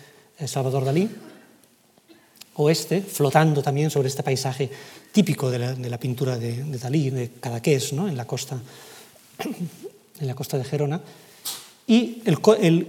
Salvador 0.44 0.84
Dalí, 0.84 1.08
o 2.54 2.68
este, 2.68 3.00
flotando 3.00 3.62
también 3.62 3.90
sobre 3.90 4.08
este 4.08 4.24
paisaje 4.24 4.68
típico 5.12 5.52
de 5.52 5.88
la, 5.88 5.98
pintura 6.00 6.36
de, 6.36 6.64
Dalí, 6.64 7.10
de 7.10 7.30
Cadaqués, 7.38 7.92
en 7.92 8.16
la 8.16 8.26
costa 8.26 8.60
en 10.20 10.26
la 10.26 10.34
costa 10.34 10.58
de 10.58 10.64
Gerona, 10.64 11.00
y 11.86 12.22
el, 12.24 12.38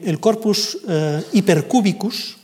el, 0.03 0.19
corpus 0.19 0.79
hipercúbicus 1.31 2.37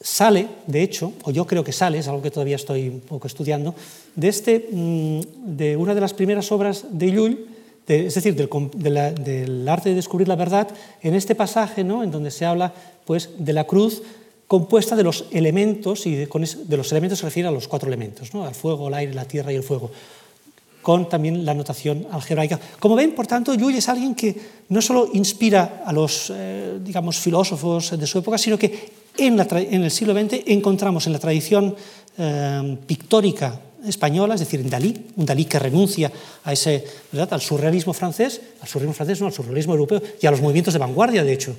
sale, 0.00 0.48
de 0.66 0.82
hecho, 0.82 1.12
o 1.24 1.30
yo 1.30 1.46
creo 1.46 1.64
que 1.64 1.72
sale, 1.72 1.98
es 1.98 2.08
algo 2.08 2.22
que 2.22 2.30
todavía 2.30 2.56
estoy 2.56 2.88
un 2.88 3.00
poco 3.00 3.26
estudiando, 3.26 3.74
de, 4.14 4.28
este, 4.28 4.68
mm, 4.70 5.20
de 5.56 5.76
una 5.76 5.94
de 5.94 6.00
las 6.00 6.14
primeras 6.14 6.50
obras 6.52 6.84
de 6.90 7.10
Llull, 7.10 7.46
es 7.86 8.14
decir, 8.14 8.34
del, 8.34 9.68
arte 9.68 9.90
de 9.90 9.94
descubrir 9.94 10.28
la 10.28 10.36
verdad, 10.36 10.68
en 11.02 11.14
este 11.14 11.34
pasaje 11.34 11.84
¿no? 11.84 12.02
en 12.02 12.10
donde 12.10 12.30
se 12.32 12.44
habla 12.44 12.74
pues, 13.04 13.30
de 13.38 13.52
la 13.52 13.64
cruz 13.64 14.02
compuesta 14.48 14.96
de 14.96 15.04
los 15.04 15.26
elementos, 15.30 16.06
y 16.06 16.14
de 16.14 16.76
los 16.76 16.90
elementos 16.92 17.20
se 17.20 17.26
refiere 17.26 17.48
a 17.48 17.52
los 17.52 17.68
cuatro 17.68 17.88
elementos, 17.88 18.34
¿no? 18.34 18.44
al 18.44 18.54
fuego, 18.54 18.88
el 18.88 18.94
aire, 18.94 19.14
la 19.14 19.24
tierra 19.24 19.52
y 19.52 19.56
el 19.56 19.62
fuego 19.62 19.90
con 20.86 21.08
también 21.08 21.44
la 21.44 21.52
notación 21.52 22.06
algebraica. 22.12 22.60
Como 22.78 22.94
ven, 22.94 23.12
por 23.12 23.26
tanto, 23.26 23.52
Llull 23.54 23.74
es 23.74 23.88
alguien 23.88 24.14
que 24.14 24.36
no 24.68 24.80
solo 24.80 25.10
inspira 25.14 25.82
a 25.84 25.92
los 25.92 26.30
eh, 26.32 26.78
digamos, 26.80 27.18
filósofos 27.18 27.98
de 27.98 28.06
su 28.06 28.20
época, 28.20 28.38
sino 28.38 28.56
que 28.56 28.88
en, 29.18 29.36
la, 29.36 29.46
en, 29.50 29.84
el 29.84 29.90
siglo 29.90 30.14
XX 30.14 30.42
encontramos 30.46 31.06
en 31.06 31.12
la 31.12 31.18
tradición 31.18 31.74
eh, 32.18 32.76
pictórica 32.86 33.60
española, 33.86 34.34
es 34.34 34.40
decir, 34.40 34.60
en 34.60 34.70
Dalí, 34.70 35.06
un 35.16 35.26
Dalí 35.26 35.44
que 35.44 35.58
renuncia 35.58 36.10
a 36.44 36.52
ese, 36.52 36.84
¿verdad? 37.12 37.34
al 37.34 37.40
surrealismo 37.40 37.92
francés, 37.92 38.40
al 38.60 38.68
surrealismo 38.68 38.94
francés, 38.94 39.20
no, 39.20 39.26
al 39.26 39.32
surrealismo 39.32 39.74
europeo 39.74 40.02
y 40.20 40.26
a 40.26 40.30
los 40.30 40.40
movimientos 40.40 40.74
de 40.74 40.80
vanguardia, 40.80 41.22
de 41.24 41.32
hecho, 41.32 41.54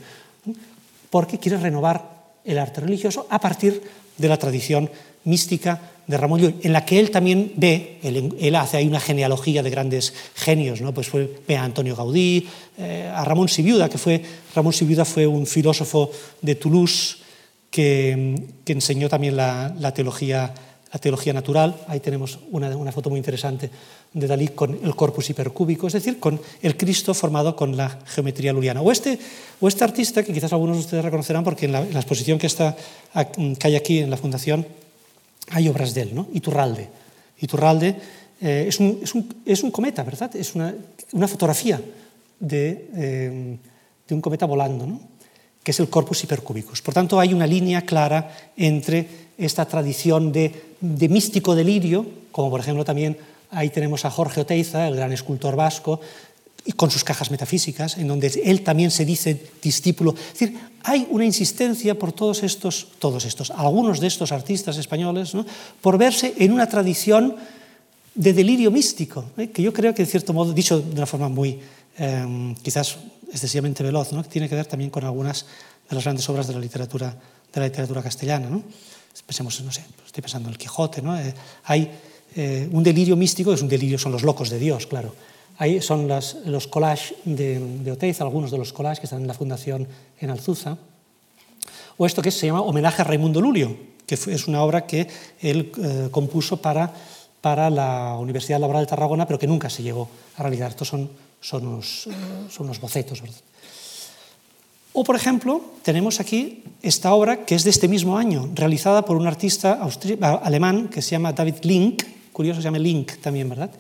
porque 1.10 1.38
quiere 1.38 1.58
renovar 1.58 2.18
el 2.44 2.58
arte 2.58 2.82
religioso 2.82 3.28
a 3.30 3.40
partir 3.40 3.82
de 4.18 4.28
la 4.28 4.38
tradición 4.38 4.90
mística 5.24 5.80
de 6.08 6.18
Ramón 6.18 6.40
Llull, 6.40 6.56
en 6.64 6.72
la 6.72 6.86
que 6.86 7.00
él 7.00 7.12
también 7.12 7.52
ve, 7.56 8.00
él, 8.02 8.56
hace 8.56 8.78
ahí 8.78 8.88
una 8.88 9.00
genealogía 9.00 9.62
de 9.62 9.70
grandes 9.70 10.14
genios, 10.36 10.80
¿no? 10.82 10.94
pues 10.94 11.08
fue, 11.08 11.30
a 11.50 11.64
Antonio 11.64 11.96
Gaudí, 11.96 12.48
eh, 12.78 13.12
a 13.14 13.26
Ramón 13.26 13.50
Sibiuda, 13.50 13.90
que 13.90 13.98
fue, 13.98 14.22
Ramón 14.56 14.72
Sibiuda 14.72 15.04
fue 15.04 15.28
un 15.28 15.46
filósofo 15.46 16.10
de 16.42 16.56
Toulouse 16.56 17.27
que, 17.70 18.44
que 18.64 18.74
enseñó 18.74 19.10
también 19.10 19.36
la, 19.36 19.94
teología, 19.94 20.54
la 20.92 21.00
teología 21.00 21.34
natural, 21.34 21.76
ahí 21.88 22.00
tenemos 22.00 22.40
una, 22.52 22.76
una 22.76 22.92
foto 22.92 23.10
muy 23.10 23.18
interesante 23.18 23.70
de 24.14 24.28
Dalí 24.28 24.50
con 24.50 24.80
el 24.84 24.96
corpus 24.96 25.30
hipercúbico, 25.30 25.88
es 25.88 25.94
decir, 25.94 26.20
con 26.20 26.40
el 26.62 26.78
Cristo 26.78 27.14
formado 27.14 27.56
con 27.56 27.76
la 27.78 28.00
geometría 28.06 28.54
luliana. 28.54 28.82
O 28.82 28.92
este, 28.92 29.20
o 29.60 29.68
este 29.68 29.84
artista, 29.84 30.24
que 30.24 30.34
quizás 30.34 30.54
algunos 30.54 30.78
de 30.78 30.82
ustedes 30.82 31.04
reconocerán 31.04 31.44
porque 31.44 31.66
en 31.66 31.74
la, 31.74 31.82
exposición 31.84 32.40
que, 32.40 32.48
está, 32.48 32.76
que 33.14 33.68
hay 33.68 33.76
aquí 33.76 34.00
en 34.00 34.10
la 34.10 34.18
Fundación, 34.18 34.66
hay 35.50 35.68
obras 35.70 35.94
de 35.94 36.02
él, 36.02 36.16
¿no? 36.16 36.28
Iturralde. 36.34 36.90
Iturralde 37.40 37.96
eh, 38.42 38.66
es, 38.68 38.80
un, 38.80 39.00
es, 39.02 39.16
un, 39.16 39.42
es, 39.46 39.64
un, 39.64 39.72
cometa, 39.72 40.04
¿verdad? 40.04 40.36
Es 40.36 40.56
una, 40.56 40.74
una 41.14 41.28
fotografía 41.28 41.82
de, 42.40 42.90
eh, 42.96 43.58
de, 44.08 44.16
un 44.16 44.22
cometa 44.22 44.46
volando, 44.46 44.86
¿no? 44.86 45.00
Que 45.68 45.72
es 45.72 45.82
el 45.82 45.90
corpus 45.90 46.24
hipercúbicus. 46.24 46.82
Por 46.82 46.94
tanto, 46.94 47.20
hay 47.20 47.34
una 47.34 47.46
línea 47.46 47.82
clara 47.82 48.32
entre 48.56 49.06
esta 49.38 49.66
tradición 49.66 50.32
de, 50.32 50.54
místico 50.80 51.56
delirio, 51.56 52.06
como 52.32 52.50
por 52.50 52.62
ejemplo 52.62 52.86
también 52.86 53.18
ahí 53.52 53.70
tenemos 53.70 54.06
a 54.06 54.10
Jorge 54.10 54.40
Oteiza, 54.40 54.88
el 54.88 54.96
gran 54.96 55.12
escultor 55.12 55.58
vasco, 55.58 56.00
y 56.64 56.72
con 56.72 56.90
sus 56.90 57.04
cajas 57.04 57.32
metafísicas, 57.32 57.98
en 57.98 58.08
donde 58.08 58.32
él 58.46 58.64
también 58.64 58.92
se 58.92 59.04
dice 59.04 59.52
discípulo. 59.62 60.16
Es 60.16 60.40
decir, 60.40 60.58
hay 60.84 61.06
una 61.10 61.26
insistencia 61.26 62.00
por 62.00 62.14
todos 62.14 62.44
estos, 62.44 62.88
todos 62.98 63.26
estos, 63.26 63.52
algunos 63.52 64.00
de 64.00 64.08
estos 64.08 64.32
artistas 64.32 64.78
españoles, 64.78 65.34
por 65.82 65.98
verse 65.98 66.34
en 66.38 66.54
una 66.54 66.70
tradición 66.70 67.36
de 68.18 68.34
delirio 68.34 68.72
místico, 68.72 69.26
que 69.54 69.62
yo 69.62 69.72
creo 69.72 69.94
que, 69.94 70.04
de 70.04 70.10
cierto 70.10 70.34
modo, 70.34 70.52
dicho 70.52 70.82
de 70.82 70.98
una 70.98 71.06
forma 71.06 71.30
muy, 71.30 71.60
eh, 72.00 72.56
quizás 72.64 72.98
excesivamente 73.32 73.84
veloz, 73.84 74.12
¿no? 74.12 74.24
tiene 74.24 74.50
que 74.50 74.56
ver 74.56 74.66
también 74.66 74.90
con 74.90 75.06
algunas 75.06 75.46
de 75.88 75.96
las 75.96 76.04
grandes 76.04 76.28
obras 76.28 76.48
de 76.48 76.54
la 76.54 76.60
literatura, 76.60 77.16
de 77.54 77.60
la 77.60 77.68
literatura 77.68 78.02
castellana. 78.02 78.50
¿no? 78.50 78.64
Pensemos, 79.26 79.62
no 79.62 79.72
sé, 79.72 79.84
estoy 80.06 80.22
pensando 80.22 80.50
en 80.50 80.54
el 80.54 80.58
Quijote, 80.58 81.02
¿no? 81.02 81.18
Eh, 81.18 81.34
hay 81.66 81.92
eh, 82.36 82.68
un 82.72 82.84
delirio 82.84 83.16
místico, 83.16 83.54
es 83.54 83.62
un 83.62 83.68
delirio, 83.68 83.98
son 83.98 84.12
los 84.12 84.24
locos 84.24 84.50
de 84.50 84.60
Dios, 84.60 84.88
claro 84.88 85.14
Ahí 85.60 85.82
son 85.82 86.08
las, 86.08 86.36
los 86.46 86.68
collages 86.68 87.16
de, 87.26 87.60
de 87.60 87.92
Oteiza, 87.92 88.24
algunos 88.24 88.52
de 88.52 88.60
los 88.60 88.74
collages 88.74 89.00
que 89.00 89.08
están 89.08 89.22
en 89.22 89.28
la 89.28 89.34
Fundación 89.34 89.88
en 90.20 90.30
Alzuza. 90.30 90.78
O 91.98 92.06
esto 92.06 92.22
que 92.22 92.30
se 92.30 92.46
llama 92.46 92.62
Homenaje 92.62 93.02
a 93.02 93.06
Raimundo 93.06 93.42
Lulio, 93.42 93.76
que 94.06 94.14
es 94.14 94.48
una 94.48 94.62
obra 94.62 94.86
que 94.86 95.08
él 95.42 95.72
eh, 95.82 96.10
compuso 96.12 96.62
para, 96.62 96.94
para 97.48 97.70
la 97.70 98.18
Universidad 98.20 98.60
Laboral 98.60 98.84
de 98.84 98.88
Tarragona, 98.88 99.26
pero 99.26 99.40
que 99.40 99.48
nunca 99.48 99.70
se 99.70 99.82
llegó 99.82 100.10
a 100.36 100.44
realizar. 100.44 100.72
Estos 100.72 100.90
son, 100.90 101.10
son, 101.40 101.66
unos, 101.66 102.10
son 102.50 102.66
unos 102.66 102.82
bocetos. 102.82 103.22
¿verdad? 103.22 103.38
O, 104.92 105.06
por 105.06 105.16
ejemplo, 105.16 105.62
tenemos 105.82 106.20
aquí 106.20 106.66
esta 106.82 107.14
obra 107.14 107.46
que 107.46 107.56
es 107.56 107.64
de 107.64 107.70
este 107.70 107.88
mismo 107.88 108.18
año, 108.18 108.50
realizada 108.54 109.06
por 109.06 109.16
un 109.16 109.28
artista 109.28 109.80
alemán 110.44 110.90
que 110.90 111.02
se 111.02 111.12
llama 111.12 111.32
David 111.32 111.56
Link, 111.62 112.04
curioso, 112.34 112.60
se 112.60 112.66
llama 112.66 112.80
Link 112.80 113.14
también, 113.22 113.48
¿verdad? 113.48 113.72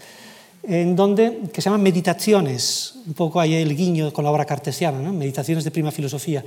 en 0.64 0.96
donde, 0.96 1.50
que 1.52 1.62
se 1.62 1.66
llaman 1.66 1.84
meditaciones, 1.84 2.96
un 3.06 3.14
poco 3.16 3.42
ahí 3.42 3.54
el 3.54 3.76
guiño 3.76 4.14
con 4.14 4.24
la 4.24 4.32
obra 4.32 4.46
cartesiana, 4.46 5.00
¿no? 5.00 5.12
meditaciones 5.12 5.66
de 5.66 5.72
prima 5.72 5.92
filosofía. 5.92 6.44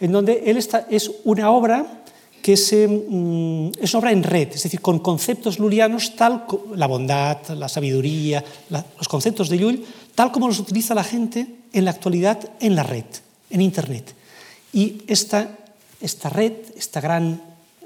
en 0.00 0.10
donde 0.10 0.42
él 0.46 0.56
está, 0.56 0.86
es 0.90 1.10
una 1.22 1.50
obra 1.50 2.02
que 2.44 2.52
mm, 2.52 3.82
es 3.82 3.94
una 3.94 4.00
obra 4.00 4.12
en 4.12 4.22
red, 4.22 4.52
es 4.52 4.64
decir, 4.64 4.82
con 4.82 4.98
conceptos 4.98 5.58
lulianos, 5.58 6.14
tal 6.14 6.44
la 6.76 6.86
bondad, 6.86 7.38
la 7.56 7.70
sabiduría, 7.70 8.44
la, 8.68 8.84
los 8.98 9.08
conceptos 9.08 9.48
de 9.48 9.56
Llull, 9.56 9.82
tal 10.14 10.30
como 10.30 10.46
los 10.46 10.58
utiliza 10.58 10.94
la 10.94 11.04
gente 11.04 11.46
en 11.72 11.86
la 11.86 11.92
actualidad 11.92 12.38
en 12.60 12.76
la 12.76 12.82
red, 12.82 13.06
en 13.48 13.62
Internet. 13.62 14.12
Y 14.74 15.04
esta, 15.06 15.56
esta 16.02 16.28
red, 16.28 16.52
esta 16.76 17.00
gran 17.00 17.40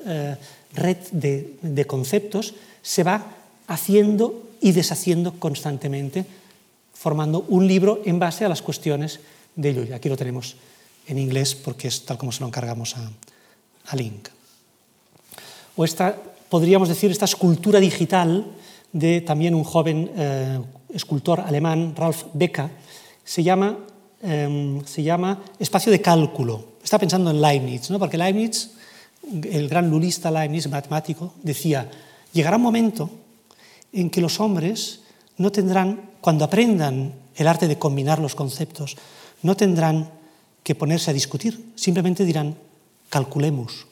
eh, 0.04 0.34
red 0.74 0.96
de, 1.12 1.54
de 1.62 1.84
conceptos, 1.86 2.54
se 2.82 3.04
va 3.04 3.30
haciendo 3.68 4.42
y 4.61 4.72
deshaciendo 4.72 5.38
constantemente, 5.38 6.26
formando 6.94 7.46
un 7.46 7.68
libro 7.68 8.02
en 8.04 8.18
base 8.18 8.44
a 8.44 8.48
las 8.48 8.62
cuestiones 8.62 9.20
de 9.54 9.72
Llull. 9.72 9.92
Aquí 9.92 10.09
lo 10.09 10.16
tenemos 10.16 10.56
en 11.06 11.16
inglés 11.16 11.54
porque 11.54 11.86
es 11.86 12.04
tal 12.04 12.18
como 12.18 12.32
se 12.32 12.40
lo 12.40 12.48
encargamos 12.48 12.96
a, 12.96 13.09
a 13.86 13.94
Link 13.94 14.30
o 15.79 15.85
esta, 15.85 16.18
podríamos 16.51 16.89
decir, 16.89 17.09
esta 17.12 17.24
escultura 17.24 17.79
digital 17.79 18.45
de 18.93 19.20
también 19.20 19.55
un 19.55 19.62
joven 19.62 20.11
eh, 20.16 20.59
escultor 20.93 21.39
alemán, 21.39 21.95
Ralf 21.95 22.24
Becker, 22.35 22.68
se 23.22 23.45
llama, 23.45 23.79
eh, 24.20 24.83
se 24.85 25.05
llama 25.05 25.39
espacio 25.57 25.93
de 25.93 26.03
cálculo. 26.03 26.79
Está 26.83 26.99
pensando 26.99 27.31
en 27.31 27.41
Leibniz, 27.41 27.91
¿no? 27.91 27.99
porque 28.01 28.18
Leibniz, 28.18 28.72
el 29.45 29.68
gran 29.68 29.89
lulista 29.89 30.33
Leibniz, 30.33 30.68
matemático, 30.68 31.35
decía, 31.45 31.89
llegará 32.33 32.57
un 32.57 32.62
momento 32.64 33.09
en 33.93 34.11
que 34.11 34.20
los 34.20 34.41
hombres 34.41 35.03
no 35.37 35.53
tendrán, 35.53 36.11
cuando 36.20 36.45
aprendan 36.45 37.14
el 37.37 37.47
arte 37.47 37.68
de 37.68 37.79
combinar 37.79 38.18
los 38.18 38.35
conceptos, 38.35 38.97
no 39.43 39.57
tendrán 39.57 40.11
que 40.64 40.74
ponerse 40.74 41.12
a 41.12 41.14
discutir, 41.14 41.70
simplemente 41.76 42.24
dirán, 42.24 42.57
calculemos, 43.11 43.88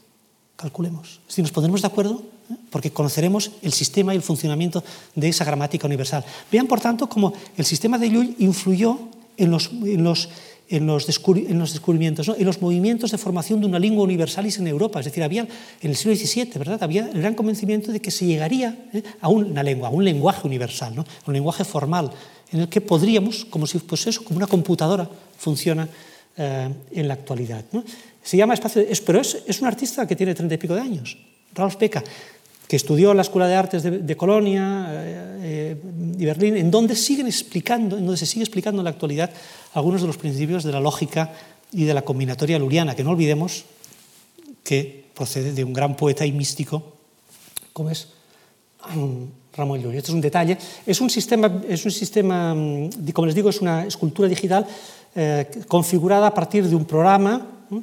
calculemos. 0.56 1.20
Si 1.28 1.42
nos 1.42 1.52
pondremos 1.52 1.82
de 1.82 1.86
acuerdo, 1.86 2.22
¿eh? 2.50 2.54
porque 2.70 2.90
conoceremos 2.90 3.52
el 3.62 3.72
sistema 3.72 4.14
y 4.14 4.16
el 4.16 4.22
funcionamiento 4.22 4.82
de 5.14 5.28
esa 5.28 5.44
gramática 5.44 5.86
universal. 5.86 6.24
Vean, 6.50 6.66
por 6.66 6.80
tanto, 6.80 7.08
cómo 7.08 7.32
el 7.56 7.64
sistema 7.64 7.98
de 7.98 8.10
Llull 8.10 8.34
influyó 8.38 8.98
en 9.36 9.50
los, 9.50 9.70
en 9.70 10.02
los, 10.02 10.30
en 10.68 10.86
los, 10.86 11.06
en 11.06 11.58
los 11.58 11.72
descubrimientos, 11.72 12.28
en 12.28 12.44
los 12.44 12.60
movimientos 12.60 13.10
de 13.10 13.18
formación 13.18 13.60
de 13.60 13.66
una 13.66 13.78
lengua 13.78 14.04
universalis 14.04 14.58
en 14.58 14.66
Europa. 14.66 15.00
Es 15.00 15.06
decir, 15.06 15.22
había 15.22 15.42
en 15.42 15.90
el 15.90 15.96
siglo 15.96 16.16
XVII, 16.16 16.58
¿verdad? 16.58 16.82
Había 16.82 17.08
el 17.08 17.20
gran 17.20 17.34
convencimiento 17.34 17.92
de 17.92 18.00
que 18.00 18.10
se 18.10 18.26
llegaría 18.26 18.88
¿eh? 18.92 19.02
a 19.20 19.28
una 19.28 19.62
lengua, 19.62 19.88
a 19.88 19.90
un 19.90 20.04
lenguaje 20.04 20.46
universal, 20.46 21.04
un 21.26 21.32
lenguaje 21.32 21.64
formal, 21.64 22.10
en 22.52 22.60
el 22.60 22.68
que 22.68 22.80
podríamos, 22.80 23.44
como 23.44 23.66
si 23.66 23.78
pues 23.78 24.06
eso, 24.06 24.24
como 24.24 24.38
una 24.38 24.46
computadora 24.46 25.08
funciona 25.36 25.88
eh, 26.36 26.68
en 26.92 27.08
la 27.08 27.14
actualidad. 27.14 27.64
Se 28.26 28.36
llama 28.36 28.54
Espacio, 28.54 28.82
es, 28.82 29.00
pero 29.00 29.20
es, 29.20 29.38
es, 29.46 29.60
un 29.60 29.68
artista 29.68 30.04
que 30.04 30.16
tiene 30.16 30.34
treinta 30.34 30.56
y 30.56 30.58
pico 30.58 30.74
de 30.74 30.80
años, 30.80 31.16
Ralph 31.54 31.76
Peca, 31.76 32.02
que 32.66 32.74
estudió 32.74 33.12
en 33.12 33.18
la 33.18 33.22
Escuela 33.22 33.46
de 33.46 33.54
Artes 33.54 33.84
de, 33.84 34.16
Colonia 34.16 34.88
eh, 34.90 35.76
y 36.18 36.24
Berlín, 36.24 36.56
en 36.56 36.68
donde, 36.68 36.96
siguen 36.96 37.28
explicando, 37.28 37.96
en 37.96 38.04
donde 38.04 38.18
se 38.18 38.26
sigue 38.26 38.42
explicando 38.42 38.80
en 38.80 38.84
la 38.84 38.90
actualidad 38.90 39.30
algunos 39.74 40.00
de 40.00 40.08
los 40.08 40.16
principios 40.16 40.64
de 40.64 40.72
la 40.72 40.80
lógica 40.80 41.32
y 41.70 41.84
de 41.84 41.94
la 41.94 42.02
combinatoria 42.02 42.58
luriana, 42.58 42.96
que 42.96 43.04
no 43.04 43.10
olvidemos 43.10 43.64
que 44.64 45.04
procede 45.14 45.52
de 45.52 45.62
un 45.62 45.72
gran 45.72 45.96
poeta 45.96 46.26
y 46.26 46.32
místico 46.32 46.96
como 47.72 47.90
es 47.90 48.08
Ramón 49.54 49.82
Llull. 49.82 49.94
Esto 49.94 50.10
es 50.10 50.14
un 50.14 50.20
detalle. 50.20 50.56
Es 50.86 51.00
un 51.00 51.10
sistema, 51.10 51.62
es 51.68 51.84
un 51.84 51.90
sistema, 51.90 52.54
mm, 52.54 53.12
como 53.12 53.26
les 53.26 53.34
digo, 53.34 53.50
es 53.50 53.60
una 53.60 53.84
escultura 53.84 54.28
digital 54.28 54.66
eh, 55.14 55.46
configurada 55.68 56.28
a 56.28 56.34
partir 56.34 56.66
de 56.66 56.74
un 56.74 56.84
programa 56.84 57.46
eh, 57.70 57.80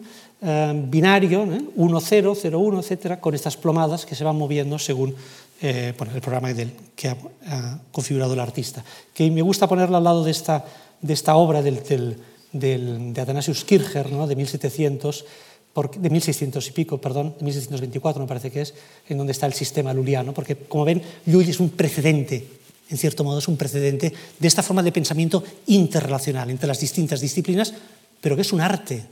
binario, 0.90 1.44
eh, 1.44 1.62
1, 1.76 2.00
0, 2.02 2.34
0, 2.36 2.60
1, 2.60 2.80
etcétera, 2.80 3.20
con 3.20 3.34
estas 3.34 3.56
plomadas 3.56 4.06
que 4.06 4.16
se 4.16 4.24
van 4.24 4.36
moviendo 4.36 4.78
según 4.78 5.16
eh, 5.62 5.94
el 5.98 6.22
programa 6.22 6.54
que 6.96 7.08
ha, 7.08 7.80
configurado 7.92 8.34
el 8.34 8.40
artista. 8.40 8.84
Que 9.14 9.32
me 9.32 9.42
gusta 9.42 9.68
ponerla 9.68 10.00
al 10.00 10.04
lado 10.04 10.24
de 10.24 10.32
esta, 10.32 10.66
de 11.02 11.14
esta 11.14 11.36
obra 11.36 11.62
del, 11.62 11.82
del, 12.52 13.14
de 13.14 13.22
Athanasius 13.22 13.64
Kircher, 13.64 14.12
¿no? 14.12 14.28
de 14.28 14.36
1700, 14.36 15.26
porque, 15.72 16.00
de 16.00 16.10
1600 16.10 16.68
y 16.68 16.72
pico, 16.72 17.00
perdón, 17.00 17.36
de 17.40 17.46
1624 17.46 18.22
me 18.22 18.28
parece 18.28 18.52
que 18.52 18.62
es, 18.62 18.74
en 19.08 19.18
donde 19.18 19.32
está 19.32 19.46
el 19.46 19.54
sistema 19.54 19.94
luliano, 19.94 20.34
porque 20.34 20.58
como 20.58 20.84
ven, 20.84 21.02
Llull 21.26 21.48
es 21.48 21.60
un 21.62 21.70
precedente, 21.70 22.46
en 22.90 22.98
cierto 22.98 23.24
modo 23.24 23.40
es 23.40 23.48
un 23.48 23.56
precedente 23.56 24.14
de 24.38 24.48
esta 24.48 24.62
forma 24.62 24.84
de 24.84 24.92
pensamiento 24.92 25.44
interrelacional 25.68 26.50
entre 26.50 26.68
las 26.68 26.82
distintas 26.82 27.22
disciplinas, 27.22 27.74
pero 28.20 28.36
que 28.36 28.42
es 28.42 28.52
un 28.52 28.60
arte, 28.60 29.04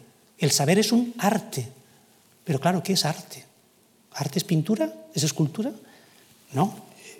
el 0.41 0.51
saber 0.51 0.79
es 0.79 0.91
un 0.91 1.13
arte. 1.19 1.67
Pero 2.43 2.59
claro, 2.59 2.83
¿qué 2.83 2.93
es 2.93 3.05
arte? 3.05 3.45
¿Arte 4.13 4.39
es 4.39 4.43
pintura? 4.43 4.91
¿Es 5.13 5.23
escultura? 5.23 5.71
No, 6.53 6.75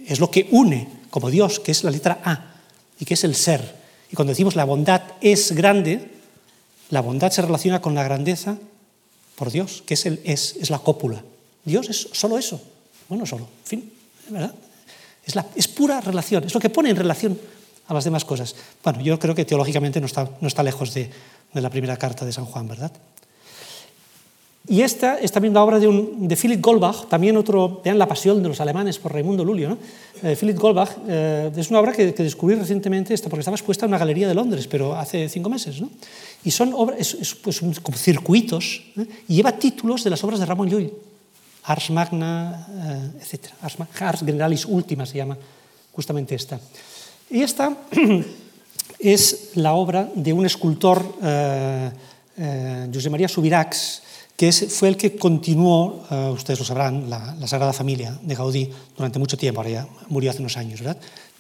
es 0.06 0.20
lo 0.20 0.30
que 0.30 0.50
une, 0.52 0.90
como 1.10 1.30
Dios, 1.30 1.60
que 1.60 1.72
es 1.72 1.84
la 1.84 1.92
letra 1.92 2.20
A, 2.26 2.56
y 3.00 3.06
que 3.06 3.14
es 3.14 3.24
el 3.24 3.36
ser. 3.36 3.80
Y 4.12 4.16
cuando 4.16 4.32
decimos 4.32 4.56
la 4.56 4.66
bondad 4.66 5.04
es 5.22 5.54
grande, 5.54 6.12
la 6.90 7.02
bondad 7.02 7.32
se 7.32 7.42
relaciona 7.42 7.82
con 7.82 7.96
la 7.96 8.04
grandeza 8.04 8.58
por 9.36 9.52
Dios, 9.52 9.84
que 9.86 9.94
es, 9.94 10.06
el, 10.06 10.20
es, 10.26 10.56
es 10.60 10.70
la 10.70 10.80
cópula. 10.80 11.24
Dios 11.64 11.90
es 11.90 12.10
solo 12.12 12.38
eso. 12.38 12.62
Bueno, 13.08 13.26
solo, 13.26 13.48
en 13.64 13.68
fin, 13.68 13.94
¿verdad? 14.30 14.54
Es, 15.24 15.36
la, 15.36 15.46
es 15.56 15.68
pura 15.68 16.02
relación, 16.02 16.44
es 16.44 16.54
lo 16.54 16.60
que 16.60 16.70
pone 16.70 16.90
en 16.90 16.96
relación 16.96 17.40
a 17.88 17.94
las 17.94 18.04
demás 18.04 18.26
cosas. 18.26 18.56
Bueno, 18.84 19.02
yo 19.02 19.20
creo 19.20 19.36
que 19.36 19.46
teológicamente 19.46 20.00
no 20.00 20.08
está, 20.08 20.30
no 20.42 20.48
está 20.48 20.64
lejos 20.64 20.94
de, 20.94 21.10
de 21.54 21.62
la 21.62 21.70
primera 21.70 21.98
carta 21.98 22.26
de 22.26 22.32
San 22.32 22.46
Juan, 22.46 22.68
¿verdad? 22.68 22.92
Y 24.68 24.84
esta 24.84 25.18
es 25.18 25.32
también 25.32 25.54
la 25.56 25.64
obra 25.64 25.80
de, 25.80 25.88
un, 25.88 26.28
de 26.28 26.36
Philip 26.36 26.62
Goldbach, 26.62 27.08
también 27.10 27.36
otro, 27.36 27.82
vean 27.84 27.98
la 27.98 28.08
pasión 28.08 28.44
de 28.44 28.50
los 28.50 28.62
alemanes 28.62 29.00
por 29.00 29.12
Raimundo 29.12 29.44
Lulio. 29.44 29.70
¿no? 29.70 29.78
Eh, 30.22 30.36
Philip 30.40 30.58
Goldbach 30.58 30.90
eh, 31.08 31.52
es 31.56 31.70
una 31.72 31.80
obra 31.80 31.94
que, 31.94 32.14
que, 32.14 32.24
descubrí 32.24 32.56
recientemente, 32.56 33.14
esta, 33.14 33.28
porque 33.28 33.42
estaba 33.42 33.56
expuesta 33.56 33.86
en 33.86 33.90
una 33.90 33.98
galería 33.98 34.28
de 34.28 34.36
Londres, 34.36 34.68
pero 34.68 34.96
hace 34.96 35.28
cinco 35.30 35.50
meses. 35.50 35.82
¿no? 35.82 35.90
Y 36.44 36.52
son 36.52 36.74
obras, 36.76 37.00
es, 37.00 37.14
es, 37.16 37.36
pues, 37.36 37.60
como 37.60 37.98
circuitos, 37.98 38.84
¿eh? 38.98 39.06
y 39.28 39.36
lleva 39.36 39.52
títulos 39.54 40.04
de 40.04 40.12
las 40.12 40.24
obras 40.24 40.40
de 40.40 40.46
Ramón 40.46 40.70
Llull. 40.70 40.94
Ars 41.64 41.90
Magna, 41.90 42.68
eh, 42.70 43.22
etc. 43.22 43.52
Ars, 43.62 43.78
Ars 44.00 44.24
Generalis 44.26 44.66
Ultima 44.66 45.06
se 45.06 45.18
llama 45.18 45.38
justamente 45.92 46.36
esta. 46.36 46.60
Y 47.30 47.42
esta 47.42 47.76
es 49.02 49.52
la 49.56 49.74
obra 49.74 50.10
de 50.14 50.34
un 50.34 50.46
escultor, 50.46 51.18
eh, 51.24 51.92
eh, 52.38 52.90
José 52.94 53.10
María 53.10 53.28
Subirachs, 53.28 54.02
que 54.42 54.52
fue 54.52 54.90
el 54.90 54.98
que 54.98 55.16
continuó, 55.18 56.04
uh, 56.10 56.32
ustedes 56.32 56.58
lo 56.58 56.66
sabrán, 56.66 57.08
la, 57.08 57.36
Sagrada 57.46 57.74
Familia 57.74 58.18
de 58.24 58.34
Gaudí 58.34 58.68
durante 58.98 59.20
mucho 59.20 59.38
tiempo, 59.38 59.62
ahora 59.62 59.70
ya 59.70 59.88
murió 60.10 60.32
hace 60.32 60.40
unos 60.40 60.58
años. 60.58 60.82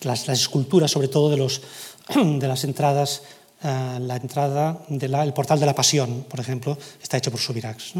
Las, 0.02 0.30
esculturas, 0.30 0.92
sobre 0.92 1.08
todo 1.08 1.32
de, 1.32 1.38
las 2.48 2.64
entradas, 2.64 3.24
uh, 3.64 4.00
la 4.00 4.18
entrada 4.18 4.86
del 4.88 5.34
portal 5.34 5.60
de 5.60 5.66
la 5.66 5.74
Pasión, 5.74 6.26
por 6.30 6.40
ejemplo, 6.40 6.78
está 7.02 7.18
hecho 7.18 7.32
por 7.32 7.40
Subirachs. 7.40 7.94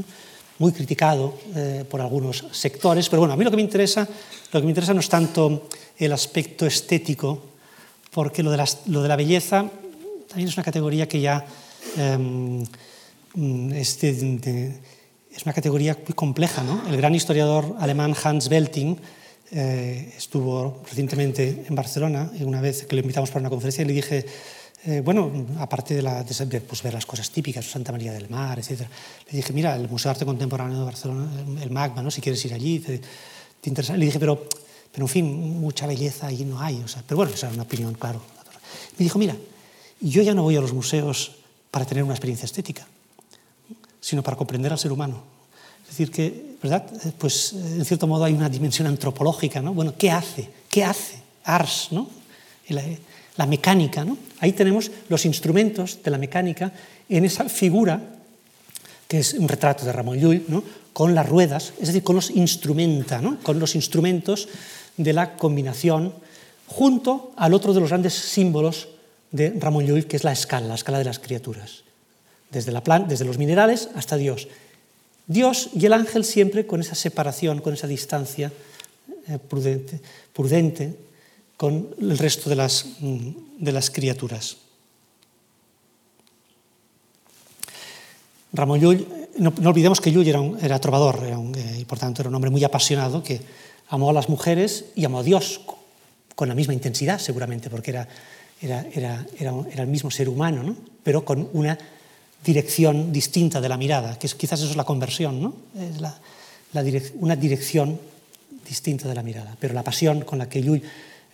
Muy 0.60 0.72
criticado 0.72 1.34
eh, 1.56 1.84
por 1.90 2.00
algunos 2.00 2.46
sectores, 2.52 3.10
pero 3.10 3.22
bueno, 3.22 3.34
a 3.34 3.38
mí 3.38 3.44
lo 3.44 3.50
que 3.50 3.56
me 3.56 3.64
interesa, 3.64 4.08
lo 4.52 4.60
que 4.60 4.66
me 4.66 4.70
interesa 4.70 4.94
no 4.94 5.00
es 5.00 5.10
tanto 5.10 5.68
el 5.98 6.14
aspecto 6.14 6.68
estético, 6.68 7.42
porque 8.12 8.44
lo 8.44 8.52
de, 8.52 8.58
las, 8.58 8.80
lo 8.88 9.02
de 9.02 9.08
la 9.08 9.16
belleza 9.16 9.70
también 10.28 10.50
es 10.50 10.56
una 10.56 10.64
categoría 10.64 11.08
que 11.08 11.20
ya 11.20 11.46
eh, 11.98 12.64
es 13.74 14.00
de, 14.02 14.14
de, 14.14 14.80
es 15.34 15.44
una 15.46 15.54
categoría 15.54 15.98
muy 16.06 16.14
compleja. 16.14 16.64
¿no? 16.64 16.82
El 16.90 16.98
gran 16.98 17.16
historiador 17.16 17.76
alemán 17.80 18.16
Hans 18.24 18.50
Belting 18.50 18.98
eh, 19.52 20.14
estuvo 20.18 20.82
recientemente 20.88 21.66
en 21.68 21.76
Barcelona 21.76 22.32
y 22.38 22.44
una 22.44 22.62
vez 22.62 22.86
que 22.86 22.96
lo 22.96 23.02
invitamos 23.02 23.30
para 23.30 23.42
una 23.42 23.50
conferencia 23.50 23.84
le 23.84 23.94
dije, 23.94 24.26
eh, 24.86 25.02
bueno, 25.04 25.30
aparte 25.60 25.96
de, 25.96 26.02
la, 26.02 26.24
de 26.24 26.62
pues, 26.62 26.82
ver 26.82 26.94
las 26.94 27.06
cosas 27.06 27.30
típicas, 27.30 27.66
Santa 27.66 27.92
María 27.92 28.14
del 28.14 28.30
Mar, 28.30 28.58
etc., 28.60 28.82
le 29.30 29.38
dije, 29.38 29.54
mira, 29.54 29.76
el 29.76 29.90
Museo 29.90 30.10
de 30.10 30.12
Arte 30.12 30.26
Contemporáneo 30.26 30.80
de 30.80 30.86
Barcelona, 30.86 31.30
el 31.62 31.70
MAGMA, 31.70 32.02
¿no? 32.02 32.12
si 32.12 32.22
quieres 32.22 32.44
ir 32.46 32.54
allí, 32.54 32.80
te, 32.80 33.00
te 33.00 33.70
interesa. 33.70 33.96
Le 33.96 34.06
dije, 34.06 34.20
pero, 34.20 34.48
pero 34.92 35.06
en 35.06 35.10
fin, 35.10 35.60
mucha 35.60 35.88
belleza 35.88 36.28
allí 36.28 36.46
no 36.46 36.60
hay. 36.60 36.82
O 36.84 36.88
sea, 36.88 37.04
pero 37.06 37.18
bueno, 37.18 37.34
esa 37.34 37.48
era 37.48 37.56
una 37.56 37.64
opinión, 37.64 37.94
claro. 37.94 38.22
Me 38.98 39.04
dijo, 39.04 39.18
mira, 39.20 39.36
yo 40.00 40.22
ya 40.22 40.34
no 40.34 40.44
voy 40.44 40.56
a 40.56 40.62
los 40.62 40.74
museos 40.74 41.38
para 41.70 41.86
tener 41.86 42.04
una 42.04 42.14
experiencia 42.14 42.46
estética 42.46 42.86
sino 44.02 44.24
para 44.24 44.36
comprender 44.36 44.72
al 44.72 44.80
ser 44.80 44.92
humano. 44.92 45.24
Es 45.84 45.90
decir, 45.90 46.12
que, 46.12 46.56
¿verdad? 46.62 46.86
Pues 47.18 47.54
en 47.54 47.86
cierto 47.86 48.08
modo 48.08 48.26
hay 48.26 48.34
una 48.34 48.50
dimensión 48.50 48.88
antropológica, 48.88 49.62
¿no? 49.62 49.74
Bueno, 49.74 49.94
¿qué 49.98 50.10
hace? 50.10 50.50
¿Qué 50.68 50.84
hace? 50.84 51.22
Ars, 51.44 51.90
¿no? 51.92 52.10
La, 52.70 52.82
la 53.38 53.46
mecánica, 53.46 54.04
¿no? 54.04 54.18
Ahí 54.40 54.54
tenemos 54.54 54.92
los 55.08 55.26
instrumentos 55.26 56.00
de 56.04 56.12
la 56.12 56.18
mecánica 56.18 56.72
en 57.08 57.26
esa 57.26 57.48
figura 57.48 58.02
que 59.08 59.20
es 59.20 59.34
un 59.34 59.48
retrato 59.48 59.86
de 59.86 59.92
Ramón 59.92 60.20
Llull, 60.20 60.46
¿no? 60.48 60.64
con 60.94 61.14
las 61.14 61.28
ruedas, 61.28 61.74
es 61.82 61.88
decir, 61.88 62.02
con 62.02 62.16
los 62.16 62.30
instrumenta, 62.30 63.22
¿no? 63.22 63.40
con 63.44 63.60
los 63.60 63.76
instrumentos 63.76 64.48
de 65.04 65.14
la 65.14 65.36
combinación, 65.38 66.14
junto 66.68 67.32
al 67.36 67.54
otro 67.54 67.74
de 67.74 67.80
los 67.80 67.90
grandes 67.90 68.14
símbolos 68.14 68.90
de 69.32 69.54
Ramón 69.60 69.86
Llull, 69.86 70.08
que 70.08 70.18
es 70.18 70.24
la 70.24 70.32
escala, 70.32 70.68
la 70.68 70.76
escala 70.76 70.98
de 71.00 71.06
las 71.06 71.20
criaturas. 71.20 71.84
desde, 72.52 72.74
la 72.74 72.84
plan, 72.84 73.08
desde 73.08 73.24
los 73.24 73.38
minerales 73.38 73.88
hasta 73.96 74.18
Dios. 74.18 74.50
Dios 75.26 75.70
y 75.74 75.86
el 75.86 75.94
ángel 75.94 76.26
siempre 76.26 76.68
con 76.68 76.82
esa 76.82 76.96
separación, 76.96 77.62
con 77.62 77.74
esa 77.74 77.88
distancia 77.88 78.52
eh, 79.28 79.38
prudente, 79.40 80.02
prudente, 80.34 80.96
con 81.56 81.96
el 82.00 82.18
resto 82.18 82.50
de 82.50 82.56
las, 82.58 82.86
mm, 83.00 83.30
de 83.60 83.72
las 83.72 83.90
criaturas. 83.90 84.58
Ramón 88.52 88.82
Llull, 88.82 89.08
no, 89.38 89.54
no, 89.62 89.70
olvidemos 89.70 90.02
que 90.02 90.12
Llull 90.12 90.28
era, 90.28 90.42
un, 90.42 90.60
era 90.60 90.80
trovador 90.80 91.24
eh, 91.24 91.78
y 91.80 91.86
por 91.86 92.00
tanto 92.00 92.22
era 92.22 92.30
un 92.30 92.36
hombre 92.36 92.52
muy 92.52 92.64
apasionado 92.64 93.24
que 93.24 93.40
amó 93.92 94.10
a 94.10 94.14
las 94.14 94.30
mujeres 94.30 94.86
y 94.96 95.06
amó 95.06 95.20
a 95.20 95.24
Dios 95.24 95.62
con 96.36 96.48
la 96.48 96.56
misma 96.56 96.74
intensidad 96.74 97.20
seguramente 97.20 97.70
porque 97.70 97.92
era, 97.92 98.08
era, 98.62 98.86
era, 98.94 99.26
era, 99.38 99.84
el 99.84 99.88
mismo 99.88 100.10
ser 100.10 100.30
humano, 100.30 100.64
¿no? 100.64 100.76
pero 101.04 101.24
con 101.24 101.50
una 101.54 101.78
dirección 102.44 103.12
distinta 103.12 103.62
de 103.62 103.70
la 103.70 103.78
mirada, 103.78 104.18
que 104.18 104.28
es, 104.28 104.34
quizás 104.34 104.62
eso 104.62 104.72
es 104.72 104.78
la 104.78 104.86
conversión, 104.86 105.42
¿no? 105.42 105.54
es 105.78 106.00
la, 106.02 106.18
una 107.20 107.36
dirección 107.36 108.00
distinta 108.68 109.10
de 109.10 109.14
la 109.14 109.24
mirada. 109.24 109.58
Pero 109.60 109.74
la 109.74 109.84
pasión 109.84 110.22
con 110.22 110.40
la 110.40 110.48
que 110.48 110.62
Llull 110.64 110.82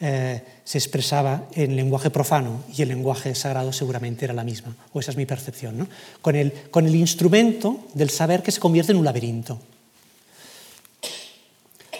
eh, 0.01 0.41
se 0.63 0.77
expresaba 0.79 1.47
en 1.53 1.75
lenguaje 1.75 2.09
profano 2.09 2.63
y 2.75 2.81
el 2.81 2.89
lenguaje 2.89 3.35
sagrado 3.35 3.71
seguramente 3.71 4.25
era 4.25 4.33
la 4.33 4.43
misma, 4.43 4.75
o 4.93 4.99
esa 4.99 5.11
es 5.11 5.17
mi 5.17 5.27
percepción, 5.27 5.77
¿no? 5.77 5.87
con, 6.21 6.35
el, 6.35 6.51
con 6.71 6.87
el 6.87 6.95
instrumento 6.95 7.85
del 7.93 8.09
saber 8.09 8.41
que 8.41 8.51
se 8.51 8.59
convierte 8.59 8.93
en 8.93 8.97
un 8.97 9.05
laberinto. 9.05 9.59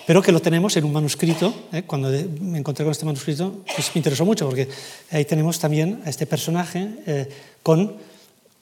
Pero 0.08 0.22
que 0.22 0.32
lo 0.32 0.42
tenemos 0.42 0.76
en 0.78 0.86
un 0.86 0.94
manuscrito, 0.94 1.54
¿eh? 1.74 1.84
cuando 1.84 2.10
me 2.40 2.60
encontré 2.60 2.86
con 2.86 2.94
este 2.94 3.06
manuscrito, 3.06 3.64
pues 3.76 3.92
me 3.94 4.00
interesó 4.00 4.24
mucho, 4.24 4.46
porque 4.46 4.70
ahí 5.12 5.26
tenemos 5.26 5.60
también 5.60 6.02
a 6.06 6.10
este 6.10 6.26
personaje 6.26 6.90
eh, 7.06 7.30
con 7.62 7.98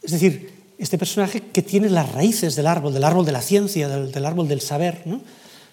es 0.02 0.12
decir, 0.12 0.52
este 0.78 0.98
personaje 0.98 1.42
que 1.42 1.62
tiene 1.62 1.90
las 1.90 2.12
raíces 2.12 2.56
del 2.56 2.68
árbol, 2.68 2.94
del 2.94 3.04
árbol 3.04 3.26
de 3.26 3.32
la 3.32 3.42
ciencia, 3.42 3.88
del, 3.88 4.12
del 4.12 4.26
árbol 4.26 4.48
del 4.48 4.62
saber, 4.62 5.02
¿no? 5.06 5.22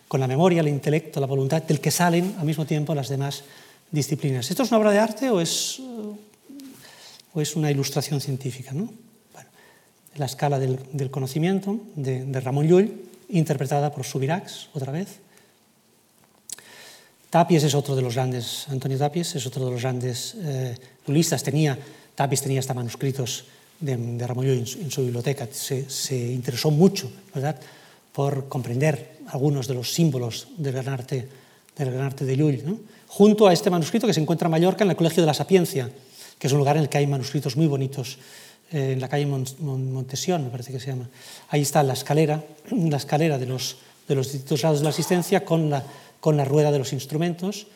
con 0.08 0.20
la 0.20 0.26
memoria, 0.26 0.60
el 0.60 0.68
intelecto, 0.68 1.20
la 1.20 1.26
voluntad, 1.26 1.62
del 1.62 1.80
que 1.80 1.90
salen 1.90 2.34
al 2.38 2.44
mismo 2.44 2.66
tiempo 2.66 2.94
las 2.94 3.08
demás 3.08 3.44
disciplinas. 3.90 4.50
¿Esto 4.50 4.62
es 4.62 4.70
una 4.70 4.78
obra 4.78 4.90
de 4.90 4.98
arte 4.98 5.30
o 5.30 5.40
es, 5.40 5.80
o 7.32 7.40
es 7.40 7.56
una 7.56 7.70
ilustración 7.70 8.20
científica? 8.20 8.72
¿no? 8.72 8.92
Bueno, 9.32 9.48
la 10.16 10.26
escala 10.26 10.58
del, 10.58 10.78
del 10.92 11.10
conocimiento 11.10 11.80
de, 11.96 12.26
de, 12.26 12.40
Ramón 12.40 12.66
Llull, 12.66 12.92
interpretada 13.30 13.90
por 13.90 14.04
Subirax, 14.04 14.68
otra 14.74 14.92
vez. 14.92 15.08
Tapies 17.32 17.64
es 17.64 17.74
otro 17.74 17.96
de 17.96 18.02
los 18.02 18.14
grandes, 18.14 18.68
Antonio 18.68 18.98
Tapies 18.98 19.36
es 19.36 19.46
otro 19.46 19.64
de 19.64 19.70
los 19.70 19.80
grandes 19.80 20.36
eh. 20.36 20.76
Tenía, 21.42 21.78
Tapies 22.14 22.42
tenía 22.42 22.60
hasta 22.60 22.74
manuscritos 22.74 23.46
de, 23.80 23.96
de 23.96 24.24
en 24.24 24.66
en 24.84 24.90
su 24.90 25.00
biblioteca. 25.00 25.48
Se, 25.50 25.88
se, 25.88 26.14
interesó 26.14 26.70
mucho 26.70 27.10
¿verdad? 27.34 27.56
por 28.12 28.48
comprender 28.48 29.16
algunos 29.28 29.66
de 29.66 29.72
los 29.72 29.94
símbolos 29.94 30.48
del 30.58 30.74
gran 30.74 30.90
arte, 30.90 31.26
del 31.74 31.90
gran 31.90 32.04
arte 32.04 32.26
de 32.26 32.36
Llull, 32.36 32.66
¿no? 32.66 32.78
junto 33.08 33.48
a 33.48 33.54
este 33.54 33.70
manuscrito 33.70 34.06
que 34.06 34.12
se 34.12 34.20
encuentra 34.20 34.48
en 34.48 34.52
Mallorca, 34.52 34.84
en 34.84 34.90
el 34.90 34.96
Colegio 34.96 35.22
de 35.22 35.26
la 35.26 35.34
Sapiencia, 35.34 35.90
que 36.38 36.48
es 36.48 36.52
un 36.52 36.58
lugar 36.58 36.76
en 36.76 36.82
el 36.82 36.90
que 36.90 36.98
hay 36.98 37.06
manuscritos 37.06 37.56
muy 37.56 37.66
bonitos, 37.66 38.18
eh, 38.72 38.92
en 38.92 39.00
la 39.00 39.08
calle 39.08 39.24
Mont 39.24 39.58
Montesión, 39.58 40.44
me 40.44 40.50
parece 40.50 40.70
que 40.70 40.80
se 40.80 40.88
llama. 40.88 41.08
Ahí 41.48 41.62
está 41.62 41.82
la 41.82 41.94
escalera, 41.94 42.44
la 42.70 42.98
escalera 42.98 43.38
de 43.38 43.46
los, 43.46 43.78
de 44.06 44.16
los 44.16 44.30
distintos 44.30 44.60
grados 44.60 44.80
de 44.80 44.84
la 44.84 44.90
asistencia 44.90 45.46
con 45.46 45.70
la, 45.70 45.82
con 46.22 46.36
la 46.36 46.44
rueda 46.44 46.70
de 46.70 46.78
los 46.78 46.92
instrumentos. 46.92 47.66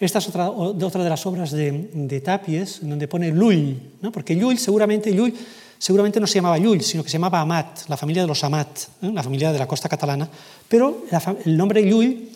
Esta 0.00 0.20
es 0.20 0.28
otra, 0.28 0.48
otra 0.48 1.04
de 1.04 1.10
las 1.10 1.26
obras 1.26 1.50
de, 1.50 1.90
de 1.92 2.20
Tapies, 2.22 2.80
donde 2.80 3.06
pone 3.06 3.30
Llull, 3.30 3.76
¿no? 4.00 4.10
porque 4.10 4.34
Llull 4.34 4.56
seguramente, 4.56 5.12
Llull 5.12 5.34
seguramente 5.76 6.18
no 6.18 6.26
se 6.26 6.36
llamaba 6.36 6.56
Llull, 6.56 6.80
sino 6.80 7.04
que 7.04 7.10
se 7.10 7.18
llamaba 7.18 7.42
Amat, 7.42 7.86
la 7.88 7.98
familia 7.98 8.22
de 8.22 8.28
los 8.28 8.42
Amat, 8.42 8.68
¿eh? 9.02 9.12
la 9.12 9.22
familia 9.22 9.52
de 9.52 9.58
la 9.58 9.66
costa 9.66 9.86
catalana, 9.86 10.26
pero 10.66 11.04
la, 11.10 11.36
el 11.44 11.54
nombre 11.54 11.82
Llull 11.82 12.30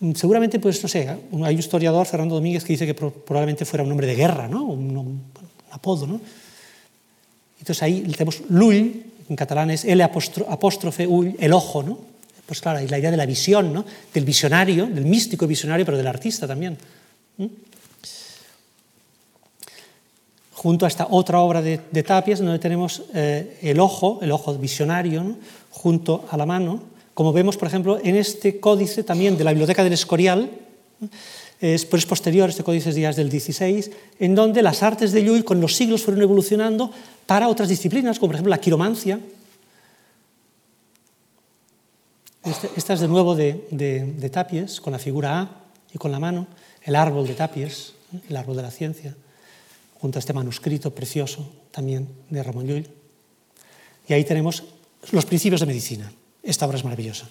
mm, 0.00 0.12
seguramente, 0.12 0.60
pues 0.60 0.82
no 0.82 0.90
sé, 0.90 1.08
hay 1.08 1.54
un 1.54 1.58
historiador, 1.58 2.06
Fernando 2.06 2.34
Domínguez, 2.34 2.62
que 2.62 2.74
dice 2.74 2.84
que 2.84 2.92
probablemente 2.92 3.64
fuera 3.64 3.84
un 3.84 3.88
nombre 3.88 4.06
de 4.06 4.14
guerra, 4.14 4.46
¿no? 4.46 4.64
un, 4.64 4.94
un, 4.94 5.22
apodo. 5.70 6.06
¿no? 6.06 6.20
Entonces 7.60 7.82
ahí 7.82 8.02
tenemos 8.14 8.42
Llull, 8.50 9.04
en 9.30 9.36
catalán 9.36 9.70
es 9.70 9.86
L 9.86 10.02
apóstrofe 10.02 11.06
Ull, 11.06 11.34
el 11.38 11.54
ojo, 11.54 11.82
¿no? 11.82 12.07
Pues 12.48 12.62
claro, 12.62 12.78
hay 12.78 12.88
la 12.88 12.98
idea 12.98 13.10
de 13.10 13.18
la 13.18 13.26
visión, 13.26 13.74
¿no? 13.74 13.84
del 14.14 14.24
visionario, 14.24 14.86
del 14.86 15.04
místico 15.04 15.46
visionario, 15.46 15.84
pero 15.84 15.98
del 15.98 16.06
artista 16.06 16.46
también. 16.48 16.78
Junto 20.54 20.86
a 20.86 20.88
esta 20.88 21.08
otra 21.10 21.40
obra 21.40 21.60
de, 21.60 21.78
de 21.90 22.02
Tapias, 22.02 22.38
donde 22.38 22.58
tenemos 22.58 23.02
eh, 23.12 23.58
el 23.60 23.78
ojo, 23.78 24.20
el 24.22 24.32
ojo 24.32 24.54
visionario, 24.56 25.22
¿no? 25.22 25.36
junto 25.68 26.26
a 26.30 26.38
la 26.38 26.46
mano, 26.46 26.82
como 27.12 27.34
vemos, 27.34 27.58
por 27.58 27.68
ejemplo, 27.68 28.00
en 28.02 28.16
este 28.16 28.58
códice 28.60 29.04
también 29.04 29.36
de 29.36 29.44
la 29.44 29.50
Biblioteca 29.50 29.84
del 29.84 29.92
Escorial, 29.92 30.50
es, 31.60 31.84
pues 31.84 32.06
posterior, 32.06 32.48
este 32.48 32.64
códice 32.64 32.88
es 32.88 32.94
días 32.94 33.16
del 33.16 33.28
16, 33.28 33.90
en 34.20 34.34
donde 34.34 34.62
las 34.62 34.82
artes 34.82 35.12
de 35.12 35.22
Llull 35.22 35.44
con 35.44 35.60
los 35.60 35.76
siglos 35.76 36.02
fueron 36.02 36.22
evolucionando 36.22 36.90
para 37.26 37.48
otras 37.48 37.68
disciplinas, 37.68 38.18
como 38.18 38.28
por 38.28 38.36
ejemplo 38.36 38.50
la 38.50 38.58
quiromancia. 38.58 39.20
Este, 42.44 42.70
esta 42.76 42.94
es 42.94 43.00
de 43.00 43.08
nuevo 43.08 43.34
de, 43.34 44.30
Tapies, 44.32 44.80
con 44.80 44.92
la 44.92 44.98
figura 44.98 45.40
A 45.40 45.50
y 45.92 45.98
con 45.98 46.12
la 46.12 46.20
mano, 46.20 46.46
el 46.82 46.94
árbol 46.94 47.26
de 47.26 47.34
Tapies, 47.34 47.94
el 48.28 48.36
árbol 48.36 48.56
de 48.56 48.62
la 48.62 48.70
ciencia, 48.70 49.14
junto 50.00 50.18
a 50.18 50.20
este 50.20 50.32
manuscrito 50.32 50.94
precioso 50.94 51.48
también 51.70 52.08
de 52.30 52.42
Ramón 52.42 52.66
Llull. 52.66 52.88
Y 54.06 54.12
ahí 54.12 54.24
tenemos 54.24 54.64
los 55.10 55.26
principios 55.26 55.60
de 55.60 55.66
medicina. 55.66 56.10
Esta 56.42 56.66
obra 56.66 56.78
es 56.78 56.84
maravillosa. 56.84 57.28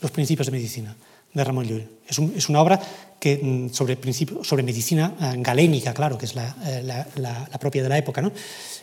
Los 0.00 0.10
principios 0.10 0.46
de 0.46 0.52
medicina 0.52 0.94
de 1.32 1.44
Ramón 1.44 1.66
Llull. 1.66 1.88
Es, 2.06 2.18
un, 2.18 2.32
es 2.36 2.48
una 2.48 2.60
obra 2.60 2.80
que, 3.18 3.38
mm, 3.42 3.72
sobre, 3.72 3.98
sobre 4.42 4.62
medicina 4.62 5.14
eh, 5.20 5.34
galénica, 5.38 5.94
claro, 5.94 6.18
que 6.18 6.26
es 6.26 6.34
la, 6.34 6.56
eh, 6.64 6.82
la, 7.16 7.58
propia 7.60 7.82
de 7.82 7.88
la 7.88 7.98
época, 7.98 8.20
¿no? 8.20 8.32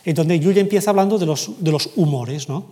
en 0.04 0.14
donde 0.14 0.38
Llull 0.38 0.58
empieza 0.58 0.90
hablando 0.90 1.18
de 1.18 1.26
los, 1.26 1.62
de 1.62 1.72
los 1.72 1.90
humores, 1.96 2.48
¿no? 2.48 2.66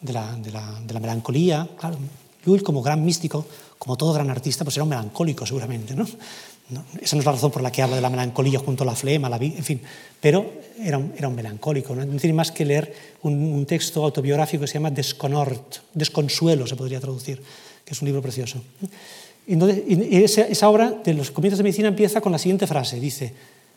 de, 0.00 0.12
la, 0.12 0.32
de, 0.36 0.50
de 0.50 0.94
la 0.94 1.00
melancolía. 1.00 1.68
Claro, 1.78 1.98
Llull, 2.44 2.62
como 2.62 2.82
gran 2.82 3.04
místico, 3.04 3.46
como 3.78 3.96
todo 3.96 4.12
gran 4.12 4.30
artista, 4.30 4.64
pues 4.64 4.76
era 4.76 4.84
un 4.84 4.90
melancólico 4.90 5.46
seguramente. 5.46 5.94
¿no? 5.94 6.06
No, 6.70 6.84
esa 7.00 7.16
no 7.16 7.20
es 7.20 7.26
la 7.26 7.32
razón 7.32 7.50
por 7.50 7.62
la 7.62 7.70
que 7.70 7.82
habla 7.82 7.96
de 7.96 8.02
la 8.02 8.08
melancolía 8.08 8.58
junto 8.58 8.84
a 8.84 8.86
la 8.86 8.96
flema, 8.96 9.28
la 9.28 9.36
en 9.36 9.64
fin, 9.64 9.80
pero 10.18 10.50
era 10.80 10.96
un, 10.96 11.12
era 11.16 11.28
un 11.28 11.34
melancólico. 11.34 11.94
¿no? 11.94 12.04
no 12.04 12.18
tiene 12.18 12.34
más 12.34 12.50
que 12.50 12.64
leer 12.64 12.94
un, 13.22 13.34
un, 13.34 13.66
texto 13.66 14.02
autobiográfico 14.02 14.62
que 14.62 14.68
se 14.68 14.74
llama 14.74 14.90
Desconort, 14.90 15.76
Desconsuelo 15.92 16.66
se 16.66 16.76
podría 16.76 17.00
traducir, 17.00 17.42
que 17.84 17.92
es 17.92 18.00
un 18.00 18.06
libro 18.06 18.22
precioso. 18.22 18.62
Entonces, 19.46 19.82
esa, 19.86 20.42
esa 20.42 20.68
obra 20.70 20.90
de 21.04 21.12
los 21.12 21.30
comienzos 21.30 21.58
de 21.58 21.64
medicina 21.64 21.88
empieza 21.88 22.22
con 22.22 22.32
la 22.32 22.38
siguiente 22.38 22.66
frase, 22.66 22.98
dice, 22.98 23.34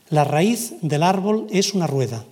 la 0.09 0.23
raíz 0.23 0.75
del 0.81 1.03
árbol 1.03 1.47
es 1.51 1.73
una 1.73 1.87
rueda, 1.87 2.23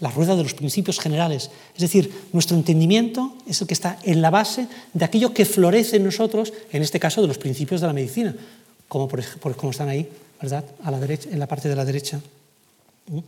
la 0.00 0.10
rueda 0.10 0.36
de 0.36 0.42
los 0.42 0.54
principios 0.54 0.98
generales. 0.98 1.50
Es 1.74 1.80
decir, 1.80 2.28
nuestro 2.32 2.56
entendimiento 2.56 3.36
es 3.46 3.60
el 3.60 3.66
que 3.66 3.74
está 3.74 3.98
en 4.02 4.22
la 4.22 4.30
base 4.30 4.68
de 4.92 5.04
aquello 5.04 5.34
que 5.34 5.44
florece 5.44 5.96
en 5.96 6.04
nosotros, 6.04 6.52
en 6.72 6.82
este 6.82 7.00
caso 7.00 7.20
de 7.20 7.28
los 7.28 7.38
principios 7.38 7.80
de 7.80 7.86
la 7.86 7.92
medicina, 7.92 8.34
como, 8.88 9.08
por, 9.08 9.22
como 9.56 9.70
están 9.70 9.88
ahí, 9.88 10.08
¿verdad? 10.40 10.64
A 10.82 10.90
la 10.90 10.98
derecha, 10.98 11.28
en 11.30 11.38
la 11.38 11.46
parte 11.46 11.68
de 11.68 11.76
la 11.76 11.84
derecha. 11.84 12.20
¿Mm? 13.08 13.18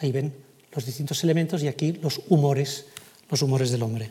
Ahí 0.00 0.12
ven 0.12 0.32
los 0.72 0.84
distintos 0.84 1.22
elementos 1.22 1.62
y 1.62 1.68
aquí 1.68 1.92
los 1.92 2.20
humores, 2.28 2.86
los 3.30 3.42
humores 3.42 3.70
del 3.70 3.82
hombre. 3.82 4.10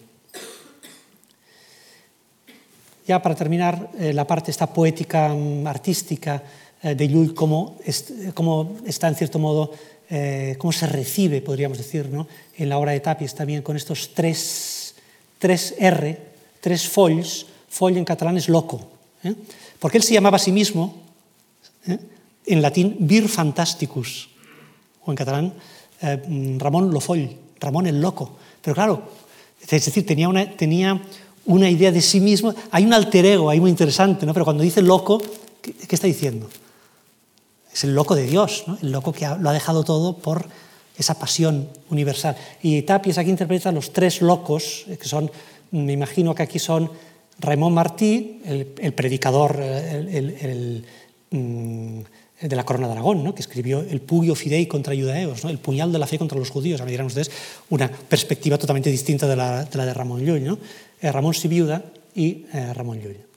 Ya 3.05 3.21
para 3.21 3.35
terminar, 3.35 3.91
eh, 3.99 4.13
la 4.13 4.25
parte 4.25 4.51
esta 4.51 4.67
poética, 4.67 5.27
mm, 5.27 5.67
artística 5.67 6.41
de 6.83 7.07
Llull, 7.07 7.33
cómo, 7.33 7.79
est 7.85 8.33
cómo, 8.33 8.77
está 8.85 9.07
en 9.07 9.15
cierto 9.15 9.39
modo, 9.39 9.71
eh, 10.09 10.55
cómo 10.57 10.71
se 10.71 10.85
recibe, 10.85 11.41
podríamos 11.41 11.77
decir, 11.77 12.09
¿no? 12.09 12.27
en 12.57 12.69
la 12.69 12.77
obra 12.77 12.91
de 12.91 12.99
Tapies 12.99 13.33
también, 13.33 13.61
con 13.61 13.77
estos 13.77 14.13
tres, 14.13 14.95
tres 15.39 15.75
R, 15.79 16.19
tres 16.59 16.87
folls, 16.87 17.45
foll 17.69 17.97
en 17.97 18.05
catalán 18.05 18.37
es 18.37 18.49
loco, 18.49 18.81
¿eh? 19.23 19.33
porque 19.79 19.97
él 19.97 20.03
se 20.03 20.13
llamaba 20.13 20.37
a 20.37 20.39
sí 20.39 20.51
mismo, 20.51 21.01
¿eh? 21.87 21.97
en 22.45 22.61
latín, 22.61 22.97
vir 22.99 23.29
fantasticus, 23.29 24.29
o 25.05 25.11
en 25.11 25.15
catalán, 25.15 25.53
eh, 26.01 26.57
Ramón 26.59 26.91
Lofoll, 26.91 27.29
Ramón 27.59 27.87
el 27.87 27.99
loco. 27.99 28.37
Pero 28.61 28.75
claro, 28.75 29.03
es 29.61 29.69
decir, 29.69 30.05
tenía 30.05 30.29
una, 30.29 30.51
tenía 30.55 31.01
una 31.45 31.69
idea 31.69 31.91
de 31.91 32.01
sí 32.01 32.19
mismo, 32.19 32.53
hay 32.71 32.83
un 32.85 32.93
alter 32.93 33.25
ego 33.25 33.49
ahí 33.49 33.59
muy 33.59 33.69
interesante, 33.71 34.25
¿no? 34.25 34.33
pero 34.33 34.45
cuando 34.45 34.63
dice 34.63 34.81
loco, 34.81 35.21
¿qué, 35.61 35.73
qué 35.73 35.95
está 35.95 36.07
diciendo? 36.07 36.49
Es 37.73 37.83
el 37.83 37.95
loco 37.95 38.15
de 38.15 38.27
Dios, 38.27 38.65
el 38.81 38.91
loco 38.91 39.11
que 39.11 39.27
lo 39.39 39.49
ha 39.49 39.53
dejado 39.53 39.83
todo 39.83 40.17
por 40.17 40.45
esa 40.97 41.17
pasión 41.17 41.69
universal. 41.89 42.35
Y 42.61 42.83
Tapies 42.83 43.17
aquí 43.17 43.29
interpreta 43.29 43.71
los 43.71 43.91
tres 43.93 44.21
locos, 44.21 44.85
que 44.87 45.07
son, 45.07 45.31
me 45.71 45.93
imagino 45.93 46.35
que 46.35 46.43
aquí 46.43 46.59
son 46.59 46.91
Raymond 47.39 47.75
Martí, 47.75 48.41
el, 48.45 48.93
predicador, 48.93 49.59
el, 49.59 50.85
el, 51.31 52.05
de 52.49 52.55
la 52.55 52.63
Corona 52.63 52.87
de 52.87 52.93
Aragón, 52.93 53.33
que 53.33 53.41
escribió 53.41 53.79
el 53.79 54.01
Pugio 54.01 54.35
Fidei 54.35 54.67
contra 54.67 54.95
Judaeos, 54.95 55.43
el 55.45 55.57
puñal 55.57 55.91
de 55.91 55.99
la 55.99 56.07
fe 56.07 56.17
contra 56.17 56.37
los 56.37 56.49
judíos. 56.49 56.79
Ahora 56.79 56.91
dirán 56.91 57.07
ustedes 57.07 57.31
una 57.69 57.89
perspectiva 57.89 58.57
totalmente 58.57 58.89
distinta 58.89 59.27
de 59.27 59.35
la 59.35 59.65
de, 59.65 59.77
la 59.77 59.85
de 59.85 59.93
Ramón 59.93 60.23
Llull. 60.23 60.43
¿no? 60.43 60.57
Eh, 61.01 61.11
Ramón 61.11 61.33
Sibiuda 61.33 61.83
y 62.13 62.45
eh, 62.53 62.73
Ramón 62.73 62.99
Llull. 62.99 63.32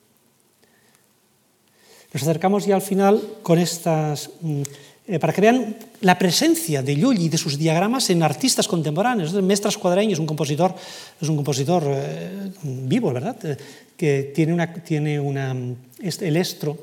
Nos 2.17 2.23
acercamos 2.23 2.65
ya 2.65 2.77
al 2.77 2.81
final 2.81 3.21
con 3.43 3.59
estas... 3.59 4.31
Mm, 4.41 4.63
eh, 5.07 5.19
para 5.19 5.35
que 5.35 5.43
vean 5.43 5.77
la 6.01 6.19
presencia 6.19 6.83
de 6.83 6.97
Llull 6.97 7.19
y 7.19 7.29
de 7.29 7.37
sus 7.37 7.59
diagramas 7.59 8.09
en 8.09 8.23
artistas 8.23 8.67
contemporáneos. 8.67 9.35
Mestre 9.35 9.69
Escuadreño 9.69 10.15
es 10.15 10.19
un 10.19 10.25
compositor, 10.25 10.75
es 11.21 11.29
un 11.29 11.37
compositor 11.37 11.85
eh, 11.87 12.51
vivo, 12.63 13.13
¿verdad? 13.13 13.37
Eh, 13.45 13.57
que 13.99 14.33
tiene, 14.35 14.55
una, 14.55 14.73
tiene 14.73 15.21
una, 15.21 15.55
este, 16.01 16.29
el 16.29 16.39
estro, 16.39 16.79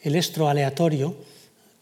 el 0.00 0.16
estro 0.16 0.48
aleatorio, 0.48 1.14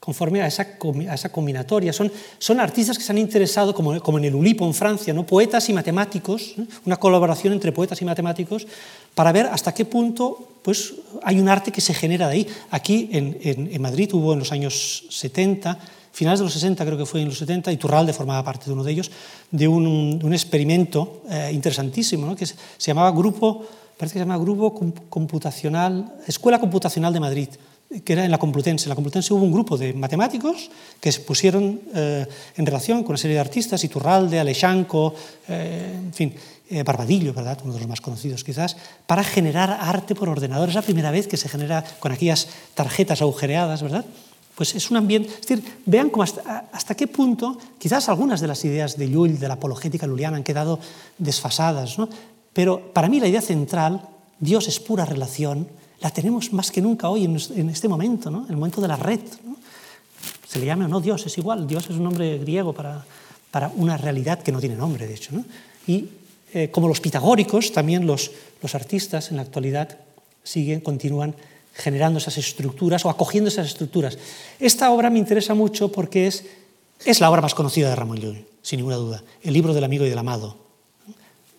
conforme 0.04 0.42
a 0.42 0.46
esa, 0.46 1.32
combinatoria. 1.32 1.90
Son, 1.90 2.60
artistas 2.60 2.98
que 2.98 3.04
se 3.04 3.10
han 3.10 3.16
interesado, 3.16 3.74
como, 3.74 4.18
en 4.18 4.24
el 4.24 4.34
Ulipo 4.34 4.66
en 4.66 4.74
Francia, 4.74 5.14
¿no? 5.14 5.24
poetas 5.24 5.70
y 5.70 5.72
matemáticos, 5.72 6.56
una 6.84 6.98
colaboración 6.98 7.54
entre 7.54 7.72
poetas 7.72 8.02
y 8.02 8.04
matemáticos, 8.04 8.66
para 9.14 9.32
ver 9.32 9.46
hasta 9.46 9.72
qué 9.72 9.86
punto 9.86 10.60
pues, 10.60 10.92
hay 11.22 11.40
un 11.40 11.48
arte 11.48 11.72
que 11.72 11.80
se 11.80 11.94
genera 11.94 12.28
de 12.28 12.34
ahí. 12.34 12.46
Aquí 12.70 13.08
en, 13.12 13.80
Madrid 13.80 14.12
hubo 14.12 14.34
en 14.34 14.40
los 14.40 14.52
años 14.52 15.06
70, 15.08 15.78
finales 16.12 16.40
de 16.40 16.44
los 16.44 16.52
60, 16.52 16.84
creo 16.84 16.98
que 16.98 17.06
fue 17.06 17.22
en 17.22 17.28
los 17.28 17.38
70, 17.38 17.72
y 17.72 17.78
Turralde 17.78 18.12
formaba 18.12 18.44
parte 18.44 18.66
de 18.66 18.72
uno 18.72 18.84
de 18.84 18.92
ellos, 18.92 19.10
de 19.50 19.66
un, 19.66 20.32
experimento 20.34 21.22
eh, 21.30 21.50
interesantísimo, 21.50 22.26
¿no? 22.26 22.36
que 22.36 22.44
se, 22.44 22.56
se, 22.76 22.88
llamaba 22.88 23.10
Grupo, 23.10 23.64
parece 23.96 24.12
que 24.12 24.18
se 24.18 24.24
llamaba 24.26 24.44
Grupo 24.44 24.74
Computacional, 25.08 26.12
Escuela 26.26 26.60
Computacional 26.60 27.14
de 27.14 27.20
Madrid 27.20 27.48
que 28.02 28.12
era 28.12 28.24
en 28.24 28.30
la 28.30 28.38
Complutense. 28.38 28.86
En 28.86 28.88
la 28.88 28.94
Complutense 28.94 29.32
hubo 29.34 29.44
un 29.44 29.52
grupo 29.52 29.76
de 29.76 29.92
matemáticos 29.92 30.70
que 31.00 31.12
se 31.12 31.20
pusieron 31.20 31.80
eh, 31.94 32.26
en 32.56 32.66
relación 32.66 33.02
con 33.02 33.10
una 33.10 33.18
serie 33.18 33.34
de 33.34 33.40
artistas, 33.40 33.84
Iturralde, 33.84 34.40
Alexanco, 34.40 35.14
eh, 35.48 35.92
en 35.94 36.12
fin, 36.12 36.34
eh, 36.70 36.82
Barbadillo, 36.82 37.32
¿verdad? 37.32 37.58
uno 37.62 37.74
de 37.74 37.80
los 37.80 37.88
más 37.88 38.00
conocidos 38.00 38.42
quizás, 38.42 38.76
para 39.06 39.22
generar 39.22 39.70
arte 39.80 40.14
por 40.14 40.28
ordenador. 40.28 40.68
Es 40.68 40.74
la 40.74 40.82
primera 40.82 41.10
vez 41.10 41.28
que 41.28 41.36
se 41.36 41.48
genera 41.48 41.84
con 42.00 42.10
aquellas 42.10 42.48
tarjetas 42.74 43.20
agujereadas, 43.22 43.82
¿verdad? 43.82 44.04
Pues 44.54 44.74
es 44.74 44.90
un 44.90 44.96
ambiente... 44.96 45.28
Es 45.28 45.46
decir, 45.46 45.62
vean 45.84 46.10
cómo 46.10 46.22
hasta, 46.22 46.94
qué 46.94 47.06
punto 47.06 47.58
quizás 47.78 48.08
algunas 48.08 48.40
de 48.40 48.46
las 48.46 48.64
ideas 48.64 48.96
de 48.96 49.08
Llull, 49.08 49.38
de 49.38 49.48
la 49.48 49.54
apologética 49.54 50.06
luliana, 50.06 50.36
han 50.36 50.44
quedado 50.44 50.78
desfasadas, 51.18 51.98
¿no? 51.98 52.08
Pero 52.52 52.92
para 52.92 53.08
mí 53.08 53.18
la 53.18 53.26
idea 53.26 53.40
central, 53.40 54.08
Dios 54.38 54.68
es 54.68 54.78
pura 54.78 55.04
relación, 55.04 55.68
la 56.00 56.10
tenemos 56.10 56.52
más 56.52 56.70
que 56.70 56.80
nunca 56.80 57.08
hoy 57.08 57.24
en 57.24 57.70
este 57.70 57.88
momento, 57.88 58.30
¿no? 58.30 58.46
el 58.48 58.56
momento 58.56 58.80
de 58.80 58.88
la 58.88 58.96
red. 58.96 59.20
¿no? 59.44 59.56
Se 60.46 60.58
le 60.58 60.66
llame 60.66 60.84
o 60.84 60.88
no 60.88 61.00
Dios, 61.00 61.24
es 61.26 61.38
igual. 61.38 61.66
Dios 61.66 61.84
es 61.84 61.96
un 61.96 62.04
nombre 62.04 62.38
griego 62.38 62.72
para, 62.72 63.04
para 63.50 63.70
una 63.76 63.96
realidad 63.96 64.42
que 64.42 64.52
no 64.52 64.60
tiene 64.60 64.76
nombre, 64.76 65.06
de 65.06 65.14
hecho. 65.14 65.34
¿no? 65.34 65.44
Y 65.86 66.08
eh, 66.52 66.70
como 66.70 66.88
los 66.88 67.00
pitagóricos, 67.00 67.72
también 67.72 68.06
los, 68.06 68.30
los 68.62 68.74
artistas 68.74 69.30
en 69.30 69.36
la 69.36 69.42
actualidad 69.42 69.98
siguen, 70.42 70.80
continúan 70.80 71.34
generando 71.72 72.18
esas 72.18 72.38
estructuras 72.38 73.04
o 73.04 73.10
acogiendo 73.10 73.48
esas 73.48 73.66
estructuras. 73.66 74.18
Esta 74.60 74.90
obra 74.90 75.10
me 75.10 75.18
interesa 75.18 75.54
mucho 75.54 75.90
porque 75.90 76.28
es, 76.28 76.44
es 77.04 77.20
la 77.20 77.30
obra 77.30 77.42
más 77.42 77.54
conocida 77.54 77.88
de 77.88 77.96
Ramón 77.96 78.18
Llull, 78.18 78.46
sin 78.62 78.78
ninguna 78.78 78.96
duda. 78.96 79.24
El 79.42 79.52
libro 79.52 79.74
del 79.74 79.84
amigo 79.84 80.04
y 80.06 80.08
del 80.08 80.18
amado. 80.18 80.56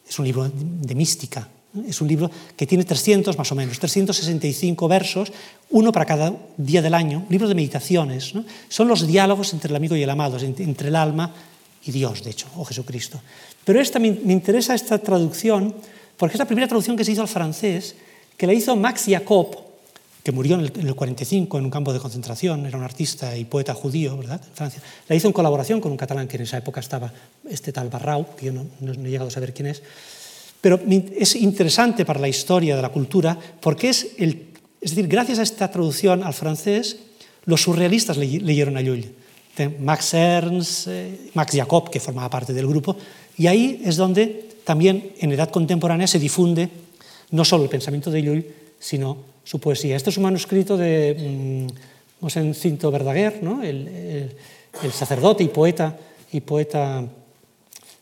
Es 0.07 0.17
un 0.19 0.25
libro 0.25 0.49
de 0.53 0.95
mística, 0.95 1.49
es 1.87 2.01
un 2.01 2.07
libro 2.07 2.31
que 2.55 2.65
tiene 2.65 2.83
300 2.83 3.37
más 3.37 3.51
o 3.51 3.55
menos, 3.55 3.79
365 3.79 4.87
versos, 4.87 5.31
uno 5.71 5.91
para 5.91 6.05
cada 6.05 6.33
día 6.57 6.81
del 6.81 6.93
año, 6.93 7.19
un 7.25 7.31
libro 7.31 7.47
de 7.47 7.55
meditaciones. 7.55 8.33
Son 8.69 8.87
los 8.87 9.05
diálogos 9.05 9.53
entre 9.53 9.69
el 9.69 9.75
amigo 9.75 9.95
y 9.95 10.03
el 10.03 10.09
amado, 10.09 10.37
entre 10.39 10.87
el 10.87 10.95
alma 10.95 11.33
y 11.85 11.91
Dios, 11.91 12.23
de 12.23 12.31
hecho, 12.31 12.47
o 12.55 12.65
Jesucristo. 12.65 13.19
Pero 13.63 13.81
esta, 13.81 13.99
me, 13.99 14.07
interesa 14.07 14.75
esta 14.75 14.97
traducción 14.97 15.75
porque 16.17 16.33
es 16.33 16.39
la 16.39 16.45
primera 16.45 16.67
traducción 16.67 16.95
que 16.95 17.03
se 17.03 17.11
hizo 17.11 17.21
al 17.21 17.27
francés, 17.27 17.95
que 18.37 18.47
la 18.47 18.53
hizo 18.53 18.75
Max 18.75 19.05
Jacob, 19.07 19.57
que 20.23 20.31
murió 20.31 20.55
en 20.55 20.61
el, 20.61 20.73
en 20.75 20.87
el 20.87 20.95
45 20.95 21.57
en 21.57 21.65
un 21.65 21.71
campo 21.71 21.93
de 21.93 21.99
concentración, 21.99 22.65
era 22.65 22.77
un 22.77 22.83
artista 22.83 23.35
y 23.37 23.45
poeta 23.45 23.73
judío, 23.73 24.17
¿verdad? 24.17 24.41
En 24.43 24.55
Francia. 24.55 24.81
La 25.07 25.15
hizo 25.15 25.27
en 25.27 25.33
colaboración 25.33 25.81
con 25.81 25.91
un 25.91 25.97
catalán 25.97 26.27
que 26.27 26.37
en 26.37 26.43
esa 26.43 26.57
época 26.57 26.79
estaba, 26.79 27.11
este 27.49 27.71
tal 27.71 27.89
Barrau, 27.89 28.35
que 28.35 28.47
yo 28.47 28.53
no 28.53 28.91
he 28.91 29.09
llegado 29.09 29.27
a 29.27 29.31
saber 29.31 29.53
quién 29.53 29.67
es, 29.67 29.83
pero 30.65 30.79
es 31.15 31.35
interesante 31.35 32.05
para 32.05 32.19
la 32.19 32.27
historia 32.27 32.75
de 32.75 32.81
la 32.81 32.89
cultura 32.89 33.37
porque 33.61 33.89
es, 33.89 34.15
el, 34.17 34.47
es 34.81 34.95
decir, 34.95 35.07
gracias 35.07 35.37
a 35.37 35.43
esta 35.43 35.69
traducción 35.69 36.23
al 36.23 36.33
francés, 36.33 36.97
los 37.45 37.61
surrealistas 37.61 38.17
leyeron 38.17 38.75
a 38.75 38.81
Llull. 38.81 39.05
Max 39.77 40.15
Ernst, 40.15 40.87
eh, 40.87 41.29
Max 41.35 41.55
Jacob, 41.55 41.91
que 41.91 41.99
formaba 41.99 42.31
parte 42.31 42.51
del 42.51 42.65
grupo, 42.65 42.97
y 43.37 43.45
ahí 43.45 43.83
es 43.85 43.95
donde 43.95 44.57
también 44.63 45.11
en 45.19 45.33
edad 45.33 45.51
contemporánea 45.51 46.07
se 46.07 46.17
difunde 46.17 46.67
no 47.29 47.45
solo 47.45 47.65
el 47.65 47.69
pensamiento 47.69 48.09
de 48.09 48.23
Llull, 48.23 48.45
sino 48.79 49.17
su 49.43 49.59
poesía. 49.59 49.95
Este 49.95 50.09
es 50.09 50.17
un 50.17 50.23
manuscrito 50.23 50.77
de 50.77 51.69
mmm, 52.19 52.53
Cinto 52.55 52.89
Verdaguer, 52.89 53.39
el, 53.61 54.31
el 54.81 54.91
sacerdote 54.91 55.43
y 55.43 55.49
poeta, 55.49 55.95
y 56.31 56.41
poeta 56.41 57.05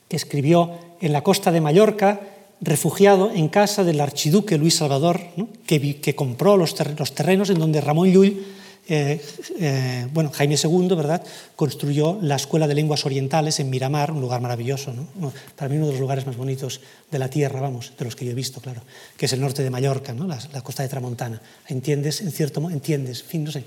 que 0.08 0.16
escribió 0.16 0.70
en 1.02 1.12
la 1.12 1.22
costa 1.22 1.52
de 1.52 1.60
Mallorca 1.60 2.30
refugiado 2.64 3.30
en 3.30 3.48
casa 3.48 3.84
del 3.84 4.00
archiduque 4.00 4.58
Luis 4.58 4.76
Salvador, 4.76 5.20
que, 5.66 6.14
compró 6.16 6.56
los, 6.56 6.74
ter 6.74 6.98
los, 6.98 7.14
terrenos 7.14 7.50
en 7.50 7.58
donde 7.58 7.80
Ramón 7.80 8.10
Llull, 8.10 8.42
eh, 8.86 9.20
eh, 9.60 10.06
bueno, 10.12 10.30
Jaime 10.30 10.56
II, 10.62 10.88
¿verdad?, 10.88 11.22
construyó 11.56 12.18
la 12.20 12.36
Escuela 12.36 12.66
de 12.66 12.74
Lenguas 12.74 13.06
Orientales 13.06 13.60
en 13.60 13.70
Miramar, 13.70 14.10
un 14.10 14.20
lugar 14.20 14.40
maravilloso, 14.40 14.92
¿no? 14.92 15.32
para 15.56 15.68
mí 15.68 15.76
uno 15.76 15.86
de 15.86 15.92
los 15.92 16.00
lugares 16.00 16.26
más 16.26 16.36
bonitos 16.36 16.80
de 17.10 17.18
la 17.18 17.28
tierra, 17.28 17.60
vamos, 17.60 17.92
de 17.98 18.04
los 18.04 18.16
que 18.16 18.24
yo 18.24 18.32
he 18.32 18.34
visto, 18.34 18.60
claro, 18.60 18.82
que 19.16 19.26
es 19.26 19.32
el 19.32 19.40
norte 19.40 19.62
de 19.62 19.70
Mallorca, 19.70 20.12
¿no? 20.12 20.26
la, 20.26 20.38
la 20.52 20.60
costa 20.62 20.82
de 20.82 20.88
Tramontana. 20.88 21.40
¿Entiendes? 21.68 22.20
En 22.20 22.32
cierto 22.32 22.60
modo, 22.60 22.72
entiendes, 22.72 23.20
en 23.20 23.26
fin, 23.26 23.44
no 23.44 23.52
sé, 23.52 23.64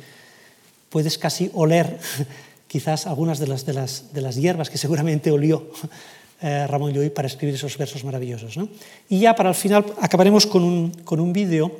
puedes 0.89 1.17
casi 1.17 1.49
oler 1.53 1.99
quizás 2.67 3.07
algunas 3.07 3.39
de 3.39 3.47
las, 3.47 3.65
de 3.65 3.73
las, 3.73 4.13
de 4.13 4.21
las 4.21 4.35
hierbas 4.35 4.69
que 4.69 4.77
seguramente 4.77 5.31
olió 5.31 5.71
eh, 6.41 6.67
Ramón 6.67 6.93
Llull 6.93 7.11
para 7.11 7.27
escribir 7.27 7.55
esos 7.55 7.77
versos 7.77 8.03
maravillosos. 8.03 8.57
¿no? 8.57 8.69
Y 9.09 9.19
ya 9.19 9.35
para 9.35 9.49
el 9.49 9.55
final 9.55 9.85
acabaremos 10.01 10.45
con 10.45 10.63
un, 10.63 10.91
con 11.03 11.19
un 11.19 11.33
vídeo 11.33 11.71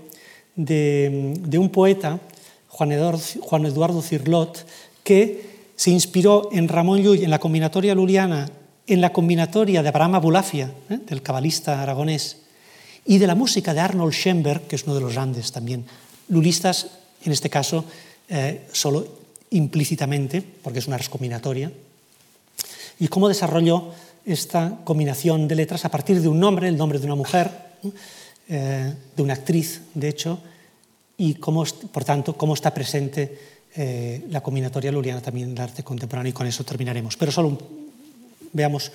de, 0.56 1.34
de, 1.40 1.58
un 1.58 1.70
poeta, 1.70 2.20
Juan 2.68 2.92
Eduardo, 2.92 3.20
Juan 3.42 4.02
Cirlot, 4.02 4.66
que 5.04 5.58
se 5.76 5.92
inspiró 5.92 6.50
en 6.52 6.68
Ramón 6.68 7.04
Llull, 7.04 7.24
en 7.24 7.30
la 7.30 7.40
combinatoria 7.40 7.94
luliana, 7.94 8.50
en 8.88 9.02
la 9.02 9.14
combinatoria 9.14 9.84
de 9.84 9.90
Abraham 9.90 10.16
Abulafia, 10.16 10.72
¿eh? 10.90 11.00
del 11.06 11.22
cabalista 11.22 11.82
aragonés, 11.82 12.38
y 13.06 13.20
de 13.20 13.28
la 13.28 13.36
música 13.36 13.74
de 13.74 13.82
Arnold 13.82 14.14
Schoenberg, 14.14 14.68
que 14.68 14.76
es 14.76 14.84
uno 14.84 14.96
de 14.96 15.02
los 15.02 15.14
grandes 15.14 15.52
también, 15.52 15.86
lulistas, 16.30 16.88
en 17.24 17.32
este 17.32 17.50
caso, 17.50 17.86
eh, 18.30 18.68
solo 18.72 19.08
implícitamente, 19.52 20.42
porque 20.42 20.80
es 20.80 20.88
una 20.88 21.00
combinatoria, 21.00 21.72
y 23.00 23.08
cómo 23.08 23.28
desarrolló 23.28 23.94
esta 24.28 24.82
combinación 24.84 25.48
de 25.48 25.56
letras 25.56 25.86
a 25.86 25.90
partir 25.90 26.22
de 26.22 26.28
un 26.28 26.40
nombre, 26.40 26.68
el 26.68 26.78
nombre 26.78 27.00
de 27.00 27.06
una 27.06 27.16
mujer, 27.16 27.50
eh, 28.50 28.94
de 29.16 29.24
una 29.24 29.34
actriz, 29.34 29.82
de 29.94 30.10
hecho, 30.10 30.40
y 31.16 31.36
cómo, 31.36 31.64
por 31.92 32.04
tanto, 32.04 32.36
cómo 32.36 32.54
está 32.54 32.74
presente 32.74 33.40
eh, 33.74 34.26
la 34.30 34.42
combinatoria 34.42 34.92
luriana 34.92 35.22
también 35.22 35.50
en 35.50 35.56
el 35.56 35.62
arte 35.62 35.82
contemporáneo, 35.82 36.32
y 36.32 36.34
con 36.34 36.46
eso 36.46 36.66
terminaremos. 36.66 37.16
Pero 37.16 37.32
solo 37.32 37.58
veamos 38.52 38.92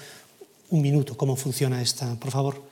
un 0.70 0.82
minuto 0.82 1.16
cómo 1.16 1.34
funciona 1.34 1.80
esta, 1.80 2.14
por 2.16 2.30
favor. 2.30 2.62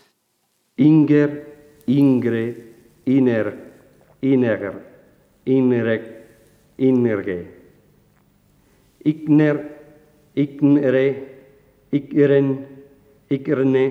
Inger, 0.76 1.80
ingre, 1.86 2.74
iner, 3.06 3.72
ineger, 4.20 4.86
inerge. 5.46 7.61
Igner, 9.02 9.80
ignere, 10.34 11.39
ikren, 11.93 12.66
ikrne, 13.30 13.84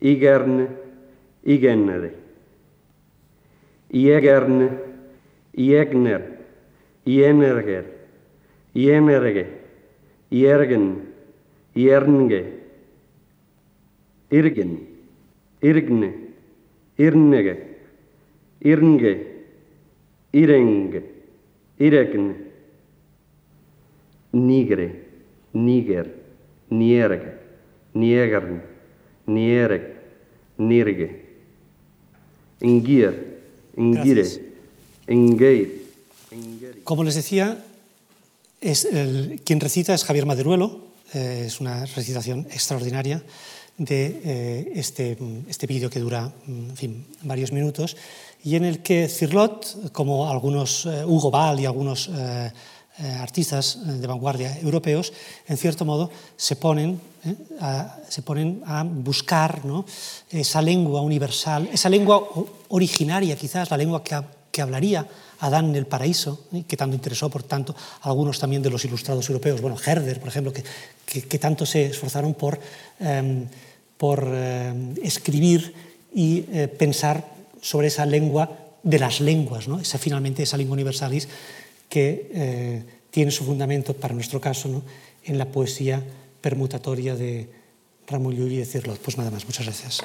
igerne, 0.00 0.66
igenere. 1.44 2.10
Iegerne, 3.90 4.68
iegner, 5.56 6.22
ienerger, 7.04 7.84
iemerge, 8.74 9.46
iergen, 10.30 10.86
iernge, 11.74 12.44
irgen, 14.30 14.76
irgne, 15.60 16.12
irnege, 16.98 17.56
irnge, 18.60 19.14
irenge, 20.32 21.02
iregne, 21.80 22.34
nigre, 24.32 24.88
niger, 25.52 26.06
nierge, 26.70 27.38
niegern, 27.94 28.62
niereg, 29.26 29.96
nirge. 30.58 31.30
Ingir, 32.60 33.40
ingire, 33.76 34.26
ingeir, 35.08 36.82
Como 36.84 37.04
les 37.04 37.14
decía, 37.14 37.64
es 38.60 38.84
el, 38.84 39.40
quien 39.44 39.60
recita 39.60 39.94
es 39.94 40.04
Javier 40.04 40.26
Maderuelo, 40.26 40.88
eh, 41.14 41.44
es 41.46 41.60
una 41.60 41.86
recitación 41.86 42.46
extraordinaria 42.50 43.22
de 43.78 44.20
eh, 44.22 44.72
este, 44.74 45.16
este 45.48 45.66
vídeo 45.66 45.88
que 45.88 46.00
dura 46.00 46.30
en 46.46 46.76
fin, 46.76 47.06
varios 47.22 47.50
minutos 47.50 47.96
y 48.44 48.56
en 48.56 48.66
el 48.66 48.82
que 48.82 49.08
Cirlot, 49.08 49.90
como 49.92 50.28
algunos, 50.28 50.84
eh, 50.84 51.02
Hugo 51.06 51.30
Ball 51.30 51.60
y 51.60 51.66
algunos 51.66 52.10
eh, 53.00 53.06
eh, 53.06 53.14
artistas 53.20 53.78
de 53.84 54.06
vanguardia 54.06 54.58
europeos, 54.60 55.12
en 55.48 55.56
cierto 55.56 55.84
modo 55.84 56.10
se 56.36 56.56
ponen, 56.56 57.00
eh, 57.24 57.34
a, 57.60 57.96
se 58.08 58.22
ponen 58.22 58.62
a 58.66 58.84
buscar 58.84 59.62
esa 60.30 60.62
lengua 60.62 61.00
universal, 61.00 61.68
esa 61.72 61.88
lengua 61.88 62.22
originaria 62.68 63.36
quizás, 63.36 63.70
la 63.70 63.76
lengua 63.76 64.04
que, 64.04 64.20
que 64.50 64.62
hablaría 64.62 65.06
Adán 65.40 65.70
en 65.70 65.76
el 65.76 65.86
paraíso, 65.86 66.44
¿eh? 66.52 66.64
que 66.68 66.76
tanto 66.76 66.94
interesó, 66.94 67.30
por 67.30 67.42
tanto, 67.42 67.74
a 67.74 68.08
algunos 68.08 68.38
también 68.38 68.62
de 68.62 68.70
los 68.70 68.84
ilustrados 68.84 69.28
europeos, 69.28 69.60
bueno, 69.60 69.76
Herder, 69.80 70.20
por 70.20 70.28
ejemplo, 70.28 70.52
que, 70.52 70.62
que, 71.06 71.38
tanto 71.38 71.64
se 71.64 71.86
esforzaron 71.86 72.34
por, 72.34 72.60
eh, 73.00 73.46
por 73.96 74.28
eh, 74.28 74.94
escribir 75.02 75.74
y 76.14 76.44
eh, 76.52 76.68
pensar 76.68 77.24
sobre 77.62 77.88
esa 77.88 78.04
lengua 78.04 78.50
de 78.82 78.98
las 78.98 79.20
lenguas, 79.20 79.66
¿no? 79.66 79.80
esa, 79.80 79.98
finalmente 79.98 80.42
esa 80.42 80.56
lengua 80.56 80.74
universalis 80.74 81.28
que 81.90 82.30
eh, 82.32 82.84
tiene 83.10 83.30
su 83.30 83.44
fundamento, 83.44 83.92
para 83.92 84.14
nuestro 84.14 84.40
caso, 84.40 84.68
¿no? 84.68 84.82
en 85.24 85.36
la 85.36 85.46
poesía 85.46 86.02
permutatoria 86.40 87.14
de 87.14 87.50
Ramón 88.06 88.34
Llull 88.34 88.52
y 88.52 88.56
de 88.56 88.64
Cirlot. 88.64 88.98
Pues 89.00 89.18
nada 89.18 89.30
más, 89.30 89.44
muchas 89.44 89.66
gracias. 89.66 90.00